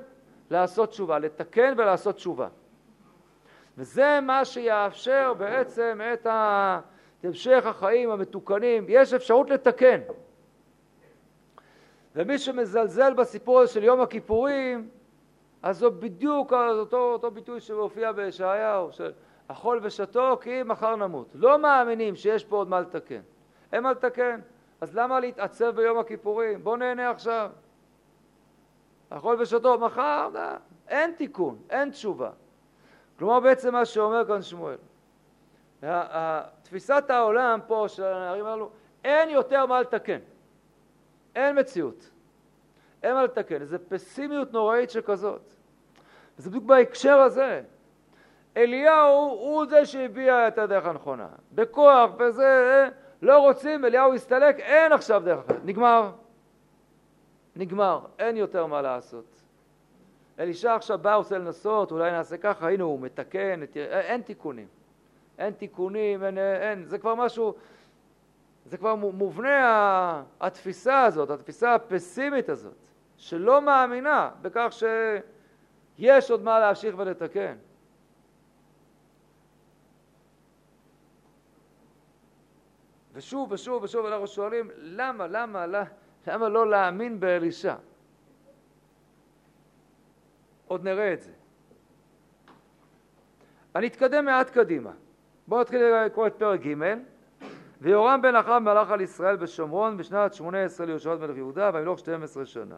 לעשות 0.50 0.90
תשובה, 0.90 1.20
לתקן 1.20 1.74
ולעשות 1.78 2.16
תשובה. 2.16 2.48
וזה 3.78 4.20
מה 4.22 4.46
שיאפשר 4.46 5.34
בעצם 5.38 6.00
את 6.14 6.28
המשך 7.24 7.66
החיים 7.66 8.10
המתוקנים. 8.10 8.86
יש 8.88 9.14
אפשרות 9.14 9.50
לתקן. 9.50 10.00
ומי 12.16 12.38
שמזלזל 12.38 13.14
בסיפור 13.14 13.60
הזה 13.60 13.74
של 13.74 13.84
יום 13.84 14.02
הכיפורים, 14.02 14.90
אז 15.62 15.78
זו 15.78 15.92
בדיוק 15.92 16.54
אותו, 16.54 17.14
אותו 17.14 17.32
ביטוי 17.32 17.60
שמופיע 17.60 18.12
בישעיהו, 18.12 18.92
של 18.92 19.12
אכול 19.48 19.80
ושתו 19.84 20.38
כי 20.42 20.64
מחר 20.64 20.96
נמות. 20.96 21.28
לא 21.34 21.60
מאמינים 21.60 22.16
שיש 22.16 22.44
פה 22.46 22.56
עוד 22.56 22.70
מה 22.70 22.82
לתקן. 22.82 23.22
אין 23.72 23.84
מה 23.84 23.92
לתקן. 23.92 24.40
אז 24.82 24.96
למה 24.96 25.20
להתעצב 25.20 25.76
ביום 25.76 25.98
הכיפורים? 26.00 26.64
בוא 26.64 26.78
נהנה 26.78 27.10
עכשיו. 27.10 27.52
אכול 29.10 29.42
ושתו, 29.42 29.78
מחר, 29.80 30.30
אין 30.88 31.12
תיקון, 31.12 31.58
אין 31.70 31.90
תשובה. 31.90 32.32
כלומר 33.20 33.40
בעצם 33.40 33.74
מה 33.74 33.86
שאומר 33.86 34.26
כאן 34.28 34.42
שמואל, 34.42 34.78
תפיסת 36.62 37.04
העולם 37.10 37.60
פה 37.68 37.86
של 37.88 38.04
הנערים 38.04 38.46
הללו, 38.46 38.70
אין 39.04 39.30
יותר 39.30 39.66
מה 39.66 39.82
לתקן, 39.82 40.20
אין 41.36 41.60
מציאות, 41.60 42.10
אין 43.04 43.14
מה 43.14 43.24
לתקן, 43.24 43.62
איזו 43.62 43.78
פסימיות 43.90 44.54
נוראית 44.54 44.90
שכזאת. 44.90 45.54
זה 46.38 46.50
בדיוק 46.50 46.64
בהקשר 46.64 47.20
הזה. 47.20 47.62
אליהו 48.58 49.30
הוא 49.30 49.66
זה 49.66 49.86
שהביע 49.86 50.48
את 50.48 50.58
הדרך 50.58 50.86
הנכונה. 50.86 51.28
בכוח, 51.52 52.12
וזה, 52.20 52.90
לא 53.22 53.40
רוצים, 53.40 53.86
אליהו 53.86 54.14
הסתלק, 54.14 54.60
אין 54.60 54.92
עכשיו 54.92 55.22
דרך 55.26 55.46
אחרת. 55.46 55.66
נגמר. 55.66 56.12
נגמר, 57.56 58.00
אין 58.20 58.38
יותר 58.38 58.66
מה 58.66 58.82
לעשות. 58.82 59.43
אלישע 60.40 60.76
עכשיו 60.76 61.00
בא, 61.00 61.16
רוצה 61.16 61.38
לנסות, 61.38 61.92
אולי 61.92 62.12
נעשה 62.12 62.38
ככה, 62.38 62.70
הנה 62.70 62.84
הוא 62.84 63.00
מתקן, 63.00 63.62
אין 63.76 64.22
תיקונים. 64.22 64.68
אין 65.38 65.54
תיקונים, 65.54 66.24
אין, 66.24 66.38
אין, 66.38 66.86
זה 66.86 66.98
כבר 66.98 67.16
משהו, 67.16 67.54
זה 68.66 68.78
כבר 68.78 68.96
מובנה 68.96 70.24
התפיסה 70.42 71.04
הזאת, 71.04 71.30
התפיסה 71.30 71.76
הפסימית 71.76 72.50
הזאת, 72.50 72.74
שלא 73.18 73.62
מאמינה 73.62 74.30
בכך 74.42 74.74
שיש 75.98 76.32
עוד 76.32 76.44
מה 76.44 76.60
להמשיך 76.60 76.96
ולתקן. 76.98 77.56
ושוב 83.14 83.52
ושוב 83.52 83.84
ושוב 83.84 84.06
אנחנו 84.06 84.28
שואלים, 84.28 84.72
למה, 84.78 85.28
למה, 85.28 85.68
למה, 85.68 85.86
למה 86.28 86.50
לא 86.50 86.70
להאמין 86.70 87.20
באלישע? 87.20 87.76
עוד 90.68 90.84
נראה 90.84 91.14
את 91.14 91.22
זה. 91.22 91.32
אני 93.76 93.88
אתקדם 93.88 94.26
מעט 94.26 94.50
קדימה. 94.50 94.92
בואו 95.48 95.62
נתחיל 95.62 95.82
לקרוא 96.06 96.28
את 96.28 96.34
פרק 96.34 96.60
ג' 96.62 96.74
ויורם 97.82 98.22
בן 98.22 98.36
אחאב 98.36 98.64
מלך 98.64 98.92
על 98.92 99.02
ישראל 99.02 99.36
בשומרון 99.36 99.98
בשנת 99.98 100.34
שמונה 100.34 100.64
עשרה 100.64 100.86
ליהושעת 100.86 101.20
מלך 101.20 101.38
יהודה 101.38 101.72
וימלוך 101.74 102.00
שתים 102.00 102.24
עשרה 102.24 102.46
שנה. 102.46 102.76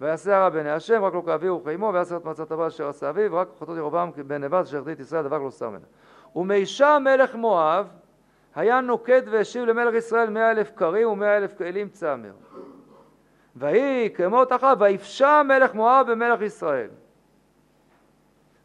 ויעשה 0.00 0.36
הרע 0.36 0.48
בעיני 0.48 0.70
השם 0.70 1.04
רק 1.04 1.14
לא 1.14 1.22
כאביו 1.26 1.60
וכאמו 1.62 1.90
ויעשה 1.94 2.16
את 2.16 2.24
מצת 2.24 2.50
הבא 2.50 2.66
אשר 2.66 2.88
עשה 2.88 3.10
אביו 3.10 3.32
ורק 3.32 3.48
חטאות 3.60 3.76
ירבעם 3.76 4.10
בן 4.26 4.44
נבט 4.44 4.62
אשר 4.62 4.78
החטיא 4.78 4.92
את 4.92 5.00
ישראל 5.00 5.22
דבר 5.22 5.38
לא 5.38 5.50
שם 5.50 5.66
ממנה. 5.66 5.86
ומישה 6.36 6.98
מלך 6.98 7.34
מואב 7.34 7.88
היה 8.54 8.80
נוקד 8.80 9.22
והשיב 9.30 9.64
למלך 9.64 9.94
ישראל 9.94 10.30
מאה 10.30 10.50
אלף 10.50 10.70
קרים 10.74 11.08
ומאה 11.08 11.36
אלף 11.36 11.58
כלים 11.58 11.88
צמר. 11.88 12.32
ויהי 13.58 14.10
כמות 14.10 14.52
אחאב 14.52 14.80
ויפשע 14.80 15.42
מלך 15.42 15.74
מואב 15.74 16.10
במלך 16.10 16.40
ישראל. 16.40 16.88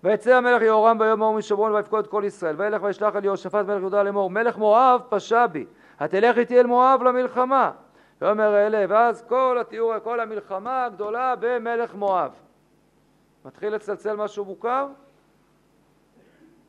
ויצא 0.03 0.35
המלך 0.35 0.61
יהורם 0.61 0.97
ביום 0.97 1.21
ההוא 1.21 1.37
משומרון 1.37 1.71
ויפקוד 1.71 2.07
כל 2.07 2.23
ישראל 2.25 2.55
וילך 2.57 2.83
וישלח 2.83 3.15
אל 3.15 3.25
יהושפט 3.25 3.65
מלך 3.65 3.79
יהודה 3.79 4.03
לאמור 4.03 4.29
מלך 4.29 4.57
מואב 4.57 5.01
פשע 5.09 5.47
בי 5.47 5.65
התלך 5.99 6.37
איתי 6.37 6.59
אל 6.59 6.65
מואב 6.65 7.03
למלחמה 7.03 7.71
ואומר 8.21 8.55
אלה 8.55 8.85
ואז 8.89 9.23
כל 9.27 9.57
התיאור 9.61 9.99
כל 9.99 10.19
המלחמה 10.19 10.85
הגדולה 10.85 11.35
במלך 11.39 11.95
מואב 11.95 12.31
מתחיל 13.45 13.75
לצלצל 13.75 14.15
משהו 14.15 14.45
מוכר? 14.45 14.87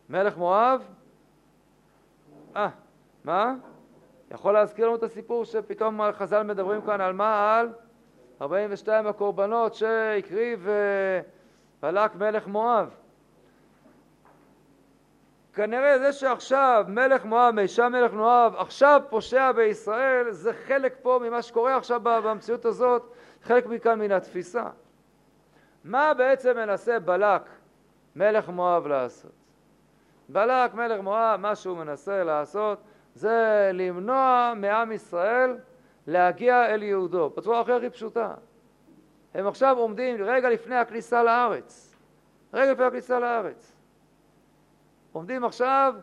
מלך 0.09 0.37
מואב? 0.37 0.83
אה, 2.57 2.69
מה? 3.25 3.55
יכול 4.31 4.55
להזכיר 4.55 4.87
לנו 4.87 4.97
את 4.97 5.03
הסיפור 5.03 5.45
שפתאום 5.45 6.01
חז"ל 6.13 6.43
מדברים 6.43 6.83
כאן 6.83 7.01
על 7.01 7.13
מה? 7.13 7.59
על 7.59 7.73
42 8.43 9.07
הקורבנות 9.07 9.75
שהקריב 9.75 10.69
אה, 10.69 11.21
בלק 11.83 12.15
מלך 12.15 12.47
מואב. 12.47 12.91
כנראה 15.55 15.99
זה 15.99 16.13
שעכשיו 16.13 16.85
מלך 16.89 17.25
מואב, 17.25 17.55
מישה 17.55 17.89
מלך 17.89 18.13
מואב, 18.13 18.55
עכשיו 18.57 19.01
פושע 19.11 19.53
בישראל, 19.53 20.31
זה 20.31 20.53
חלק 20.53 20.95
פה 21.03 21.21
ממה 21.23 21.43
שקורה 21.43 21.77
עכשיו 21.77 22.01
במציאות 22.01 22.65
הזאת, 22.65 23.13
חלק 23.43 23.67
מכאן 23.67 23.99
מן 23.99 24.13
התפיסה. 24.13 24.65
מה 25.85 26.15
בעצם 26.15 26.57
מנסה 26.57 27.01
בלק, 27.01 27.43
מלך 28.17 28.49
מואב, 28.49 28.87
לעשות? 28.87 29.33
בלק, 30.29 30.75
מלך 30.75 31.01
מואב, 31.01 31.41
מה 31.41 31.55
שהוא 31.55 31.77
מנסה 31.77 32.25
לעשות 32.25 32.79
זה 33.15 33.71
למנוע 33.75 34.53
מעם 34.57 34.93
ישראל 34.93 35.57
להגיע 36.07 36.67
אל 36.67 36.83
יהודו, 36.83 37.31
בצורה 37.37 37.61
הכי 37.61 37.73
הכי 37.73 37.91
פשוטה. 37.91 38.35
הם 39.35 39.47
עכשיו 39.47 39.79
עומדים 39.79 40.17
רגע 40.25 40.51
לפני 40.51 40.77
הכניסה 40.77 41.23
לארץ, 41.23 41.97
רגע 42.55 42.73
לפני 42.73 42.85
הכניסה 42.85 43.21
לארץ. 43.21 43.77
עומדים 45.13 45.45
עכשיו 45.45 45.95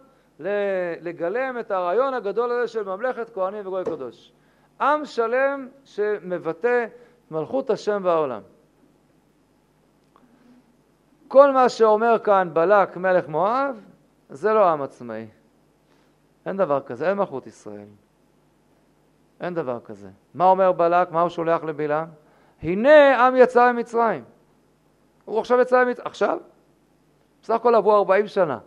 לגלם 1.01 1.59
את 1.59 1.71
הרעיון 1.71 2.13
הגדול 2.13 2.51
הזה 2.51 2.67
של 2.67 2.83
ממלכת 2.83 3.33
כהנים 3.33 3.67
וגוי 3.67 3.83
קדוש. 3.85 4.31
עם 4.81 5.05
שלם 5.05 5.67
שמבטא 5.85 6.85
מלכות 7.31 7.69
השם 7.69 8.03
בעולם. 8.03 8.41
כל 11.27 11.51
מה 11.51 11.69
שאומר 11.69 12.19
כאן 12.19 12.49
בלק 12.53 12.97
מלך 12.97 13.27
מואב 13.27 13.75
זה 14.29 14.53
לא 14.53 14.69
עם 14.69 14.81
עצמאי. 14.81 15.27
אין 16.45 16.57
דבר 16.57 16.81
כזה, 16.81 17.09
אין 17.09 17.17
מלכות 17.17 17.47
ישראל. 17.47 17.87
אין 19.41 19.53
דבר 19.53 19.79
כזה. 19.79 20.09
מה 20.33 20.45
אומר 20.45 20.71
בלק? 20.71 21.11
מה 21.11 21.21
הוא 21.21 21.29
שולח 21.29 21.63
לבלעם? 21.63 22.07
הנה 22.61 23.27
עם 23.27 23.35
יצא 23.35 23.71
ממצרים. 23.71 24.23
הוא 25.25 25.39
עכשיו 25.39 25.59
יצא 25.59 25.83
ממצרים. 25.85 26.07
עכשיו? 26.07 26.39
בסך 27.41 27.53
הכל 27.53 27.75
עברו 27.75 27.95
40 27.95 28.27
שנה. 28.27 28.59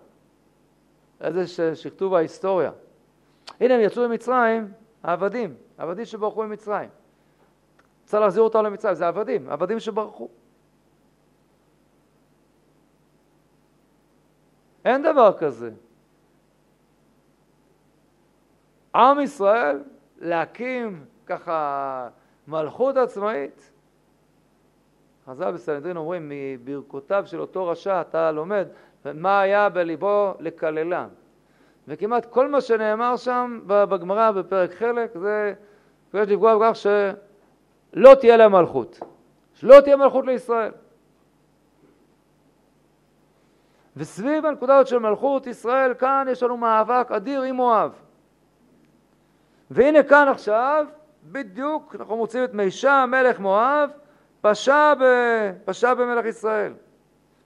איזה 1.20 1.74
שכתוב 1.74 2.14
ההיסטוריה. 2.14 2.70
הנה 3.60 3.74
הם 3.74 3.80
יצאו 3.80 4.08
ממצרים, 4.08 4.72
העבדים, 5.02 5.54
העבדים 5.78 6.04
שברחו 6.04 6.42
ממצרים. 6.42 6.88
צריך 8.04 8.22
להחזיר 8.22 8.42
אותם 8.42 8.64
למצרים, 8.64 8.94
זה 8.94 9.08
עבדים, 9.08 9.48
עבדים 9.50 9.80
שברחו. 9.80 10.28
אין 14.84 15.02
דבר 15.02 15.32
כזה. 15.38 15.70
עם 18.94 19.20
ישראל 19.20 19.82
להקים 20.24 21.04
ככה 21.26 22.08
מלכות 22.48 22.96
עצמאית? 22.96 23.72
חז"ל 25.26 25.50
בסנהדרין 25.52 25.96
אומרים, 25.96 26.32
מברכותיו 26.32 27.22
של 27.26 27.40
אותו 27.40 27.66
רשע 27.66 28.00
אתה 28.00 28.32
לומד 28.32 28.66
מה 29.14 29.40
היה 29.40 29.68
בליבו 29.68 30.34
לקללה. 30.40 31.06
וכמעט 31.88 32.26
כל 32.26 32.48
מה 32.48 32.60
שנאמר 32.60 33.16
שם 33.16 33.60
בגמרא 33.66 34.30
בפרק 34.30 34.72
חלק 34.72 35.10
זה 35.18 35.54
יש 36.14 36.28
לפגוע 36.28 36.58
בכך 36.58 36.76
שלא 36.76 38.14
תהיה 38.20 38.36
להם 38.36 38.52
מלכות, 38.52 39.00
שלא 39.54 39.80
תהיה 39.80 39.96
מלכות 39.96 40.26
לישראל. 40.26 40.72
וסביב 43.96 44.46
הנקודה 44.46 44.76
הזאת 44.76 44.86
של 44.86 44.98
מלכות 44.98 45.46
ישראל, 45.46 45.94
כאן 45.94 46.26
יש 46.30 46.42
לנו 46.42 46.56
מאבק 46.56 47.10
אדיר 47.10 47.42
עם 47.42 47.54
מואב. 47.54 48.03
והנה 49.70 50.02
כאן 50.02 50.28
עכשיו, 50.28 50.86
בדיוק, 51.24 51.96
אנחנו 51.98 52.16
מוצאים 52.16 52.44
את 52.44 52.54
מישה 52.54 53.04
מלך 53.08 53.40
מואב, 53.40 53.90
פשע, 54.40 54.94
ב... 54.94 55.04
פשע 55.64 55.94
במלך 55.94 56.24
ישראל. 56.24 56.72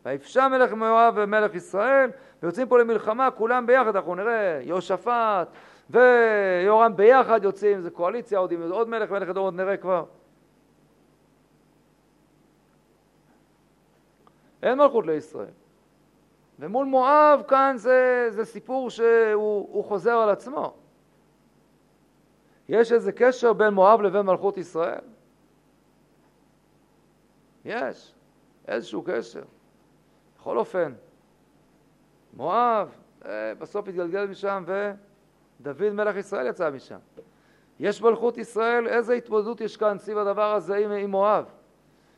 ויפשע 0.04 0.48
מלך 0.48 0.72
מואב 0.72 1.14
ומלך 1.16 1.54
ישראל, 1.54 2.10
ויוצאים 2.42 2.68
פה 2.68 2.78
למלחמה 2.78 3.30
כולם 3.30 3.66
ביחד, 3.66 3.96
אנחנו 3.96 4.14
נראה 4.14 4.60
יהושפט 4.62 5.48
ויורם 5.90 6.96
ביחד 6.96 7.44
יוצאים, 7.44 7.80
זה 7.80 7.90
קואליציה 7.90 8.38
עוד 8.38 8.52
עם 8.52 8.70
עוד 8.70 8.88
מלך, 8.88 9.10
מלך 9.10 9.28
אדום 9.28 9.44
עוד 9.44 9.54
נראה 9.54 9.76
כבר. 9.76 10.04
אין 14.62 14.78
מלכות 14.78 15.06
לישראל. 15.06 15.46
ומול 16.58 16.86
מואב 16.86 17.42
כאן 17.48 17.74
זה, 17.76 18.26
זה 18.30 18.44
סיפור 18.44 18.90
שהוא 18.90 19.84
חוזר 19.84 20.16
על 20.18 20.30
עצמו. 20.30 20.74
יש 22.68 22.92
איזה 22.92 23.12
קשר 23.12 23.52
בין 23.52 23.74
מואב 23.74 24.00
לבין 24.00 24.26
מלכות 24.26 24.58
ישראל? 24.58 25.00
יש, 27.64 28.14
איזשהו 28.68 29.02
קשר. 29.02 29.42
בכל 30.38 30.58
אופן, 30.58 30.92
מואב 32.34 32.88
אה, 33.24 33.54
בסוף 33.58 33.88
התגלגל 33.88 34.26
משם 34.26 34.64
ודוד 35.60 35.92
מלך 35.92 36.16
ישראל 36.16 36.46
יצא 36.46 36.70
משם. 36.70 36.98
יש 37.80 38.02
מלכות 38.02 38.38
ישראל, 38.38 38.88
איזה 38.88 39.14
התמודדות 39.14 39.60
יש 39.60 39.76
כאן 39.76 39.98
סביב 39.98 40.18
הדבר 40.18 40.54
הזה 40.54 40.76
עם, 40.76 40.90
עם 40.90 41.10
מואב? 41.10 41.44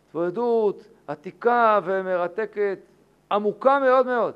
התמודדות 0.09 0.89
עתיקה 1.07 1.81
ומרתקת, 1.85 2.79
עמוקה 3.33 3.79
מאוד 3.79 4.07
מאוד. 4.07 4.35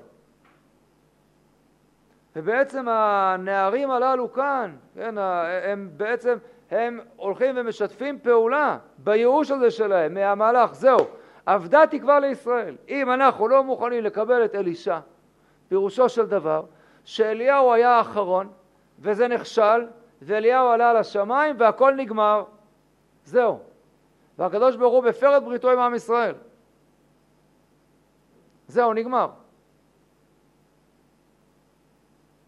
ובעצם 2.36 2.86
הנערים 2.88 3.90
הללו 3.90 4.32
כאן, 4.32 4.76
כן, 4.94 5.14
הם 5.64 5.90
בעצם, 5.96 6.36
הם 6.70 7.00
הולכים 7.16 7.54
ומשתפים 7.58 8.18
פעולה 8.18 8.78
בייאוש 8.98 9.50
הזה 9.50 9.70
שלהם 9.70 10.14
מהמהלך. 10.14 10.74
זהו, 10.74 10.98
אבדה 11.46 11.86
תקווה 11.86 12.20
לישראל. 12.20 12.76
אם 12.88 13.10
אנחנו 13.10 13.48
לא 13.48 13.64
מוכנים 13.64 14.04
לקבל 14.04 14.44
את 14.44 14.54
אלישע, 14.54 14.98
פירושו 15.68 16.08
של 16.08 16.26
דבר 16.26 16.62
שאליהו 17.04 17.72
היה 17.72 17.90
האחרון, 17.90 18.48
וזה 18.98 19.28
נכשל, 19.28 19.86
ואליהו 20.22 20.68
עלה 20.68 20.92
לשמיים 20.92 21.56
והכל 21.58 21.94
נגמר. 21.94 22.44
זהו. 23.24 23.58
והקדוש 24.38 24.76
ברוך 24.76 24.94
הוא 24.94 25.04
מפר 25.04 25.36
את 25.36 25.44
בריתו 25.44 25.70
עם 25.70 25.78
עם 25.78 25.94
ישראל. 25.94 26.34
זהו, 28.68 28.92
נגמר. 28.92 29.28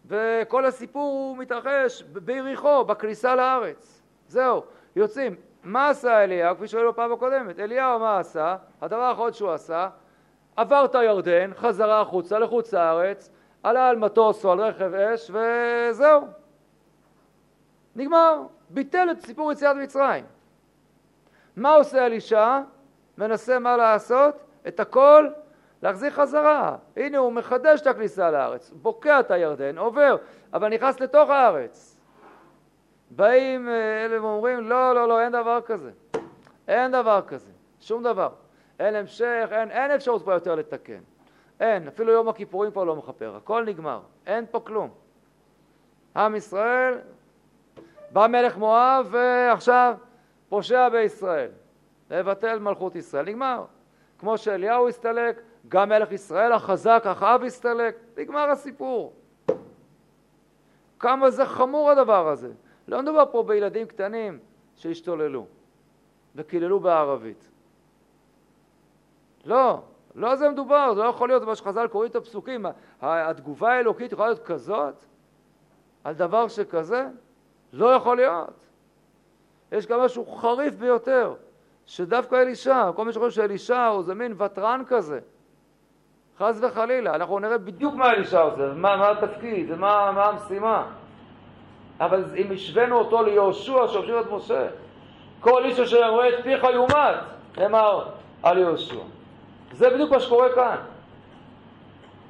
וכל 0.07 0.65
הסיפור 0.65 1.11
הוא 1.11 1.37
מתרחש 1.37 2.01
ביריחו, 2.01 2.85
בכניסה 2.85 3.35
לארץ. 3.35 4.01
זהו, 4.27 4.63
יוצאים. 4.95 5.35
מה 5.63 5.89
עשה 5.89 6.23
אליהו? 6.23 6.55
כפי 6.55 6.67
שראינו 6.67 6.91
בפעם 6.91 7.11
הקודמת. 7.13 7.59
אליהו 7.59 7.99
מה 7.99 8.19
עשה? 8.19 8.55
הדבר 8.81 9.01
האחרון 9.01 9.33
שהוא 9.33 9.51
עשה, 9.51 9.89
עבר 10.55 10.85
את 10.85 10.95
הירדן, 10.95 11.51
חזרה 11.55 12.01
החוצה 12.01 12.39
לחוץ 12.39 12.73
לארץ, 12.73 13.31
עלה 13.63 13.89
על 13.89 13.97
מטוס 13.97 14.45
או 14.45 14.51
על 14.51 14.59
רכב 14.59 14.93
אש, 14.93 15.31
וזהו. 15.33 16.27
נגמר. 17.95 18.41
ביטל 18.69 19.07
את 19.11 19.21
סיפור 19.21 19.51
יציאת 19.51 19.75
מצרים. 19.75 20.25
מה 21.55 21.73
עושה 21.73 22.05
אלישע? 22.05 22.59
מנסה 23.17 23.59
מה 23.59 23.77
לעשות? 23.77 24.35
את 24.67 24.79
הכל 24.79 25.29
להחזיר 25.83 26.09
חזרה. 26.09 26.75
הנה 26.95 27.17
הוא 27.17 27.31
מחדש 27.31 27.81
את 27.81 27.87
הכניסה 27.87 28.31
לארץ, 28.31 28.71
בוקע 28.71 29.19
את 29.19 29.31
הירדן, 29.31 29.77
עובר, 29.77 30.15
אבל 30.53 30.69
נכנס 30.69 30.99
לתוך 30.99 31.29
הארץ. 31.29 31.97
באים 33.11 33.69
אה, 33.69 34.05
אלה 34.05 34.21
ואומרים, 34.23 34.69
לא, 34.69 34.95
לא, 34.95 35.07
לא, 35.07 35.21
אין 35.21 35.31
דבר 35.31 35.59
כזה. 35.65 35.91
אין 36.67 36.91
דבר 36.91 37.21
כזה, 37.27 37.51
שום 37.79 38.03
דבר. 38.03 38.29
אין 38.79 38.95
המשך, 38.95 39.47
אין, 39.51 39.71
אין 39.71 39.91
אפשרות 39.91 40.25
פה 40.25 40.33
יותר 40.33 40.55
לתקן. 40.55 40.99
אין, 41.59 41.87
אפילו 41.87 42.11
יום 42.11 42.29
הכיפורים 42.29 42.71
פה 42.71 42.85
לא 42.85 42.95
מכפר, 42.95 43.35
הכל 43.35 43.63
נגמר, 43.63 43.99
אין 44.25 44.45
פה 44.51 44.59
כלום. 44.59 44.89
עם 46.15 46.35
ישראל, 46.35 46.93
בא 48.11 48.27
מלך 48.27 48.57
מואב 48.57 49.07
ועכשיו 49.11 49.95
פושע 50.49 50.89
בישראל, 50.89 51.49
לבטל 52.09 52.59
מלכות 52.59 52.95
ישראל, 52.95 53.25
נגמר. 53.25 53.65
כמו 54.19 54.37
שאליהו 54.37 54.87
הסתלק, 54.89 55.41
גם 55.69 55.89
מלך 55.89 56.11
ישראל 56.11 56.51
החזק, 56.51 57.03
אחאב 57.11 57.43
הסתלק, 57.43 57.97
נגמר 58.17 58.49
הסיפור. 58.49 59.13
כמה 60.99 61.29
זה 61.29 61.45
חמור 61.45 61.91
הדבר 61.91 62.27
הזה. 62.27 62.51
לא 62.87 63.01
מדובר 63.01 63.23
פה 63.31 63.43
בילדים 63.43 63.87
קטנים 63.87 64.39
שהשתוללו 64.75 65.45
וקיללו 66.35 66.79
בערבית. 66.79 67.49
לא, 69.45 69.81
לא 70.15 70.35
זה 70.35 70.49
מדובר, 70.49 70.93
זה 70.95 71.03
לא 71.03 71.07
יכול 71.07 71.29
להיות, 71.29 71.43
מה 71.43 71.55
שחז"ל 71.55 71.87
קוראים 71.87 72.11
את 72.11 72.15
הפסוקים, 72.15 72.65
התגובה 73.01 73.73
האלוקית 73.73 74.11
יכולה 74.11 74.27
להיות 74.27 74.43
כזאת 74.45 74.95
על 76.03 76.13
דבר 76.13 76.47
שכזה? 76.47 77.07
לא 77.73 77.85
יכול 77.85 78.17
להיות. 78.17 78.67
יש 79.71 79.87
גם 79.87 79.99
משהו 79.99 80.25
חריף 80.25 80.73
ביותר, 80.73 81.35
שדווקא 81.85 82.35
אלישע, 82.35 82.91
כל 82.95 83.05
מי 83.05 83.13
שחושב 83.13 83.29
שאלישע 83.29 83.85
הוא 83.85 83.99
איזה 83.99 84.13
מין 84.13 84.41
ותרן 84.41 84.81
כזה, 84.87 85.19
חס 86.39 86.59
וחלילה, 86.61 87.15
אנחנו 87.15 87.39
נראה 87.39 87.57
בדיוק 87.57 87.95
מה 87.95 88.09
אלישע 88.09 88.41
עושה, 88.41 88.73
מה, 88.75 88.97
מה 88.97 89.09
התפקיד, 89.09 89.75
מה, 89.75 90.11
מה 90.11 90.25
המשימה. 90.25 90.83
אבל 91.99 92.23
אם 92.35 92.51
השווינו 92.53 92.97
אותו 92.97 93.23
ליהושע 93.23 93.87
שהושיב 93.87 94.15
את 94.15 94.31
משה, 94.31 94.67
כל 95.39 95.65
איש 95.65 95.79
אשר 95.79 96.09
רואה 96.09 96.29
את 96.29 96.43
פיך 96.43 96.63
יומת, 96.63 97.15
נאמר 97.57 98.05
על 98.43 98.57
יהושע. 98.57 98.99
זה 99.71 99.89
בדיוק 99.89 100.11
מה 100.11 100.19
שקורה 100.19 100.49
כאן. 100.55 100.75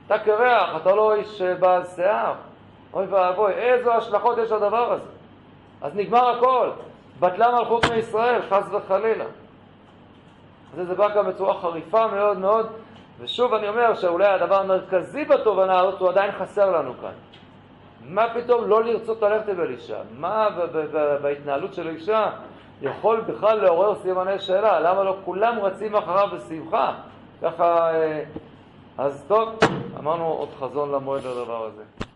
אתה 0.05 0.19
קרח, 0.19 0.81
אתה 0.81 0.95
לא 0.95 1.15
איש 1.15 1.41
בעל 1.41 1.85
שיער. 1.85 2.33
אוי 2.93 3.05
ואבוי, 3.05 3.53
איזה 3.53 3.93
השלכות 3.93 4.37
יש 4.37 4.51
לדבר 4.51 4.93
הזה. 4.93 5.03
אז 5.81 5.95
נגמר 5.95 6.29
הכל. 6.29 6.69
בטלה 7.19 7.51
מלכות 7.51 7.85
מישראל, 7.85 8.41
חס 8.49 8.63
וחלילה. 8.71 9.25
זה 10.75 10.95
בא 10.95 11.15
גם 11.15 11.27
בצורה 11.27 11.53
חריפה 11.61 12.07
מאוד 12.07 12.37
מאוד, 12.37 12.67
ושוב 13.19 13.53
אני 13.53 13.69
אומר 13.69 13.95
שאולי 13.95 14.27
הדבר 14.27 14.59
המרכזי 14.59 15.25
בתובנה 15.25 15.79
הזאת 15.79 15.99
הוא 15.99 16.09
עדיין 16.09 16.31
חסר 16.31 16.71
לנו 16.71 16.93
כאן. 17.01 17.11
מה 18.09 18.25
פתאום 18.33 18.67
לא 18.67 18.83
לרצות 18.83 19.21
ללכת 19.21 19.49
אל 19.49 19.61
אלישע? 19.61 19.97
מה 20.17 20.47
בהתנהלות 21.21 21.73
של 21.73 21.87
אלישע 21.87 22.29
יכול 22.81 23.21
בכלל 23.21 23.61
לעורר 23.61 23.95
סימני 23.95 24.39
שאלה? 24.39 24.79
למה 24.79 25.03
לא 25.03 25.17
כולם 25.25 25.59
רצים 25.59 25.95
אחריו 25.95 26.27
בשמחה? 26.33 26.93
ככה, 27.41 27.91
אה, 27.95 28.23
אז 28.97 29.23
טוב, 29.27 29.49
אמרנו 29.99 30.25
עוד 30.25 30.49
חזון 30.59 30.91
למועד 30.91 31.23
לדבר 31.23 31.65
הזה. 31.65 32.06